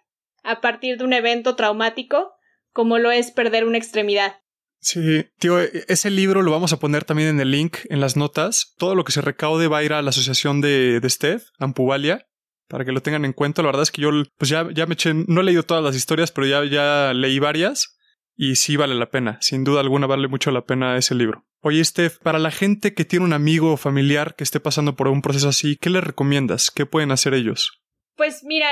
a 0.43 0.61
partir 0.61 0.97
de 0.97 1.03
un 1.03 1.13
evento 1.13 1.55
traumático 1.55 2.33
como 2.71 2.97
lo 2.97 3.11
es 3.11 3.31
perder 3.31 3.65
una 3.65 3.77
extremidad. 3.77 4.35
Sí, 4.79 5.25
tío, 5.39 5.61
e, 5.61 5.85
ese 5.87 6.09
libro 6.09 6.41
lo 6.41 6.51
vamos 6.51 6.73
a 6.73 6.79
poner 6.79 7.05
también 7.05 7.29
en 7.29 7.39
el 7.39 7.51
link 7.51 7.77
en 7.89 8.01
las 8.01 8.17
notas. 8.17 8.73
Todo 8.77 8.95
lo 8.95 9.05
que 9.05 9.13
se 9.13 9.21
recaude 9.21 9.67
va 9.67 9.77
a 9.77 9.83
ir 9.83 9.93
a 9.93 10.01
la 10.01 10.09
asociación 10.09 10.59
de, 10.59 10.99
de 10.99 11.09
Steph, 11.09 11.45
Ampuvalia, 11.57 12.27
para 12.67 12.83
que 12.83 12.91
lo 12.91 13.01
tengan 13.01 13.23
en 13.23 13.31
cuenta. 13.31 13.61
La 13.61 13.67
verdad 13.67 13.83
es 13.83 13.91
que 13.91 14.01
yo, 14.01 14.09
pues 14.37 14.49
ya, 14.49 14.67
ya 14.73 14.85
me 14.85 14.95
eché, 14.95 15.13
no 15.13 15.39
he 15.39 15.43
leído 15.43 15.63
todas 15.63 15.83
las 15.83 15.95
historias, 15.95 16.31
pero 16.31 16.47
ya, 16.47 16.65
ya 16.65 17.13
leí 17.13 17.39
varias 17.39 17.97
y 18.35 18.55
sí 18.55 18.75
vale 18.75 18.95
la 18.95 19.09
pena. 19.09 19.37
Sin 19.41 19.63
duda 19.63 19.79
alguna 19.79 20.07
vale 20.07 20.27
mucho 20.27 20.51
la 20.51 20.65
pena 20.65 20.97
ese 20.97 21.15
libro. 21.15 21.45
Oye, 21.61 21.83
Steph, 21.85 22.17
para 22.17 22.39
la 22.39 22.51
gente 22.51 22.93
que 22.93 23.05
tiene 23.05 23.23
un 23.23 23.33
amigo 23.33 23.71
o 23.71 23.77
familiar 23.77 24.35
que 24.35 24.43
esté 24.43 24.59
pasando 24.59 24.97
por 24.97 25.07
un 25.07 25.21
proceso 25.21 25.47
así, 25.47 25.77
¿qué 25.77 25.89
le 25.89 26.01
recomiendas? 26.01 26.71
¿Qué 26.71 26.85
pueden 26.85 27.11
hacer 27.11 27.33
ellos? 27.33 27.82
Pues 28.15 28.43
mira, 28.43 28.69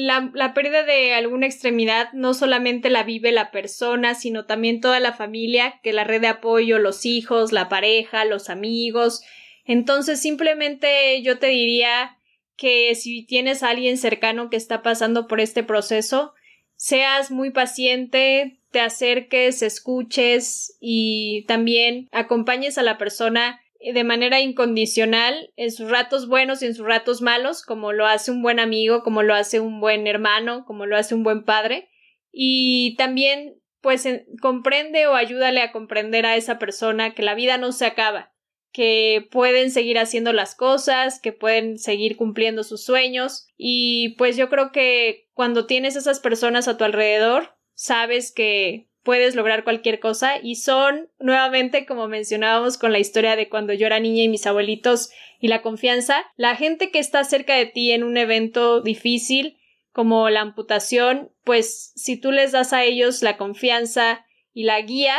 la, 0.00 0.30
la, 0.32 0.54
pérdida 0.54 0.84
de 0.84 1.12
alguna 1.12 1.46
extremidad 1.46 2.12
no 2.14 2.32
solamente 2.32 2.88
la 2.88 3.02
vive 3.02 3.30
la 3.30 3.50
persona, 3.50 4.14
sino 4.14 4.46
también 4.46 4.80
toda 4.80 5.00
la 5.00 5.12
familia, 5.12 5.80
que 5.82 5.92
la 5.92 6.04
red 6.04 6.22
de 6.22 6.28
apoyo, 6.28 6.78
los 6.78 7.04
hijos, 7.04 7.52
la 7.52 7.68
pareja, 7.68 8.24
los 8.24 8.48
amigos. 8.48 9.22
Entonces, 9.66 10.20
simplemente 10.20 11.20
yo 11.22 11.38
te 11.38 11.48
diría 11.48 12.16
que 12.56 12.94
si 12.94 13.22
tienes 13.22 13.62
a 13.62 13.70
alguien 13.70 13.98
cercano 13.98 14.48
que 14.50 14.56
está 14.56 14.82
pasando 14.82 15.26
por 15.26 15.40
este 15.40 15.62
proceso, 15.62 16.34
seas 16.76 17.30
muy 17.30 17.50
paciente, 17.50 18.58
te 18.70 18.80
acerques, 18.80 19.62
escuches 19.62 20.76
y 20.80 21.44
también 21.46 22.08
acompañes 22.12 22.78
a 22.78 22.82
la 22.82 22.96
persona 22.96 23.60
de 23.80 24.04
manera 24.04 24.40
incondicional 24.40 25.52
en 25.56 25.72
sus 25.72 25.90
ratos 25.90 26.28
buenos 26.28 26.62
y 26.62 26.66
en 26.66 26.74
sus 26.74 26.86
ratos 26.86 27.22
malos, 27.22 27.64
como 27.64 27.92
lo 27.92 28.06
hace 28.06 28.30
un 28.30 28.42
buen 28.42 28.60
amigo, 28.60 29.02
como 29.02 29.22
lo 29.22 29.34
hace 29.34 29.58
un 29.58 29.80
buen 29.80 30.06
hermano, 30.06 30.64
como 30.66 30.84
lo 30.86 30.96
hace 30.96 31.14
un 31.14 31.22
buen 31.22 31.44
padre. 31.44 31.88
Y 32.30 32.94
también, 32.96 33.60
pues, 33.80 34.06
comprende 34.42 35.06
o 35.06 35.14
ayúdale 35.14 35.62
a 35.62 35.72
comprender 35.72 36.26
a 36.26 36.36
esa 36.36 36.58
persona 36.58 37.14
que 37.14 37.22
la 37.22 37.34
vida 37.34 37.56
no 37.56 37.72
se 37.72 37.86
acaba, 37.86 38.34
que 38.70 39.26
pueden 39.30 39.70
seguir 39.70 39.98
haciendo 39.98 40.34
las 40.34 40.54
cosas, 40.54 41.18
que 41.18 41.32
pueden 41.32 41.78
seguir 41.78 42.16
cumpliendo 42.16 42.64
sus 42.64 42.84
sueños. 42.84 43.48
Y 43.56 44.10
pues 44.18 44.36
yo 44.36 44.50
creo 44.50 44.72
que 44.72 45.30
cuando 45.32 45.64
tienes 45.66 45.96
esas 45.96 46.20
personas 46.20 46.68
a 46.68 46.76
tu 46.76 46.84
alrededor, 46.84 47.56
sabes 47.74 48.30
que 48.30 48.89
puedes 49.02 49.34
lograr 49.34 49.64
cualquier 49.64 50.00
cosa 50.00 50.38
y 50.42 50.56
son 50.56 51.08
nuevamente 51.18 51.86
como 51.86 52.08
mencionábamos 52.08 52.78
con 52.78 52.92
la 52.92 52.98
historia 52.98 53.36
de 53.36 53.48
cuando 53.48 53.72
yo 53.72 53.86
era 53.86 54.00
niña 54.00 54.22
y 54.22 54.28
mis 54.28 54.46
abuelitos 54.46 55.10
y 55.40 55.48
la 55.48 55.62
confianza, 55.62 56.24
la 56.36 56.56
gente 56.56 56.90
que 56.90 56.98
está 56.98 57.24
cerca 57.24 57.54
de 57.54 57.66
ti 57.66 57.92
en 57.92 58.04
un 58.04 58.16
evento 58.16 58.82
difícil 58.82 59.56
como 59.92 60.28
la 60.30 60.40
amputación, 60.40 61.32
pues 61.44 61.92
si 61.96 62.16
tú 62.16 62.30
les 62.30 62.52
das 62.52 62.72
a 62.72 62.84
ellos 62.84 63.22
la 63.22 63.36
confianza 63.36 64.24
y 64.52 64.64
la 64.64 64.80
guía, 64.80 65.16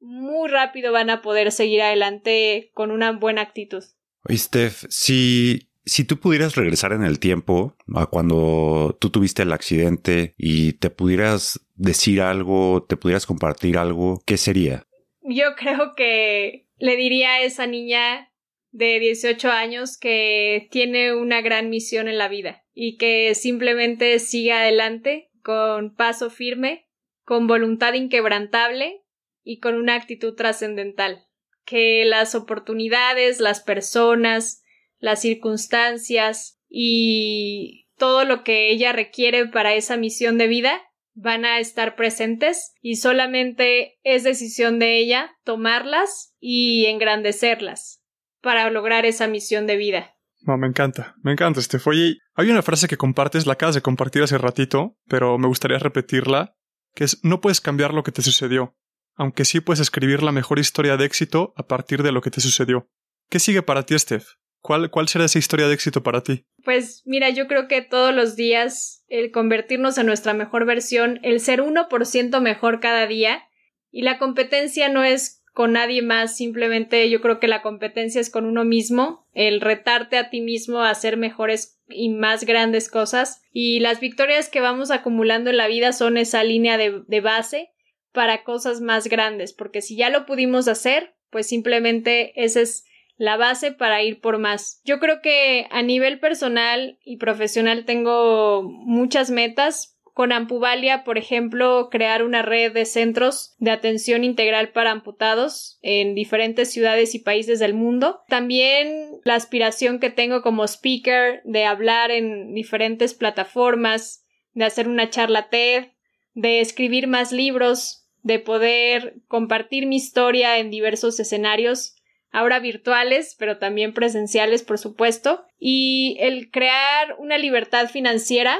muy 0.00 0.48
rápido 0.48 0.92
van 0.92 1.10
a 1.10 1.22
poder 1.22 1.52
seguir 1.52 1.80
adelante 1.82 2.70
con 2.74 2.90
una 2.90 3.12
buena 3.12 3.42
actitud. 3.42 3.84
Oye, 4.28 4.38
Steph, 4.38 4.84
si 4.88 5.71
si 5.84 6.04
tú 6.04 6.18
pudieras 6.18 6.54
regresar 6.54 6.92
en 6.92 7.02
el 7.02 7.18
tiempo 7.18 7.76
a 7.94 8.06
cuando 8.06 8.96
tú 9.00 9.10
tuviste 9.10 9.42
el 9.42 9.52
accidente 9.52 10.34
y 10.36 10.74
te 10.74 10.90
pudieras 10.90 11.60
decir 11.74 12.20
algo, 12.20 12.84
te 12.88 12.96
pudieras 12.96 13.26
compartir 13.26 13.78
algo, 13.78 14.22
¿qué 14.26 14.36
sería? 14.36 14.86
Yo 15.22 15.54
creo 15.56 15.94
que 15.96 16.68
le 16.78 16.96
diría 16.96 17.34
a 17.34 17.42
esa 17.42 17.66
niña 17.66 18.32
de 18.70 18.98
18 19.00 19.50
años 19.50 19.98
que 19.98 20.68
tiene 20.70 21.14
una 21.14 21.42
gran 21.42 21.68
misión 21.68 22.08
en 22.08 22.18
la 22.18 22.28
vida 22.28 22.64
y 22.72 22.96
que 22.96 23.34
simplemente 23.34 24.18
siga 24.18 24.60
adelante 24.60 25.30
con 25.42 25.94
paso 25.94 26.30
firme, 26.30 26.88
con 27.24 27.46
voluntad 27.46 27.92
inquebrantable 27.94 29.02
y 29.44 29.58
con 29.58 29.74
una 29.74 29.94
actitud 29.94 30.34
trascendental. 30.34 31.26
Que 31.64 32.04
las 32.04 32.34
oportunidades, 32.34 33.40
las 33.40 33.60
personas, 33.60 34.61
las 35.02 35.20
circunstancias 35.20 36.60
y 36.68 37.88
todo 37.98 38.24
lo 38.24 38.44
que 38.44 38.70
ella 38.70 38.92
requiere 38.92 39.46
para 39.46 39.74
esa 39.74 39.96
misión 39.96 40.38
de 40.38 40.46
vida 40.46 40.80
van 41.12 41.44
a 41.44 41.58
estar 41.58 41.96
presentes 41.96 42.72
y 42.80 42.96
solamente 42.96 43.98
es 44.04 44.22
decisión 44.22 44.78
de 44.78 44.98
ella 44.98 45.32
tomarlas 45.44 46.34
y 46.38 46.86
engrandecerlas 46.86 48.00
para 48.40 48.70
lograr 48.70 49.04
esa 49.04 49.26
misión 49.26 49.66
de 49.66 49.76
vida. 49.76 50.14
No, 50.40 50.56
me 50.56 50.68
encanta, 50.68 51.16
me 51.22 51.32
encanta, 51.32 51.60
Steph. 51.60 51.86
Oye, 51.88 52.18
hay 52.34 52.50
una 52.50 52.62
frase 52.62 52.88
que 52.88 52.96
compartes, 52.96 53.46
la 53.46 53.54
acabas 53.54 53.74
de 53.74 53.82
compartir 53.82 54.22
hace 54.22 54.38
ratito, 54.38 54.96
pero 55.08 55.36
me 55.36 55.48
gustaría 55.48 55.78
repetirla, 55.78 56.56
que 56.94 57.04
es 57.04 57.18
no 57.24 57.40
puedes 57.40 57.60
cambiar 57.60 57.92
lo 57.92 58.04
que 58.04 58.12
te 58.12 58.22
sucedió, 58.22 58.76
aunque 59.16 59.44
sí 59.44 59.60
puedes 59.60 59.80
escribir 59.80 60.22
la 60.22 60.32
mejor 60.32 60.60
historia 60.60 60.96
de 60.96 61.06
éxito 61.06 61.52
a 61.56 61.66
partir 61.66 62.04
de 62.04 62.12
lo 62.12 62.20
que 62.22 62.30
te 62.30 62.40
sucedió. 62.40 62.88
¿Qué 63.28 63.40
sigue 63.40 63.62
para 63.62 63.84
ti, 63.84 63.98
Steph? 63.98 64.26
¿Cuál, 64.62 64.90
¿Cuál 64.90 65.08
será 65.08 65.24
esa 65.24 65.40
historia 65.40 65.66
de 65.66 65.74
éxito 65.74 66.02
para 66.02 66.22
ti? 66.22 66.44
Pues 66.64 67.02
mira, 67.04 67.30
yo 67.30 67.48
creo 67.48 67.66
que 67.66 67.82
todos 67.82 68.14
los 68.14 68.36
días 68.36 69.04
el 69.08 69.32
convertirnos 69.32 69.98
en 69.98 70.06
nuestra 70.06 70.32
mejor 70.32 70.64
versión, 70.64 71.18
el 71.22 71.40
ser 71.40 71.60
1% 71.60 72.40
mejor 72.40 72.80
cada 72.80 73.06
día, 73.06 73.42
y 73.90 74.02
la 74.02 74.18
competencia 74.18 74.88
no 74.88 75.04
es 75.04 75.42
con 75.52 75.72
nadie 75.72 76.00
más, 76.00 76.36
simplemente 76.36 77.10
yo 77.10 77.20
creo 77.20 77.38
que 77.38 77.48
la 77.48 77.60
competencia 77.60 78.20
es 78.20 78.30
con 78.30 78.46
uno 78.46 78.64
mismo, 78.64 79.28
el 79.34 79.60
retarte 79.60 80.16
a 80.16 80.30
ti 80.30 80.40
mismo 80.40 80.78
a 80.78 80.90
hacer 80.90 81.18
mejores 81.18 81.78
y 81.88 82.08
más 82.08 82.44
grandes 82.44 82.88
cosas, 82.88 83.42
y 83.52 83.80
las 83.80 84.00
victorias 84.00 84.48
que 84.48 84.60
vamos 84.60 84.90
acumulando 84.90 85.50
en 85.50 85.58
la 85.58 85.66
vida 85.66 85.92
son 85.92 86.16
esa 86.16 86.42
línea 86.42 86.78
de, 86.78 87.02
de 87.06 87.20
base 87.20 87.70
para 88.12 88.44
cosas 88.44 88.80
más 88.80 89.08
grandes, 89.08 89.52
porque 89.52 89.82
si 89.82 89.96
ya 89.96 90.08
lo 90.08 90.24
pudimos 90.24 90.68
hacer, 90.68 91.14
pues 91.30 91.48
simplemente 91.48 92.32
ese 92.42 92.62
es 92.62 92.84
la 93.22 93.36
base 93.36 93.70
para 93.70 94.02
ir 94.02 94.20
por 94.20 94.38
más. 94.38 94.80
Yo 94.84 94.98
creo 94.98 95.22
que 95.22 95.68
a 95.70 95.82
nivel 95.82 96.18
personal 96.18 96.98
y 97.04 97.18
profesional 97.18 97.84
tengo 97.84 98.64
muchas 98.64 99.30
metas. 99.30 99.96
Con 100.12 100.32
Ampuvalia, 100.32 101.04
por 101.04 101.18
ejemplo, 101.18 101.88
crear 101.88 102.24
una 102.24 102.42
red 102.42 102.72
de 102.72 102.84
centros 102.84 103.54
de 103.58 103.70
atención 103.70 104.24
integral 104.24 104.70
para 104.70 104.90
amputados 104.90 105.78
en 105.82 106.16
diferentes 106.16 106.72
ciudades 106.72 107.14
y 107.14 107.20
países 107.20 107.60
del 107.60 107.74
mundo. 107.74 108.22
También 108.26 109.20
la 109.22 109.36
aspiración 109.36 110.00
que 110.00 110.10
tengo 110.10 110.42
como 110.42 110.64
speaker 110.64 111.42
de 111.44 111.64
hablar 111.64 112.10
en 112.10 112.54
diferentes 112.54 113.14
plataformas 113.14 114.26
de 114.52 114.64
hacer 114.64 114.88
una 114.88 115.10
charla 115.10 115.48
TED, 115.48 115.92
de 116.34 116.60
escribir 116.60 117.06
más 117.06 117.30
libros, 117.30 118.04
de 118.22 118.40
poder 118.40 119.14
compartir 119.28 119.86
mi 119.86 119.94
historia 119.94 120.58
en 120.58 120.72
diversos 120.72 121.20
escenarios, 121.20 121.94
ahora 122.32 122.58
virtuales, 122.58 123.36
pero 123.38 123.58
también 123.58 123.92
presenciales, 123.92 124.62
por 124.62 124.78
supuesto, 124.78 125.44
y 125.58 126.16
el 126.18 126.50
crear 126.50 127.14
una 127.18 127.38
libertad 127.38 127.88
financiera 127.88 128.58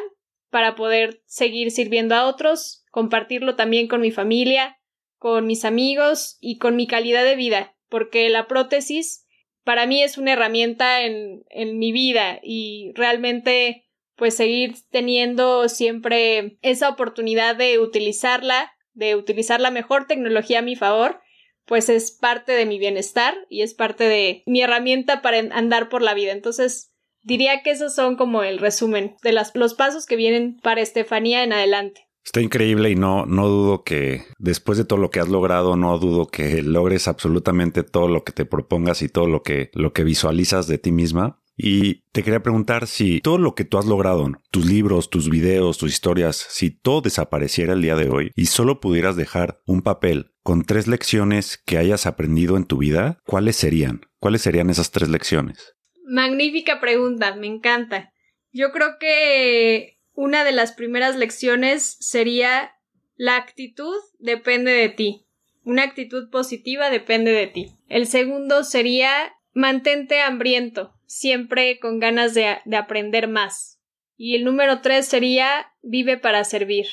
para 0.51 0.75
poder 0.75 1.23
seguir 1.27 1.70
sirviendo 1.70 2.14
a 2.14 2.27
otros, 2.27 2.85
compartirlo 2.91 3.57
también 3.57 3.89
con 3.89 4.03
mi 4.03 4.12
familia, 4.12 4.79
con 5.16 5.47
mis 5.47 5.64
amigos 5.64 6.37
y 6.41 6.59
con 6.59 6.77
mi 6.77 6.87
calidad 6.87 7.25
de 7.25 7.37
vida, 7.37 7.75
porque 7.89 8.29
la 8.29 8.47
prótesis 8.47 9.27
para 9.64 9.87
mí 9.87 10.03
es 10.03 10.18
una 10.18 10.33
herramienta 10.33 11.03
en, 11.03 11.45
en 11.49 11.79
mi 11.79 11.93
vida 11.93 12.41
y 12.43 12.93
realmente 12.95 13.89
pues 14.16 14.37
seguir 14.37 14.75
teniendo 14.91 15.68
siempre 15.68 16.59
esa 16.61 16.89
oportunidad 16.91 17.57
de 17.57 17.79
utilizarla, 17.79 18.73
de 18.93 19.16
utilizar 19.16 19.61
la 19.61 19.70
mejor 19.70 20.07
tecnología 20.07 20.59
a 20.59 20.62
mi 20.62 20.77
favor, 20.77 21.20
pues 21.67 21.89
es 21.89 22.11
parte 22.13 22.53
de 22.53 22.67
mi 22.67 22.79
bienestar 22.79 23.35
y 23.49 23.63
es 23.63 23.75
parte 23.75 24.05
de 24.05 24.43
mi 24.47 24.63
herramienta 24.63 25.23
para 25.23 25.39
andar 25.39 25.89
por 25.89 26.03
la 26.03 26.15
vida. 26.15 26.33
Entonces, 26.33 26.93
diría 27.23 27.63
que 27.63 27.71
esos 27.71 27.95
son 27.95 28.17
como 28.17 28.43
el 28.43 28.59
resumen 28.59 29.17
de 29.23 29.33
los 29.33 29.75
pasos 29.75 30.07
que 30.07 30.17
vienen 30.17 30.59
para 30.63 30.81
Estefanía 30.81 31.45
en 31.45 31.53
adelante. 31.53 32.09
Está 32.25 32.41
increíble 32.41 32.91
y 32.91 32.95
no, 32.95 33.27
no 33.27 33.49
dudo 33.49 33.83
que 33.83 34.23
después 34.39 34.79
de 34.79 34.85
todo 34.85 34.99
lo 34.99 35.11
que 35.11 35.19
has 35.19 35.29
logrado, 35.29 35.77
no 35.77 35.99
dudo 35.99 36.29
que 36.29 36.63
logres 36.63 37.09
absolutamente 37.09 37.83
todo 37.83 38.07
lo 38.07 38.23
que 38.23 38.33
te 38.33 38.45
propongas 38.45 39.03
y 39.03 39.09
todo 39.09 39.27
lo 39.27 39.43
que, 39.43 39.71
lo 39.75 39.93
que 39.93 40.05
visualizas 40.05 40.69
de 40.69 40.79
ti 40.79 40.93
misma. 40.93 41.41
Y 41.57 42.03
te 42.12 42.22
quería 42.22 42.42
preguntar 42.42 42.86
si 42.86 43.20
todo 43.20 43.38
lo 43.38 43.55
que 43.55 43.64
tú 43.64 43.78
has 43.78 43.84
logrado, 43.86 44.30
tus 44.50 44.66
libros, 44.66 45.11
tus 45.11 45.28
videos, 45.28 45.78
tus 45.78 45.92
historias, 45.92 46.36
si 46.36 46.70
todo 46.70 47.03
desapareciera 47.03 47.74
el 47.74 47.82
día 47.82 47.96
de 47.96 48.09
hoy 48.09 48.30
y 48.34 48.46
solo 48.46 48.80
pudieras 48.80 49.16
dejar 49.16 49.61
un 49.66 49.82
papel 49.82 50.32
con 50.42 50.64
tres 50.64 50.86
lecciones 50.86 51.59
que 51.59 51.78
hayas 51.78 52.07
aprendido 52.07 52.57
en 52.57 52.64
tu 52.64 52.78
vida, 52.78 53.18
¿cuáles 53.26 53.57
serían? 53.57 54.00
¿Cuáles 54.18 54.42
serían 54.42 54.70
esas 54.70 54.90
tres 54.90 55.09
lecciones? 55.09 55.74
Magnífica 56.05 56.80
pregunta, 56.80 57.36
me 57.36 57.46
encanta. 57.46 58.12
Yo 58.50 58.72
creo 58.72 58.98
que 58.98 59.98
una 60.14 60.44
de 60.44 60.53
las 60.53 60.72
primeras 60.72 61.16
lecciones 61.16 61.96
sería 62.00 62.72
la 63.16 63.36
actitud 63.36 63.96
depende 64.18 64.72
de 64.72 64.88
ti. 64.88 65.26
Una 65.64 65.84
actitud 65.84 66.28
positiva 66.30 66.90
depende 66.90 67.30
de 67.30 67.46
ti. 67.46 67.76
El 67.88 68.07
segundo 68.07 68.64
sería 68.64 69.32
mantente 69.53 70.20
hambriento, 70.20 70.94
siempre 71.07 71.78
con 71.78 71.98
ganas 71.98 72.34
de, 72.34 72.59
de 72.64 72.76
aprender 72.76 73.28
más. 73.28 73.80
Y 74.16 74.36
el 74.36 74.44
número 74.44 74.80
tres 74.80 75.07
sería 75.07 75.72
vive 75.82 76.16
para 76.16 76.44
servir. 76.44 76.86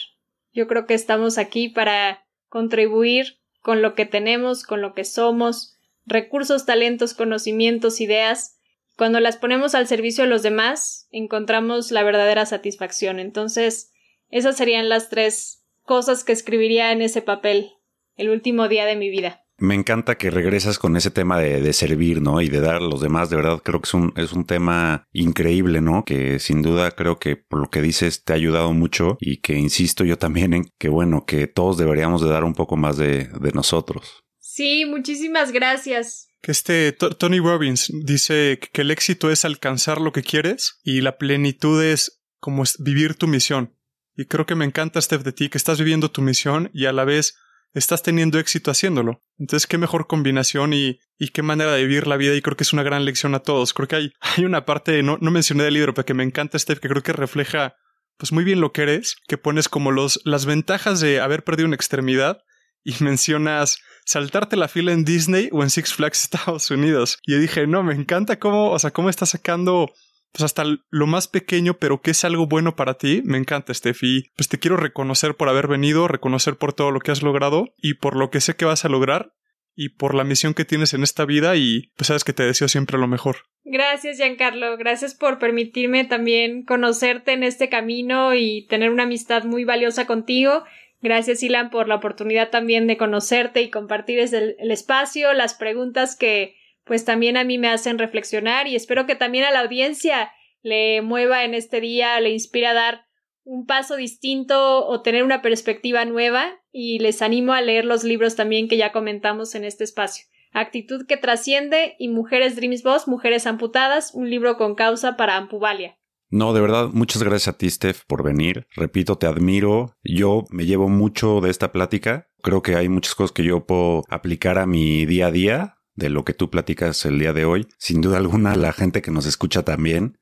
Yo 0.52 0.68
creo 0.68 0.86
que 0.86 0.94
estamos 0.94 1.38
aquí 1.38 1.70
para 1.70 2.26
contribuir 2.48 3.40
con 3.62 3.82
lo 3.82 3.94
que 3.94 4.06
tenemos, 4.06 4.64
con 4.64 4.82
lo 4.82 4.94
que 4.94 5.04
somos, 5.04 5.78
recursos, 6.06 6.66
talentos, 6.66 7.14
conocimientos, 7.14 8.02
ideas, 8.02 8.60
cuando 9.00 9.22
las 9.22 9.38
ponemos 9.38 9.76
al 9.76 9.88
servicio 9.88 10.26
de 10.26 10.30
los 10.30 10.44
demás, 10.44 11.08
encontramos 11.10 11.90
la 11.90 12.04
verdadera 12.04 12.46
satisfacción. 12.46 13.22
Entonces, 13.22 13.94
esas 14.30 14.58
serían 14.58 14.90
las 14.90 15.08
tres 15.08 15.64
cosas 15.84 16.26
que 16.26 16.34
escribiría 16.34 16.92
en 16.92 17.02
ese 17.02 17.22
papel 17.22 17.72
el 18.18 18.30
último 18.30 18.68
día 18.68 18.86
de 18.86 18.98
mi 18.98 19.10
vida. 19.10 19.46
Me 19.60 19.76
encanta 19.76 20.18
que 20.18 20.32
regresas 20.32 20.80
con 20.80 20.96
ese 20.98 21.12
tema 21.12 21.40
de, 21.40 21.74
servir, 21.74 22.22
¿no? 22.22 22.42
Y 22.42 22.50
de 22.50 22.60
dar 22.60 22.76
a 22.76 22.80
los 22.80 23.02
demás. 23.02 23.30
De 23.30 23.36
verdad, 23.36 23.62
creo 23.64 23.82
que 23.82 23.88
es 23.88 23.94
un, 23.94 24.14
es 24.16 24.34
un 24.34 24.46
tema 24.46 25.08
increíble, 25.12 25.82
¿no? 25.82 26.04
Que 26.06 26.40
sin 26.40 26.62
duda 26.62 26.92
creo 26.92 27.20
que 27.20 27.36
por 27.36 27.60
lo 27.60 27.70
que 27.70 27.82
dices 27.82 28.24
te 28.24 28.34
ha 28.34 28.36
ayudado 28.36 28.74
mucho 28.74 29.18
y 29.20 29.38
que 29.38 29.54
insisto 29.56 30.04
yo 30.04 30.18
también 30.18 30.54
en 30.54 30.72
que, 30.78 30.90
bueno, 30.90 31.26
que 31.26 31.48
todos 31.48 31.78
deberíamos 31.78 32.22
de 32.22 32.30
dar 32.30 32.44
un 32.44 32.54
poco 32.54 32.78
más 32.78 32.98
de, 32.98 33.26
de 33.26 33.52
nosotros. 33.52 34.24
Sí, 34.40 34.86
muchísimas 34.86 35.52
gracias 35.52 36.30
que 36.42 36.52
este 36.52 36.94
Tony 36.94 37.40
Robbins 37.40 37.92
dice 37.94 38.60
que 38.72 38.82
el 38.82 38.92
éxito 38.92 39.30
es 39.30 39.46
alcanzar 39.46 40.00
lo 40.00 40.12
que 40.12 40.24
quieres 40.24 40.80
y 40.84 41.02
la 41.02 41.18
plenitud 41.18 41.84
es 41.84 42.22
como 42.40 42.64
vivir 42.80 43.16
tu 43.16 43.28
misión. 43.28 43.76
Y 44.16 44.26
creo 44.26 44.46
que 44.46 44.56
me 44.56 44.66
encanta, 44.66 45.02
Steph, 45.02 45.24
de 45.24 45.32
ti, 45.32 45.50
que 45.50 45.58
estás 45.58 45.80
viviendo 45.80 46.12
tu 46.12 46.22
misión 46.22 46.70
y 46.74 46.86
a 46.86 46.94
la 46.94 47.06
vez 47.06 47.38
estás 47.74 48.04
teniendo 48.04 48.40
éxito 48.40 48.72
haciéndolo. 48.72 49.22
Entonces, 49.38 49.68
qué 49.68 49.78
mejor 49.78 50.08
combinación 50.08 50.74
y, 50.74 51.00
y 51.18 51.30
qué 51.30 51.42
manera 51.42 51.72
de 51.74 51.84
vivir 51.84 52.08
la 52.08 52.18
vida 52.18 52.36
y 52.36 52.42
creo 52.42 52.58
que 52.58 52.64
es 52.64 52.74
una 52.74 52.84
gran 52.84 53.06
lección 53.06 53.36
a 53.36 53.40
todos. 53.40 53.74
Creo 53.74 53.88
que 53.88 53.96
hay, 53.96 54.14
hay 54.22 54.46
una 54.46 54.66
parte, 54.66 55.04
no, 55.04 55.18
no 55.22 55.32
mencioné 55.32 55.64
del 55.64 55.76
libro, 55.76 55.94
pero 55.94 56.06
que 56.06 56.14
me 56.14 56.24
encanta, 56.24 56.58
Steph, 56.58 56.80
que 56.80 56.90
creo 56.90 57.04
que 57.04 57.14
refleja 57.14 57.76
pues 58.18 58.34
muy 58.34 58.44
bien 58.44 58.60
lo 58.60 58.74
que 58.74 58.82
eres, 58.82 59.16
que 59.28 59.38
pones 59.38 59.70
como 59.70 59.92
los, 59.92 60.20
las 60.26 60.46
ventajas 60.46 61.00
de 61.00 61.22
haber 61.22 61.46
perdido 61.46 61.68
una 61.68 61.76
extremidad 61.76 62.40
y 62.84 62.94
mencionas 63.04 63.80
saltarte 64.06 64.56
la 64.56 64.68
fila 64.68 64.92
en 64.92 65.06
Disney 65.06 65.50
o 65.52 65.64
en 65.64 65.70
Six 65.70 65.94
Flags 65.94 66.24
Estados 66.24 66.70
Unidos. 66.72 67.18
Y 67.26 67.34
yo 67.34 67.40
dije, 67.40 67.68
no, 67.68 67.84
me 67.84 67.94
encanta 67.94 68.40
cómo, 68.40 68.72
o 68.72 68.80
sea, 68.80 68.92
cómo 68.92 69.10
está 69.10 69.26
sacando 69.26 69.92
pues 70.32 70.44
hasta 70.44 70.64
lo 70.90 71.08
más 71.08 71.28
pequeño, 71.28 71.76
pero 71.76 72.02
que 72.02 72.12
es 72.12 72.24
algo 72.24 72.48
bueno 72.48 72.76
para 72.76 72.96
ti. 72.96 73.22
Me 73.26 73.38
encanta, 73.38 73.74
Steffi. 73.74 74.32
Pues 74.36 74.48
te 74.48 74.60
quiero 74.60 74.78
reconocer 74.78 75.36
por 75.36 75.50
haber 75.50 75.68
venido, 75.68 76.08
reconocer 76.08 76.56
por 76.56 76.74
todo 76.74 76.92
lo 76.92 77.00
que 77.00 77.12
has 77.12 77.24
logrado 77.24 77.74
y 77.78 77.96
por 77.96 78.16
lo 78.16 78.30
que 78.30 78.42
sé 78.42 78.56
que 78.56 78.66
vas 78.66 78.86
a 78.86 78.90
lograr 78.90 79.34
y 79.76 79.90
por 79.90 80.14
la 80.14 80.24
misión 80.24 80.54
que 80.54 80.66
tienes 80.66 80.94
en 80.94 81.04
esta 81.04 81.26
vida 81.26 81.56
y 81.56 81.92
pues 81.96 82.08
sabes 82.08 82.24
que 82.24 82.34
te 82.34 82.44
deseo 82.44 82.68
siempre 82.68 82.98
lo 82.98 83.08
mejor. 83.08 83.38
Gracias, 83.64 84.18
Giancarlo. 84.18 84.78
Gracias 84.78 85.16
por 85.16 85.40
permitirme 85.40 86.06
también 86.06 86.64
conocerte 86.64 87.34
en 87.34 87.44
este 87.44 87.70
camino 87.70 88.34
y 88.34 88.66
tener 88.68 88.90
una 88.90 89.04
amistad 89.04 89.44
muy 89.44 89.64
valiosa 89.64 90.06
contigo 90.06 90.64
Gracias, 91.02 91.42
Ilan, 91.44 91.70
por 91.70 91.88
la 91.88 91.96
oportunidad 91.96 92.50
también 92.50 92.86
de 92.88 92.98
conocerte 92.98 93.62
y 93.62 93.70
compartir 93.70 94.20
el, 94.20 94.56
el 94.60 94.72
espacio, 94.72 95.34
las 95.34 95.54
preguntas 95.54 96.18
que 96.18 96.58
pues 96.90 97.06
también 97.06 97.38
a 97.38 97.44
mí 97.44 97.60
me 97.60 97.70
hacen 97.70 98.00
reflexionar 98.00 98.68
y 98.68 98.76
espero 98.76 99.06
que 99.06 99.14
también 99.14 99.46
a 99.46 99.52
la 99.52 99.60
audiencia 99.60 100.32
le 100.64 101.04
mueva 101.04 101.44
en 101.44 101.54
este 101.54 101.80
día, 101.80 102.20
le 102.20 102.32
inspire 102.32 102.66
a 102.66 102.74
dar 102.74 103.06
un 103.44 103.68
paso 103.68 103.96
distinto 103.96 104.88
o 104.88 105.02
tener 105.04 105.24
una 105.24 105.44
perspectiva 105.44 106.04
nueva 106.06 106.50
y 106.72 106.98
les 106.98 107.22
animo 107.22 107.54
a 107.54 107.62
leer 107.62 107.86
los 107.86 108.04
libros 108.04 108.36
también 108.36 108.68
que 108.68 108.76
ya 108.76 108.92
comentamos 108.92 109.54
en 109.54 109.66
este 109.66 109.84
espacio. 109.84 110.26
Actitud 110.52 111.06
que 111.06 111.16
trasciende 111.16 111.96
y 112.00 112.10
Mujeres 112.10 112.56
Dreams 112.56 112.82
Boss, 112.82 113.08
Mujeres 113.08 113.46
Amputadas, 113.46 114.16
un 114.16 114.28
libro 114.28 114.58
con 114.58 114.74
causa 114.74 115.16
para 115.16 115.38
Ampuvalia. 115.38 115.96
No, 116.32 116.54
de 116.54 116.62
verdad, 116.62 116.90
muchas 116.92 117.22
gracias 117.22 117.50
a 117.50 117.58
ti, 117.60 117.70
Steph, 117.70 118.02
por 118.08 118.24
venir. 118.24 118.66
Repito, 118.76 119.16
te 119.20 119.28
admiro. 119.28 119.96
Yo 120.04 120.46
me 120.50 120.66
llevo 120.66 120.90
mucho 120.90 121.40
de 121.40 121.52
esta 121.52 121.72
plática. 121.72 122.30
Creo 122.42 122.64
que 122.64 122.76
hay 122.76 122.90
muchas 122.90 123.14
cosas 123.14 123.32
que 123.32 123.44
yo 123.44 123.68
puedo 123.68 124.04
aplicar 124.10 124.58
a 124.58 124.66
mi 124.66 125.06
día 125.06 125.28
a 125.28 125.32
día 125.32 125.76
de 126.00 126.10
lo 126.10 126.26
que 126.26 126.34
tú 126.34 126.50
platicas 126.50 127.06
el 127.06 127.20
día 127.20 127.34
de 127.34 127.46
hoy. 127.46 127.68
Sin 127.78 128.02
duda 128.02 128.18
alguna, 128.18 128.56
la 128.56 128.74
gente 128.74 129.04
que 129.04 129.12
nos 129.12 129.28
escucha 129.28 129.64
también. 129.64 130.18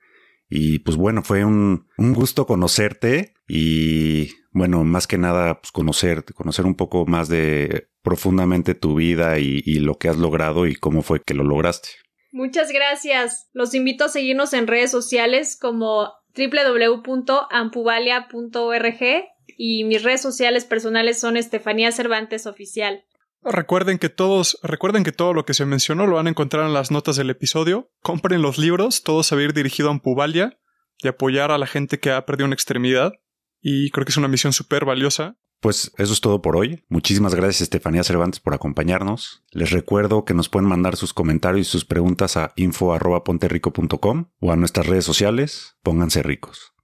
Y 0.50 0.80
pues 0.80 0.98
bueno, 0.98 1.24
fue 1.24 1.46
un, 1.46 1.88
un 1.98 2.14
gusto 2.14 2.46
conocerte 2.46 3.34
y 3.48 4.32
bueno, 4.52 4.84
más 4.84 5.08
que 5.08 5.18
nada, 5.18 5.62
pues 5.62 5.72
conocerte, 5.72 6.34
conocer 6.34 6.66
un 6.66 6.76
poco 6.76 7.06
más 7.06 7.30
de 7.30 7.88
profundamente 8.02 8.76
tu 8.76 8.96
vida 8.96 9.40
y, 9.40 9.62
y 9.66 9.80
lo 9.80 9.98
que 9.98 10.10
has 10.10 10.18
logrado 10.18 10.66
y 10.66 10.76
cómo 10.76 11.04
fue 11.04 11.22
que 11.22 11.34
lo 11.34 11.44
lograste. 11.44 11.90
Muchas 12.32 12.72
gracias. 12.72 13.50
Los 13.54 13.74
invito 13.74 14.06
a 14.06 14.10
seguirnos 14.10 14.54
en 14.54 14.68
redes 14.68 14.92
sociales 14.92 15.58
como 15.60 16.14
www.ampuvalia.org 16.36 19.26
y 19.58 19.84
mis 19.86 20.04
redes 20.04 20.22
sociales 20.22 20.66
personales 20.66 21.20
son 21.20 21.38
Estefanía 21.38 21.92
Cervantes 21.92 22.46
Oficial. 22.46 23.04
Recuerden 23.44 23.98
que 23.98 24.10
todos, 24.10 24.60
recuerden 24.64 25.04
que 25.04 25.12
todo 25.12 25.34
lo 25.34 25.46
que 25.46 25.54
se 25.54 25.66
mencionó 25.66 26.06
lo 26.08 26.16
van 26.16 26.28
a 26.28 26.30
encontrar 26.30 26.66
en 26.66 26.74
las 26.74 26.92
notas 26.92 27.16
del 27.16 27.30
episodio. 27.30 27.92
Compren 28.02 28.42
los 28.42 28.58
libros, 28.58 29.04
todo 29.04 29.24
se 29.24 29.36
va 29.36 29.42
a 29.42 29.46
ir 29.46 29.54
dirigido 29.54 29.90
a 29.90 29.92
Ampuvalia 29.92 30.60
y 30.98 31.08
apoyar 31.08 31.52
a 31.52 31.58
la 31.58 31.68
gente 31.68 32.00
que 32.00 32.12
ha 32.12 32.26
perdido 32.26 32.46
una 32.46 32.56
extremidad. 32.56 33.14
Y 33.62 33.90
creo 33.92 34.06
que 34.06 34.12
es 34.12 34.18
una 34.18 34.28
misión 34.28 34.54
súper 34.54 34.86
valiosa. 34.86 35.38
Pues 35.60 35.92
eso 35.98 36.14
es 36.14 36.22
todo 36.22 36.42
por 36.42 36.56
hoy. 36.56 36.84
Muchísimas 36.88 37.34
gracias 37.34 37.62
Estefanía 37.62 38.04
Cervantes 38.04 38.40
por 38.40 38.54
acompañarnos. 38.54 39.44
Les 39.52 39.72
recuerdo 39.72 40.24
que 40.24 40.36
nos 40.36 40.50
pueden 40.50 40.70
mandar 40.70 40.96
sus 40.96 41.14
comentarios 41.14 41.68
y 41.68 41.70
sus 41.70 41.86
preguntas 41.86 42.38
a 42.38 42.54
info.ponterrico.com 42.56 44.30
o 44.40 44.52
a 44.52 44.56
nuestras 44.56 44.86
redes 44.86 45.06
sociales. 45.06 45.78
Pónganse 45.82 46.22
ricos. 46.22 46.77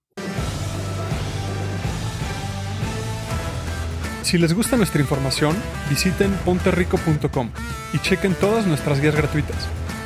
Si 4.23 4.37
les 4.37 4.53
gusta 4.53 4.77
nuestra 4.77 5.01
información, 5.01 5.55
visiten 5.89 6.31
ponterrico.com 6.45 7.49
y 7.93 7.99
chequen 7.99 8.33
todas 8.35 8.65
nuestras 8.65 9.01
guías 9.01 9.15
gratuitas. 9.15 9.57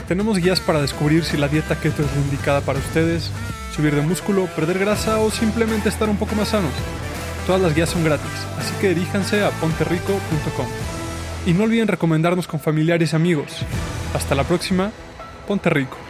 Tenemos 0.08 0.40
guías 0.40 0.60
para 0.60 0.82
descubrir 0.82 1.24
si 1.24 1.38
la 1.38 1.48
dieta 1.48 1.80
keto 1.80 2.02
es 2.02 2.12
la 2.12 2.22
indicada 2.22 2.62
para 2.62 2.80
ustedes, 2.80 3.30
subir 3.76 3.94
de 3.96 4.02
músculo, 4.02 4.48
perder 4.48 4.80
grasa 4.80 5.20
o 5.20 5.30
simplemente 5.30 5.90
estar 5.90 6.10
un 6.10 6.18
poco 6.18 6.36
más 6.36 6.50
sanos. 6.50 6.74
Todas 7.46 7.62
las 7.62 7.76
guías 7.76 7.90
son 7.90 8.04
gratis, 8.04 8.32
así 8.58 8.74
que 8.82 8.90
diríjanse 8.90 9.44
a 9.44 9.52
ponterrico.com. 9.52 10.68
Y 11.46 11.54
no 11.54 11.64
olviden 11.64 11.88
recomendarnos 11.88 12.48
con 12.48 12.60
familiares 12.60 13.14
y 13.14 13.16
amigos. 13.16 13.52
Hasta 14.14 14.34
la 14.34 14.44
próxima, 14.44 14.92
Ponte 15.48 15.70
Rico. 15.70 16.07